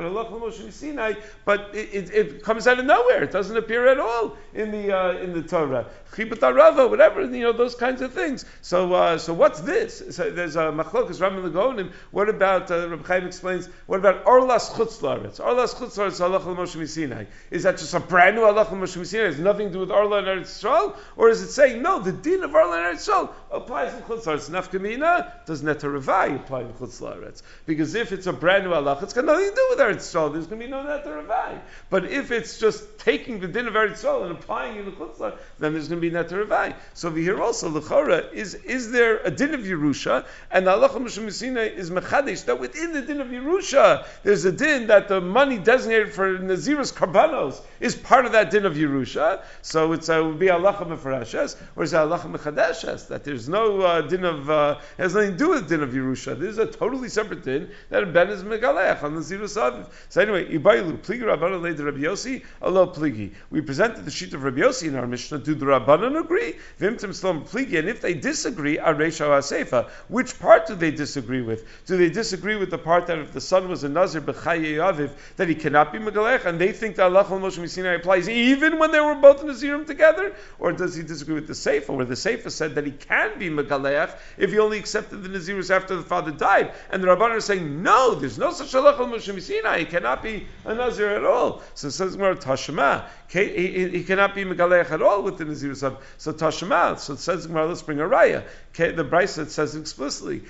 but 1.45 1.71
it, 1.75 1.89
it, 1.93 2.15
it, 2.15 2.43
comes 2.43 2.67
out 2.67 2.79
of 2.79 2.85
nowhere. 2.85 3.23
It 3.23 3.31
doesn't 3.31 3.57
appear 3.57 3.87
at 3.87 3.99
all 4.01 4.37
in 4.53 4.71
the 4.71 4.97
uh, 4.97 5.13
in 5.19 5.33
the 5.33 5.43
Torah. 5.43 5.87
Chibat 6.15 6.39
Arava, 6.39 6.89
whatever, 6.89 7.23
you 7.23 7.43
know, 7.43 7.53
those 7.53 7.75
kinds 7.75 8.01
of 8.01 8.13
things. 8.13 8.45
So, 8.63 8.93
uh, 8.93 9.19
so 9.19 9.35
what's 9.35 9.61
this? 9.61 10.17
So 10.17 10.31
there's 10.31 10.55
a 10.55 10.71
machlokas 10.71 11.21
Ram 11.21 11.43
Lagonim. 11.43 11.93
What 12.13 12.29
about 12.29 12.71
uh, 12.71 12.89
Rabbi 12.89 13.07
Chaim 13.07 13.27
explains? 13.27 13.69
What 13.87 13.99
about 13.99 14.25
Orlas 14.25 14.71
Chutzlaretz? 14.71 15.41
Orlas 15.41 15.75
Chutzlaretz 15.75 16.21
Allah 16.21 16.41
Moshe 16.41 16.89
Sinai. 16.89 17.25
Is 17.51 17.65
that 17.65 17.79
just 17.79 17.95
a 17.95 18.01
brand 18.01 18.37
new 18.37 18.45
Allah 18.45 18.65
Moshe 18.67 19.05
Sinai? 19.05 19.27
Has 19.27 19.39
nothing 19.41 19.69
to 19.69 19.73
do 19.73 19.81
with 19.81 19.91
Orla 19.91 20.19
and 20.19 20.27
Eretz 20.29 20.63
Yisrael, 20.63 20.97
or 21.17 21.31
is 21.31 21.43
it 21.43 21.51
saying 21.51 21.83
no? 21.83 21.99
The 21.99 22.13
din 22.13 22.45
of 22.45 22.55
Orla 22.55 22.77
and 22.79 22.97
Eretz 22.97 23.09
Yisrael 23.09 23.31
applies 23.55 23.95
in 23.95 24.03
Chutzlaretz. 24.03 24.51
Nafkamina 24.51 25.45
does 25.47 25.63
Netarevai 25.63 26.37
apply 26.37 26.63
in 26.63 26.73
Chutzlaretz? 26.75 27.43
Because 27.67 27.95
if 27.95 28.13
it's 28.13 28.27
a 28.27 28.33
brand 28.33 28.65
new 28.65 28.71
halach, 28.71 29.03
it's 29.03 29.13
got 29.13 29.25
nothing 29.25 29.49
to 29.49 29.55
do 29.55 29.67
with 29.71 29.79
Eretz 29.79 29.97
Yisrael. 29.97 30.33
There's 30.33 30.47
going 30.47 30.61
to 30.61 30.67
be 30.67 30.71
no 30.71 30.83
Netter 30.83 31.25
Ravai. 31.25 31.61
But 31.91 32.07
if 32.07 32.31
it's 32.31 32.59
just 32.59 32.99
taking 32.99 33.41
the 33.41 33.49
din 33.49 33.69
of 33.69 33.75
Eretz 33.75 34.03
Yisrael 34.03 34.25
and 34.25 34.33
applying 34.33 34.77
it 34.77 34.81
in 34.81 34.85
the 34.87 34.93
Chutzlah, 34.93 35.37
then 35.59 35.73
there's 35.73 35.89
going 35.89 36.01
to 36.01 36.11
be 36.11 36.15
Netter 36.15 36.47
Ravai. 36.47 36.75
So 36.95 37.09
over 37.09 37.19
here 37.19 37.41
also, 37.41 37.71
the 37.71 37.81
Lechora, 37.81 38.33
is, 38.33 38.55
is 38.55 38.91
there 38.91 39.19
a 39.19 39.31
din 39.31 39.55
of 39.55 39.61
Yerusha? 39.61 40.27
And 40.51 40.67
the 40.67 40.73
halacha 40.73 40.97
Mishum 40.97 41.27
is 41.27 41.91
Mechadesh, 41.91 42.45
that 42.47 42.59
within 42.59 42.93
the 42.93 43.03
din 43.03 43.21
of 43.21 43.29
Yerusha, 43.29 44.07
there's 44.23 44.45
a 44.45 44.53
din 44.53 44.89
that 44.89 45.09
the 45.09 45.21
money 45.21 45.59
designated 45.59 46.13
for 46.13 46.39
Nazirus 46.39 46.93
Karbanos 46.93 47.61
is 47.81 47.95
part 47.95 48.27
of 48.27 48.33
that 48.33 48.51
din 48.51 48.67
of 48.67 48.75
Yerusha. 48.75 49.43
So 49.63 49.93
it's, 49.93 50.09
uh, 50.09 50.23
would 50.25 50.39
be 50.39 50.47
halacha 50.47 50.87
Mefarashes, 50.87 51.57
or 51.77 51.85
is 51.85 51.93
it 51.93 51.97
halacha 51.97 52.35
Mechadeshes, 52.35 53.09
that 53.09 53.25
there's 53.25 53.44
no 53.49 53.81
uh, 53.81 54.01
din 54.03 54.25
of, 54.25 54.49
uh, 54.51 54.79
has 54.99 55.15
nothing 55.15 55.33
to 55.33 55.37
do 55.37 55.49
with 55.51 55.69
din 55.69 55.83
of 55.83 55.91
Yerusha. 55.91 56.39
This 56.39 56.51
is 56.51 56.59
a 56.59 56.67
totally 56.67 57.09
separate 57.09 57.45
din 57.45 57.71
that 57.91 58.13
ben 58.13 58.29
is 58.31 58.43
megalech 58.43 59.03
on 59.03 59.15
the 59.15 59.21
zirus 59.21 59.57
aviv. 59.57 59.89
So 60.09 60.21
anyway, 60.21 60.47
ibaylu 60.47 60.99
pligi 60.99 61.23
rabbanon 61.23 61.63
leid 61.63 61.81
Rabbi 61.81 62.01
Yossi 62.01 62.45
alo 62.63 62.87
pligi. 62.87 63.33
We 63.51 63.61
presented 63.61 64.05
the 64.05 64.11
sheet 64.11 64.35
of 64.35 64.43
Rabbi 64.45 64.61
Yossi 64.61 64.89
in 64.89 64.97
our 64.97 65.07
Mishnah. 65.07 65.39
Do 65.39 65.55
the 65.55 65.67
rabbanon 65.67 66.21
agree? 66.21 66.57
Vimtim 66.81 67.11
slom 67.11 67.49
pligi, 67.49 67.79
and 67.79 67.89
if 67.89 68.01
they 68.01 68.15
disagree, 68.15 68.79
aresha 68.79 69.27
asefa. 69.29 69.89
Which 70.09 70.39
part 70.39 70.67
do 70.67 70.75
they 70.75 70.91
disagree 70.91 71.43
with? 71.43 71.67
Do 71.87 71.97
they 71.97 72.11
disagree 72.11 72.57
with 72.57 72.71
the 72.71 72.79
part 72.79 73.07
that 73.07 73.19
if 73.19 73.33
the 73.33 73.41
son 73.41 73.69
was 73.69 73.85
a 73.85 73.89
nazir 73.89 74.21
b'chaye 74.21 74.77
aviv 74.77 75.11
that 75.37 75.49
he 75.49 75.55
cannot 75.55 75.93
be 75.93 75.99
megalech, 75.99 76.45
and 76.45 76.61
they 76.61 76.73
think 76.73 76.97
that 76.97 77.05
Allah 77.05 77.25
Moshe 77.25 77.69
Sinai 77.69 77.95
applies 77.95 78.29
even 78.29 78.79
when 78.79 78.91
they 78.91 79.01
were 79.01 79.15
both 79.15 79.41
in 79.41 79.47
the 79.47 79.53
nazirim 79.53 79.87
together, 79.87 80.35
or 80.59 80.73
does 80.73 80.95
he 80.95 81.03
disagree 81.03 81.35
with 81.35 81.47
the 81.47 81.55
sefer, 81.55 81.93
where 81.93 82.05
the 82.05 82.17
sefer 82.17 82.51
said 82.51 82.75
that 82.75 82.85
he 82.85 82.93
can 82.93 83.34
be 83.39 83.51
megalech 83.51 84.17
if 84.37 84.51
he 84.51 84.59
only 84.59 84.79
accepted 84.79 85.23
the 85.23 85.29
nazirus 85.29 85.75
after 85.75 85.97
the 85.97 86.03
father 86.03 86.31
died, 86.31 86.73
and 86.91 87.03
the 87.03 87.09
Rabban 87.09 87.37
is 87.37 87.45
saying, 87.45 87.83
no, 87.83 88.15
there's 88.15 88.39
no 88.39 88.53
such 88.53 88.73
halacha 88.73 88.99
Moshe 88.99 89.41
Sinai. 89.41 89.81
He 89.81 89.85
cannot 89.85 90.23
be 90.23 90.47
a 90.65 90.75
Nazir 90.75 91.11
at 91.11 91.25
all. 91.25 91.63
So 91.75 91.89
it 91.89 91.93
says 91.93 92.17
Gemara 92.17 92.37
Tashma. 92.37 93.07
He, 93.29 93.89
he, 93.89 94.05
cannot 94.05 94.35
be 94.35 94.45
Megalech 94.45 94.91
at 94.91 95.03
all 95.03 95.23
with 95.23 95.39
the 95.39 95.45
Nazirus 95.45 95.83
of. 95.83 96.05
So 96.19 96.33
Tashma. 96.33 96.99
So 96.99 97.15
it 97.15 97.19
says 97.19 97.47
Gemara, 97.47 97.67
let's 97.67 97.83
bring 97.83 98.01
a 98.01 98.05
raya. 98.05 98.45
The 98.77 99.05
Brisa 99.05 99.49
says 99.49 99.77
explicitly. 99.77 100.43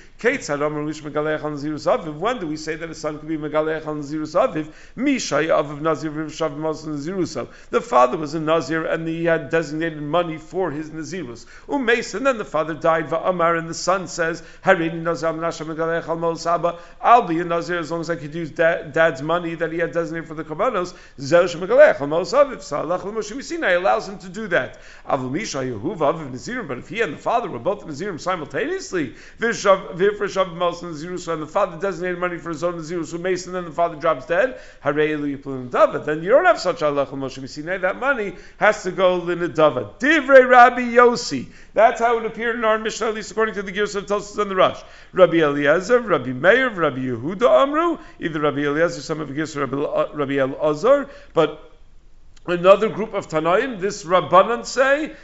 When 2.19 2.39
do 2.39 2.47
we 2.47 2.57
say 2.57 2.75
that 2.77 2.89
a 2.89 2.95
son 2.95 3.19
could 3.19 3.29
be 3.29 3.37
Megalech 3.37 3.87
on 3.87 4.01
Nazirus 4.01 4.35
Aviv? 4.35 4.73
Mishai 4.97 5.49
Aviv 5.49 5.83
Nazir 5.83 6.11
Shav 6.11 6.57
Nazirus 6.57 7.47
The 7.69 7.83
father 7.83 8.17
was 8.17 8.33
a 8.33 8.41
Nazir 8.41 8.87
and 8.87 9.07
he 9.07 9.27
had 9.27 9.51
designated 9.51 10.01
money 10.01 10.39
for 10.39 10.71
his 10.71 10.89
Nazirus. 10.89 11.45
Umes, 11.69 12.15
and 12.15 12.27
then 12.27 12.39
the 12.39 12.47
father 12.47 12.73
died, 12.73 13.13
Amar, 13.13 13.57
and 13.57 13.69
the 13.69 13.75
son 13.75 14.09
says, 14.09 14.43
Harini 14.65 15.03
Nazir 15.03 15.29
Menashe 15.29 15.67
Megalech 15.67 16.09
al 16.09 16.17
Mosaba. 16.17 16.79
I'll 17.03 17.29
be 17.29 17.41
a 17.41 17.45
Nazir 17.45 17.79
as 17.79 17.91
long 17.91 18.01
as 18.01 18.09
I 18.09 18.17
could 18.17 18.35
use 18.35 18.51
dad's 18.51 19.21
money 19.21 19.55
that 19.57 19.71
he 19.71 19.81
had 19.81 19.93
designated 19.93 20.29
for 20.29 20.35
the 20.35 20.45
Kabbanos. 20.45 20.95
Zeush 21.19 21.57
Megalech 21.57 22.01
al 22.01 22.07
Mosaviv. 22.07 22.57
Salach 22.57 23.01
Moshe 23.01 23.43
Sinai 23.43 23.73
allows 23.73 24.09
him 24.09 24.19
to 24.21 24.31
do 24.31 24.49
that. 24.49 24.79
Avul 25.07 25.31
Misha 25.31 25.59
Yehuv 25.59 25.99
Aviv 25.99 26.33
Nazirim, 26.33 26.67
but 26.67 26.79
if 26.79 26.89
he 26.89 27.03
and 27.03 27.13
the 27.13 27.19
father 27.19 27.51
were 27.51 27.59
both 27.59 27.87
Nazirim 27.87 28.14
simultaneously, 28.19 29.15
Vifra 29.39 30.29
Shav 30.29 30.55
Mos 30.55 30.83
Nazirus, 30.83 31.33
and 31.33 31.43
the 31.43 31.47
father 31.47 31.79
designated 31.79 32.19
money 32.19 32.39
for 32.39 32.51
his 32.51 32.65
own 32.65 32.75
Nazirus, 32.75 33.13
who 33.13 33.19
makes, 33.19 33.47
and 33.47 33.55
then 33.55 33.65
the 33.65 33.71
father 33.71 33.97
drops 33.97 34.27
dead. 34.27 34.59
Then 34.83 36.23
you 36.23 36.31
don't 36.31 36.45
have 36.45 36.61
such 36.61 36.83
Allah 36.83 37.07
Moshe 37.07 37.49
Sinai. 37.49 37.79
That 37.79 37.99
money 37.99 38.37
has 38.59 38.83
to 38.85 38.93
go 38.93 39.21
Linadava. 39.21 39.99
Divrei 39.99 40.49
Rabbi 40.49 40.83
Yossi. 40.83 41.47
That's 41.73 42.01
how 42.01 42.19
it 42.19 42.27
appeared 42.27 42.57
in 42.57 42.65
our 42.65 42.79
Mishnah, 42.79 43.09
at 43.09 43.15
least 43.15 43.31
according 43.31 43.55
to 43.57 43.63
the 43.63 43.73
Gears 43.73 43.95
of 43.97 44.07
Tosfos 44.07 44.39
and 44.39 44.51
the 44.51 44.57
Rosh. 44.57 44.81
Rabbi 45.13 45.39
Eliezer, 45.39 46.01
Rabbi 46.01 46.33
Meir, 46.33 46.71
Rabbi 46.71 46.99
Yehuda 46.99 47.63
Amru, 47.63 47.99
either 48.21 48.41
Rabbi 48.41 48.61
Eliezer, 48.61 49.01
some 49.01 49.21
of 49.21 49.29
the 49.29 49.35
Gears, 49.35 49.57
Rabbi, 49.57 49.77
Rabbi 50.13 50.37
El 50.37 50.55
but 51.35 51.74
Another 52.47 52.91
group 52.91 53.15
of 53.15 53.27
Tanaim, 53.27 53.81
this 53.81 54.05
Rabbanan 54.05 54.67
say, 54.67 55.15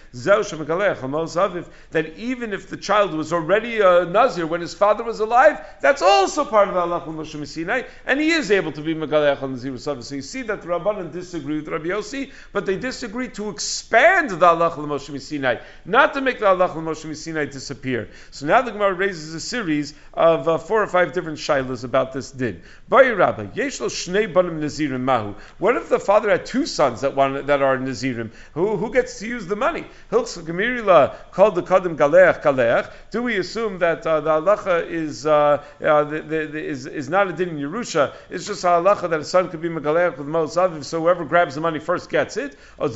that 1.90 2.12
even 2.16 2.52
if 2.54 2.70
the 2.70 2.78
child 2.78 3.12
was 3.12 3.32
already 3.34 3.80
a 3.80 4.06
Nazir 4.06 4.46
when 4.46 4.62
his 4.62 4.72
father 4.72 5.04
was 5.04 5.20
alive, 5.20 5.60
that's 5.82 6.00
also 6.00 6.46
part 6.46 6.68
of 6.68 6.74
the 6.74 6.80
Allah 6.80 7.26
Sinai, 7.46 7.82
and 8.06 8.18
he 8.18 8.30
is 8.30 8.50
able 8.50 8.72
to 8.72 8.80
be 8.80 8.94
Megalech 8.94 9.42
on 9.42 9.52
Nazir 9.52 9.76
So 9.76 10.14
you 10.14 10.22
see 10.22 10.40
that 10.42 10.62
the 10.62 10.68
Rabbanan 10.68 11.12
disagree 11.12 11.56
with 11.56 11.68
Rabbi 11.68 11.88
Yossi, 11.88 12.32
but 12.52 12.64
they 12.64 12.78
disagree 12.78 13.28
to 13.28 13.50
expand 13.50 14.30
the 14.30 14.46
Allah 14.46 14.98
Sinai, 14.98 15.56
not 15.84 16.14
to 16.14 16.22
make 16.22 16.38
the 16.38 16.46
Allah 16.46 16.94
Sinai 16.94 17.44
disappear. 17.44 18.08
So 18.30 18.46
now 18.46 18.62
the 18.62 18.70
Gemara 18.70 18.94
raises 18.94 19.34
a 19.34 19.40
series 19.40 19.92
of 20.14 20.48
uh, 20.48 20.56
four 20.56 20.82
or 20.82 20.86
five 20.86 21.12
different 21.12 21.36
shilas 21.38 21.84
about 21.84 22.14
this 22.14 22.30
din. 22.30 22.62
What 22.88 23.04
if 25.76 25.88
the 25.90 26.00
father 26.00 26.30
had 26.30 26.46
two 26.46 26.64
sons 26.64 27.02
that 27.02 27.09
one 27.14 27.46
that 27.46 27.62
are 27.62 27.76
Nazirim. 27.78 28.30
Who, 28.54 28.76
who 28.76 28.92
gets 28.92 29.18
to 29.20 29.26
use 29.26 29.46
the 29.46 29.56
money? 29.56 29.86
Called 30.10 30.26
the 30.26 31.62
Kadim 31.62 31.96
Galeach 31.96 32.42
Galeach. 32.42 32.90
Do 33.10 33.22
we 33.22 33.36
assume 33.36 33.78
that 33.80 34.06
uh, 34.06 34.20
the 34.20 34.30
halacha 34.30 34.86
is, 34.88 35.26
uh, 35.26 35.62
uh, 35.82 36.06
is, 36.12 36.86
is 36.86 37.08
not 37.08 37.28
a 37.28 37.32
din 37.32 37.50
in 37.50 37.58
Yerusha? 37.58 38.12
It's 38.28 38.46
just 38.46 38.64
a 38.64 38.68
halacha 38.68 39.10
that 39.10 39.20
a 39.20 39.24
son 39.24 39.48
could 39.48 39.60
be 39.60 39.68
Megaleach 39.68 40.18
with 40.18 40.26
Mos 40.26 40.54
so 40.86 41.00
whoever 41.00 41.24
grabs 41.24 41.54
the 41.54 41.60
money 41.60 41.78
first 41.78 42.10
gets 42.10 42.36
it. 42.36 42.56
Or 42.78 42.88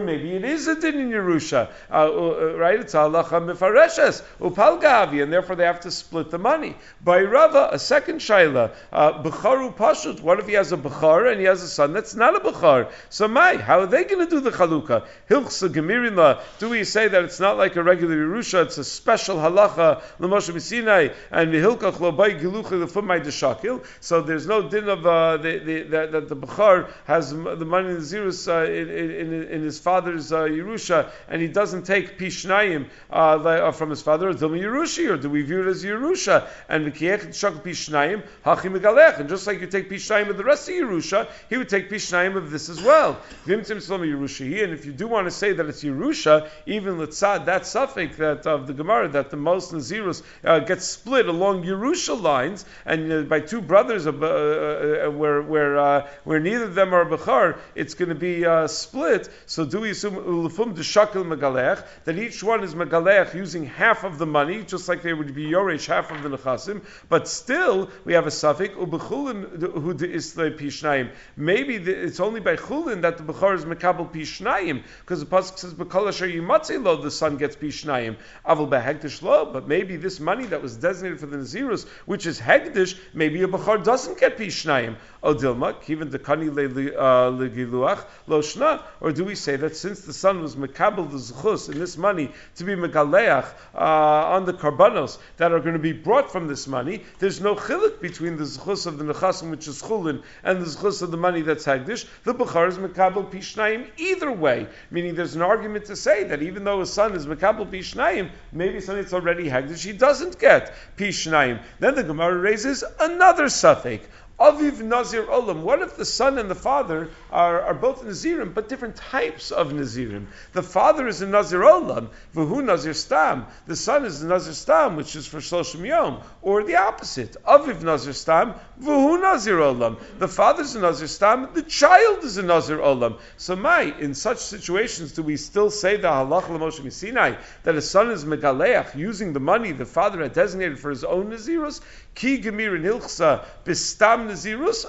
maybe 0.00 0.36
it 0.36 0.44
is 0.44 0.66
a 0.68 0.80
din 0.80 0.98
in 0.98 1.10
Yerusha. 1.10 1.70
Uh, 1.90 1.94
uh, 1.94 2.56
right? 2.56 2.80
It's 2.80 2.94
a 2.94 2.98
halacha 2.98 3.40
Mefareshes, 3.46 4.22
Upalgavi, 4.40 5.22
and 5.22 5.32
therefore 5.32 5.56
they 5.56 5.64
have 5.64 5.80
to 5.80 5.90
split 5.90 6.30
the 6.30 6.38
money. 6.38 6.76
By 7.02 7.22
Rava, 7.22 7.70
a 7.72 7.78
second 7.78 8.20
Shaila, 8.20 8.74
uh, 8.92 9.22
Becharu 9.22 9.74
Pashut. 9.74 10.20
What 10.20 10.38
if 10.38 10.46
he 10.46 10.54
has 10.54 10.72
a 10.72 10.76
Bechar 10.76 11.30
and 11.30 11.40
he 11.40 11.46
has 11.46 11.62
a 11.62 11.68
son 11.68 11.92
that's 11.92 12.14
not 12.14 12.35
a 12.36 12.40
Bechar. 12.40 12.90
So 13.10 13.28
my, 13.28 13.56
how 13.56 13.80
are 13.80 13.86
they 13.86 14.04
going 14.04 14.24
to 14.26 14.30
do 14.30 14.40
the 14.40 14.50
Chalukah? 14.50 15.06
Hilchsa 15.28 15.68
Gemirinla, 15.68 16.40
do 16.58 16.68
we 16.68 16.84
say 16.84 17.08
that 17.08 17.24
it's 17.24 17.40
not 17.40 17.56
like 17.56 17.76
a 17.76 17.82
regular 17.82 18.16
Yerusha, 18.16 18.64
it's 18.66 18.78
a 18.78 18.84
special 18.84 19.36
halacha, 19.36 20.02
Lamoshe 20.20 20.52
Misinai, 20.52 21.14
and 21.30 21.52
Hilkach 21.52 21.94
Lobai 21.94 22.40
Gilucha 22.40 22.84
Lefumai 22.84 23.24
Deshakil? 23.24 23.84
So 24.00 24.22
there's 24.22 24.46
no 24.46 24.68
din 24.68 24.88
of 24.88 25.06
uh, 25.06 25.36
the, 25.38 25.58
the, 25.58 25.82
that, 25.82 26.12
that 26.12 26.28
the 26.28 26.36
Bechar 26.36 26.90
has 27.06 27.30
the 27.30 27.64
money 27.64 27.88
in 27.88 27.94
the 27.94 28.00
Zirus 28.00 28.48
uh, 28.48 28.70
in, 28.70 28.90
in, 28.90 29.42
in, 29.48 29.62
his 29.62 29.78
father's 29.78 30.32
uh, 30.32 30.42
Yerusha, 30.42 31.10
and 31.28 31.42
he 31.42 31.48
doesn't 31.48 31.84
take 31.84 32.18
Pishnayim 32.18 32.88
uh, 33.10 33.14
uh, 33.14 33.72
from 33.72 33.90
his 33.90 34.02
father, 34.02 34.28
or 34.28 34.34
Dilma 34.34 34.60
Yerushi, 34.60 35.10
or 35.10 35.16
do 35.16 35.28
we 35.28 35.42
view 35.42 35.66
it 35.66 35.70
as 35.70 35.84
Yerusha? 35.84 36.48
And 36.68 36.92
V'kiech 36.92 37.34
Shak 37.34 37.54
Pishnayim, 37.54 38.22
Hachim 38.44 38.76
and 39.18 39.28
just 39.28 39.46
like 39.46 39.60
you 39.60 39.66
take 39.66 39.90
Pishnayim 39.90 40.28
of 40.28 40.36
the 40.36 40.44
rest 40.44 40.68
of 40.68 40.74
Yerusha, 40.74 41.28
he 41.48 41.56
would 41.56 41.68
take 41.68 41.90
Pishnayim 41.90 42.25
of 42.34 42.50
this 42.50 42.68
as 42.68 42.82
well. 42.82 43.20
And 43.46 43.60
if 43.60 44.86
you 44.86 44.92
do 44.92 45.06
want 45.06 45.26
to 45.26 45.30
say 45.30 45.52
that 45.52 45.66
it's 45.66 45.84
Yerusha, 45.84 46.48
even 46.66 46.96
Litzad, 46.96 47.44
that 47.44 47.66
suffix 47.66 48.16
that 48.16 48.46
of 48.46 48.66
the 48.66 48.72
Gemara, 48.72 49.08
that 49.08 49.30
the 49.30 49.36
most 49.36 49.72
Nazirus 49.72 50.22
uh, 50.44 50.60
gets 50.60 50.86
split 50.86 51.28
along 51.28 51.64
Yerusha 51.64 52.20
lines, 52.20 52.64
and 52.84 53.12
uh, 53.12 53.22
by 53.22 53.40
two 53.40 53.60
brothers 53.60 54.06
uh, 54.06 54.10
uh, 54.10 55.06
uh 55.06 55.10
where, 55.10 55.42
where, 55.42 55.78
uh, 55.78 56.08
where 56.24 56.40
neither 56.40 56.64
of 56.64 56.74
them 56.74 56.94
are 56.94 57.04
Bechar, 57.04 57.58
it's 57.74 57.94
going 57.94 58.08
to 58.08 58.14
be 58.14 58.44
split. 58.68 59.28
So 59.46 59.64
do 59.64 59.80
we 59.80 59.90
assume 59.90 60.16
Ulufum 60.16 60.74
Deshakil 60.74 61.24
Megalech, 61.24 61.84
that 62.04 62.18
each 62.18 62.42
one 62.42 62.64
is 62.64 62.74
Megalech 62.74 63.34
using 63.34 63.66
half 63.66 64.04
of 64.04 64.18
the 64.18 64.26
money, 64.26 64.62
just 64.62 64.88
like 64.88 65.02
they 65.02 65.12
would 65.12 65.34
be 65.34 65.46
Yoresh, 65.46 65.86
half 65.86 66.10
of 66.10 66.22
the 66.22 66.30
Nechasim, 66.36 66.82
but 67.08 67.28
still 67.28 67.90
we 68.04 68.14
have 68.14 68.26
a 68.26 68.30
suffix, 68.30 68.74
Ubechulin 68.74 69.72
who 69.72 69.90
is 70.04 70.34
the 70.34 70.50
Pishnayim. 70.50 71.10
Maybe 71.36 71.78
the, 71.78 72.10
it's 72.16 72.20
only 72.22 72.40
by 72.40 72.56
chulin 72.56 73.02
that 73.02 73.18
the 73.18 73.22
bechor 73.22 73.54
is 73.54 73.66
mekabel 73.66 74.10
pishnayim, 74.10 74.82
because 75.02 75.20
the 75.20 75.26
pasuk 75.26 75.58
says 75.58 75.74
bekol 75.74 76.08
asher 76.08 77.02
the 77.02 77.10
son 77.10 77.36
gets 77.36 77.56
pishnayim 77.56 78.16
avol 78.48 78.70
behegdish 78.70 79.20
lo. 79.20 79.44
But 79.52 79.68
maybe 79.68 79.96
this 79.96 80.18
money 80.18 80.46
that 80.46 80.62
was 80.62 80.78
designated 80.78 81.20
for 81.20 81.26
the 81.26 81.36
nazirus, 81.36 81.86
which 82.06 82.24
is 82.24 82.40
hegdish, 82.40 82.98
maybe 83.12 83.42
a 83.42 83.48
bechor 83.48 83.84
doesn't 83.84 84.18
get 84.18 84.38
pishnayim. 84.38 84.96
Odilma 85.26 85.74
kiven 85.82 86.10
dekani 86.10 86.50
legiluach 86.50 88.04
lo 88.26 88.40
shna. 88.40 88.82
Or 89.00 89.12
do 89.12 89.24
we 89.24 89.34
say 89.34 89.56
that 89.56 89.76
since 89.76 90.00
the 90.00 90.12
son 90.12 90.40
was 90.40 90.56
mekabel 90.56 91.10
the 91.10 91.18
zchus 91.18 91.70
in 91.70 91.78
this 91.78 91.98
money 91.98 92.30
to 92.56 92.64
be 92.64 92.74
megaleach 92.74 93.46
uh, 93.74 93.78
on 93.78 94.44
the 94.46 94.52
karbanos 94.52 95.18
that 95.36 95.52
are 95.52 95.60
going 95.60 95.74
to 95.74 95.78
be 95.78 95.92
brought 95.92 96.30
from 96.30 96.46
this 96.46 96.66
money, 96.66 97.02
there's 97.18 97.40
no 97.40 97.54
chilik 97.54 98.00
between 98.00 98.36
the 98.36 98.44
zchus 98.44 98.86
of 98.86 98.98
the 98.98 99.04
nechasim 99.04 99.50
which 99.50 99.68
is 99.68 99.82
chulin 99.82 100.22
and 100.44 100.62
the 100.62 100.66
zchus 100.66 101.02
of 101.02 101.10
the 101.10 101.16
money 101.16 101.42
that's 101.42 101.66
Hagdish. 101.66 102.06
the 102.24 102.34
Bukhar 102.34 102.68
is 102.68 102.78
Mekabel 102.78 103.30
Pishnayim 103.30 103.88
either 103.96 104.30
way. 104.30 104.68
Meaning 104.90 105.14
there's 105.14 105.34
an 105.34 105.42
argument 105.42 105.86
to 105.86 105.96
say 105.96 106.24
that 106.24 106.42
even 106.42 106.64
though 106.64 106.80
his 106.80 106.92
son 106.92 107.14
is 107.14 107.26
Mekabel 107.26 107.68
Pishnayim, 107.70 108.30
maybe 108.52 108.80
son 108.80 108.98
it's 108.98 109.12
already 109.12 109.48
Hagdish, 109.48 109.84
he 109.84 109.92
doesn't 109.92 110.38
get 110.38 110.74
Pishnayim. 110.96 111.60
Then 111.80 111.94
the 111.94 112.04
Gemara 112.04 112.38
raises 112.38 112.84
another 113.00 113.48
suffix. 113.48 114.06
Aviv 114.38 114.80
Nazir 114.82 115.24
Olam. 115.24 115.62
What 115.62 115.80
if 115.80 115.96
the 115.96 116.04
son 116.04 116.36
and 116.38 116.50
the 116.50 116.54
father 116.54 117.08
are, 117.30 117.62
are 117.62 117.74
both 117.74 118.04
Nazirim, 118.04 118.52
but 118.52 118.68
different 118.68 118.96
types 118.96 119.50
of 119.50 119.72
Nazirim? 119.72 120.26
The 120.52 120.62
father 120.62 121.08
is 121.08 121.22
a 121.22 121.26
Nazir 121.26 121.60
Olam, 121.60 122.08
Vuhu 122.34 122.62
Nazir 122.62 122.92
Stam. 122.92 123.46
The 123.66 123.76
son 123.76 124.04
is 124.04 124.22
a 124.22 124.26
Nazir 124.26 124.52
Stam, 124.52 124.96
which 124.96 125.16
is 125.16 125.26
for 125.26 125.38
Shloshim 125.38 125.86
Yom. 125.86 126.20
Or 126.42 126.62
the 126.64 126.76
opposite. 126.76 127.36
Aviv 127.44 127.80
Nazir 127.80 128.12
Stam, 128.12 128.54
Vuhu 128.80 129.22
Nazir 129.22 129.56
Olam. 129.56 129.98
The 130.18 130.28
father 130.28 130.62
is 130.62 130.76
a 130.76 130.80
Nazir 130.80 131.08
Stam, 131.08 131.48
the 131.54 131.62
child 131.62 132.22
is 132.22 132.36
a 132.36 132.42
Nazir 132.42 132.78
Olam. 132.78 133.18
So, 133.38 133.56
my, 133.56 133.82
in 133.98 134.12
such 134.12 134.38
situations, 134.38 135.12
do 135.12 135.22
we 135.22 135.38
still 135.38 135.70
say 135.70 135.96
the 135.96 136.08
Halach 136.08 136.42
Moshe 136.42 136.92
Sinai 136.92 137.36
that 137.62 137.74
a 137.74 137.80
son 137.80 138.10
is 138.10 138.26
Megaleach, 138.26 138.94
using 138.94 139.32
the 139.32 139.40
money 139.40 139.72
the 139.72 139.86
father 139.86 140.22
had 140.22 140.34
designated 140.34 140.78
for 140.78 140.90
his 140.90 141.04
own 141.04 141.30
Nazirus? 141.30 141.80
Ki 142.16 142.40
Hilchsa, 142.40 143.44
Bistam 143.66 144.26
Nazirus 144.26 144.86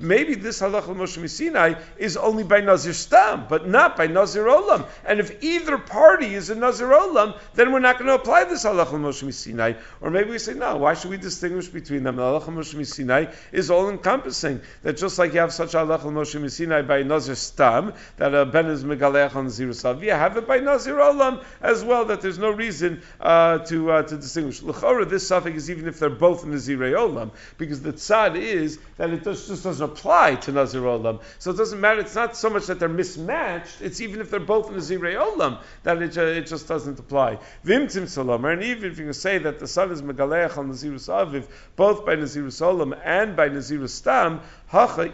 Maybe 0.00 0.34
this 0.34 0.60
halacha 0.60 0.88
Moshe 0.88 1.30
Sinai 1.30 1.74
is 1.96 2.16
only 2.16 2.42
by 2.42 2.60
Nazir 2.60 2.92
Stam, 2.92 3.46
but 3.48 3.68
not 3.68 3.96
by 3.96 4.08
Nazir 4.08 4.44
Olam. 4.46 4.86
And 5.04 5.20
if 5.20 5.42
either 5.42 5.78
party 5.78 6.34
is 6.34 6.50
a 6.50 6.56
Nazir 6.56 6.88
Olam, 6.88 7.38
then 7.54 7.72
we're 7.72 7.78
not 7.78 7.98
going 7.98 8.08
to 8.08 8.14
apply 8.14 8.42
this 8.44 8.64
halacha 8.64 8.94
Moshe 8.94 9.32
Sinai. 9.32 9.74
Or 10.00 10.10
maybe 10.10 10.30
we 10.30 10.38
say, 10.38 10.54
no, 10.54 10.78
why 10.78 10.94
should 10.94 11.10
we 11.10 11.16
distinguish 11.16 11.68
between 11.68 12.02
them? 12.02 12.16
The 12.16 12.22
halacha 12.22 12.48
Moshe 12.48 12.84
Sinai 12.86 13.26
is 13.52 13.70
all 13.70 13.88
encompassing. 13.88 14.60
That 14.82 14.96
just 14.96 15.16
like 15.20 15.32
you 15.32 15.40
have 15.40 15.52
such 15.52 15.72
halacha 15.74 16.00
Moshe 16.00 16.50
Sinai 16.50 16.82
by 16.82 17.04
Nazir 17.04 17.36
Stam, 17.36 17.92
that 18.16 18.34
a 18.34 18.44
Ben 18.44 18.66
is 18.66 18.82
Megalech 18.82 19.36
on 19.36 19.44
Nazir 19.44 19.68
Savi, 19.68 20.08
have 20.08 20.36
it 20.36 20.48
by 20.48 20.58
Nazir 20.58 20.96
Olam 20.96 21.44
as 21.62 21.84
well, 21.84 22.06
that 22.06 22.20
there's 22.20 22.38
no 22.38 22.50
reason 22.50 23.00
uh, 23.20 23.58
to, 23.58 23.92
uh, 23.92 24.02
to 24.02 24.16
distinguish. 24.16 24.60
L'chora, 24.60 25.08
this 25.08 25.28
suffix 25.28 25.56
is 25.56 25.70
even 25.70 25.83
if 25.88 25.98
they're 25.98 26.10
both 26.10 26.44
Nazir 26.44 26.78
Olam, 26.78 27.30
because 27.58 27.82
the 27.82 27.92
tzad 27.92 28.36
is 28.36 28.78
that 28.96 29.10
it 29.10 29.24
just, 29.24 29.48
just 29.48 29.64
doesn't 29.64 29.84
apply 29.84 30.36
to 30.36 30.52
Nazir 30.52 30.82
Olam. 30.82 31.20
So 31.38 31.50
it 31.50 31.56
doesn't 31.56 31.80
matter. 31.80 32.00
It's 32.00 32.14
not 32.14 32.36
so 32.36 32.50
much 32.50 32.66
that 32.66 32.78
they're 32.78 32.88
mismatched. 32.88 33.80
It's 33.80 34.00
even 34.00 34.20
if 34.20 34.30
they're 34.30 34.40
both 34.40 34.70
Nazirei 34.70 35.16
Olam 35.16 35.60
that 35.82 36.00
it, 36.02 36.16
it 36.16 36.46
just 36.46 36.68
doesn't 36.68 36.98
apply. 36.98 37.38
Vimtim 37.64 38.04
Salomer, 38.04 38.52
and 38.52 38.62
even 38.62 38.90
if 38.90 38.98
you 38.98 39.12
say 39.12 39.38
that 39.38 39.58
the 39.58 39.66
son 39.66 39.90
is 39.90 40.02
Megaleach 40.02 40.56
on 40.58 40.70
Nazirus 40.70 41.08
Aviv, 41.08 41.46
both 41.76 42.04
by 42.06 42.16
Nazirus 42.16 42.60
Olam 42.60 42.98
and 43.04 43.36
by 43.36 43.48
Nazirus 43.48 43.90
Stam, 43.90 44.40
Hacha 44.74 45.08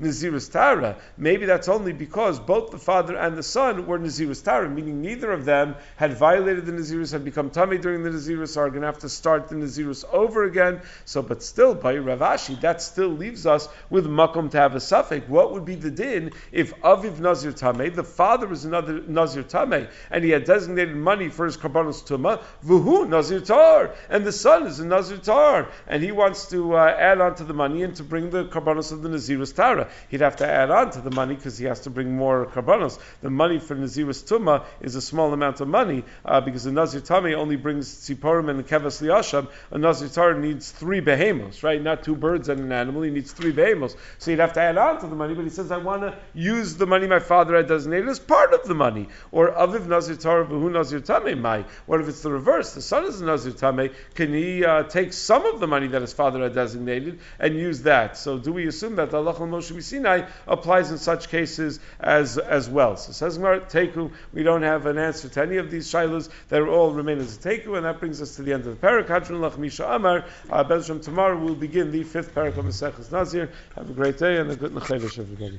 Nazirus 0.00 0.52
Tara. 0.52 0.96
Maybe 1.18 1.46
that's 1.46 1.68
only 1.68 1.92
because 1.92 2.38
both 2.38 2.70
the 2.70 2.78
father 2.78 3.16
and 3.16 3.36
the 3.36 3.42
son 3.42 3.88
were 3.88 3.98
Nazirus 3.98 4.44
Tara, 4.44 4.70
meaning 4.70 5.02
neither 5.02 5.32
of 5.32 5.44
them 5.44 5.74
had 5.96 6.16
violated 6.16 6.64
the 6.64 6.70
Nazirus, 6.70 7.10
had 7.10 7.24
become 7.24 7.50
tummy 7.50 7.76
during 7.76 8.04
the 8.04 8.10
Nazirus, 8.10 8.56
are 8.56 8.68
going 8.70 8.82
to 8.82 8.86
have 8.86 9.00
to 9.00 9.08
start 9.08 9.48
the 9.48 9.56
Nazirus 9.56 10.04
over 10.12 10.44
again. 10.44 10.80
So, 11.06 11.22
but 11.22 11.42
still, 11.42 11.74
by 11.74 11.94
Ravashi, 11.94 12.60
that 12.60 12.80
still 12.80 13.08
leaves 13.08 13.46
us 13.46 13.68
with 13.90 14.06
Makom 14.06 14.48
to 14.52 14.58
have 14.58 14.76
a 14.76 14.80
suffix. 14.80 15.28
What 15.28 15.52
would 15.52 15.64
be 15.64 15.74
the 15.74 15.90
din 15.90 16.30
if 16.52 16.72
Aviv 16.82 17.18
Nazir 17.18 17.50
Tameh, 17.50 17.92
the 17.92 18.04
father 18.04 18.46
was 18.46 18.64
another 18.64 19.00
Nazir 19.00 19.42
Tameh, 19.42 19.90
and 20.08 20.22
he 20.22 20.30
had 20.30 20.44
designated 20.44 20.94
money 20.94 21.30
for 21.30 21.46
his 21.46 21.56
Karbanos 21.56 22.06
Tumah, 22.06 22.40
Vuhu 22.64 23.08
Nazir 23.08 23.40
Tar, 23.40 23.92
and 24.08 24.24
the 24.24 24.30
son 24.32 24.68
is 24.68 24.78
a 24.78 24.86
Nazir 24.86 25.18
Tar, 25.18 25.68
and 25.88 26.00
he 26.00 26.12
wants 26.12 26.48
to 26.50 26.76
uh, 26.76 26.94
add 26.96 27.20
on 27.20 27.34
to 27.34 27.42
the 27.42 27.54
money 27.54 27.82
and 27.82 27.96
to 27.96 28.04
bring 28.04 28.19
the 28.28 28.44
Karbanos 28.44 28.92
of 28.92 29.00
the 29.00 29.08
Nazirus 29.08 29.54
Tara. 29.54 29.88
He'd 30.10 30.20
have 30.20 30.36
to 30.36 30.46
add 30.46 30.70
on 30.70 30.90
to 30.90 31.00
the 31.00 31.10
money 31.10 31.34
because 31.34 31.56
he 31.56 31.64
has 31.64 31.80
to 31.80 31.90
bring 31.90 32.14
more 32.14 32.44
Karbanos. 32.44 32.98
The 33.22 33.30
money 33.30 33.58
for 33.58 33.74
Nazirus 33.74 34.22
Tumah 34.22 34.66
is 34.82 34.96
a 34.96 35.00
small 35.00 35.32
amount 35.32 35.62
of 35.62 35.68
money 35.68 36.04
uh, 36.24 36.42
because 36.42 36.64
the 36.64 36.72
Nazir 36.72 37.00
Tameh 37.00 37.34
only 37.34 37.56
brings 37.56 37.88
Tziporim 37.88 38.50
and 38.50 38.66
Kevas 38.66 39.00
Liasham. 39.00 39.48
A 39.70 39.78
Nazir 39.78 40.08
Tar 40.08 40.34
needs 40.34 40.70
three 40.70 41.00
behemos, 41.00 41.62
right? 41.62 41.80
Not 41.80 42.02
two 42.02 42.16
birds 42.16 42.48
and 42.48 42.60
an 42.60 42.72
animal. 42.72 43.02
He 43.02 43.10
needs 43.10 43.32
three 43.32 43.52
behemos. 43.52 43.96
So 44.18 44.30
he'd 44.30 44.40
have 44.40 44.52
to 44.54 44.60
add 44.60 44.76
on 44.76 45.00
to 45.00 45.06
the 45.06 45.14
money, 45.14 45.34
but 45.34 45.44
he 45.44 45.50
says, 45.50 45.70
I 45.70 45.78
want 45.78 46.02
to 46.02 46.18
use 46.34 46.76
the 46.76 46.86
money 46.86 47.06
my 47.06 47.20
father 47.20 47.56
had 47.56 47.68
designated 47.68 48.08
as 48.08 48.18
part 48.18 48.52
of 48.52 48.64
the 48.64 48.74
money. 48.74 49.08
Or 49.30 49.52
Aviv 49.52 49.86
Nazir 49.86 50.16
Tar, 50.16 50.44
Vahu 50.44 50.72
Nazir 50.72 51.00
Tameh 51.00 51.38
Mai. 51.38 51.64
What 51.86 52.00
if 52.00 52.08
it's 52.08 52.22
the 52.22 52.32
reverse? 52.32 52.74
The 52.74 52.82
son 52.82 53.04
is 53.04 53.20
a 53.20 53.24
Nazir 53.24 53.52
Tameh. 53.52 53.94
Can 54.14 54.34
he 54.34 54.64
uh, 54.64 54.82
take 54.84 55.12
some 55.12 55.46
of 55.46 55.60
the 55.60 55.66
money 55.66 55.88
that 55.88 56.00
his 56.00 56.12
father 56.12 56.42
had 56.42 56.54
designated 56.54 57.20
and 57.38 57.54
use 57.54 57.82
that? 57.82 57.99
So 58.08 58.38
do 58.38 58.52
we 58.52 58.66
assume 58.66 58.96
that 58.96 59.10
the 59.10 59.18
Allah 59.18 59.34
Moshe 59.34 59.82
Sinai 59.82 60.28
applies 60.46 60.90
in 60.90 60.98
such 60.98 61.28
cases 61.28 61.80
as 61.98 62.38
as 62.38 62.68
well? 62.68 62.96
So 62.96 63.12
says 63.12 63.36
Gemara, 63.36 63.60
Teku, 63.60 64.12
we 64.32 64.42
don't 64.42 64.62
have 64.62 64.86
an 64.86 64.98
answer 64.98 65.28
to 65.28 65.42
any 65.42 65.56
of 65.56 65.70
these 65.70 65.90
shilas. 65.90 66.28
They 66.48 66.60
all 66.60 66.92
remain 66.92 67.18
as 67.18 67.36
a 67.36 67.40
Teku, 67.40 67.76
and 67.76 67.84
that 67.86 68.00
brings 68.00 68.20
us 68.20 68.36
to 68.36 68.42
the 68.42 68.52
end 68.52 68.66
of 68.66 68.80
the 68.80 68.86
parak. 68.86 69.08
Hadron 69.08 69.40
Lach 69.40 69.58
Misha 69.58 69.86
Amar. 69.86 70.24
Uh, 70.50 70.64
Tomorrow 70.80 71.38
we'll 71.38 71.54
begin 71.54 71.90
the 71.92 72.04
fifth 72.04 72.34
parak 72.34 72.56
of 72.56 72.64
Maseches 72.64 73.10
Nazir. 73.12 73.50
Have 73.76 73.90
a 73.90 73.92
great 73.92 74.18
day 74.18 74.38
and 74.38 74.50
a 74.50 74.56
good 74.56 74.72
Nechedesh, 74.72 75.18
everybody. 75.18 75.58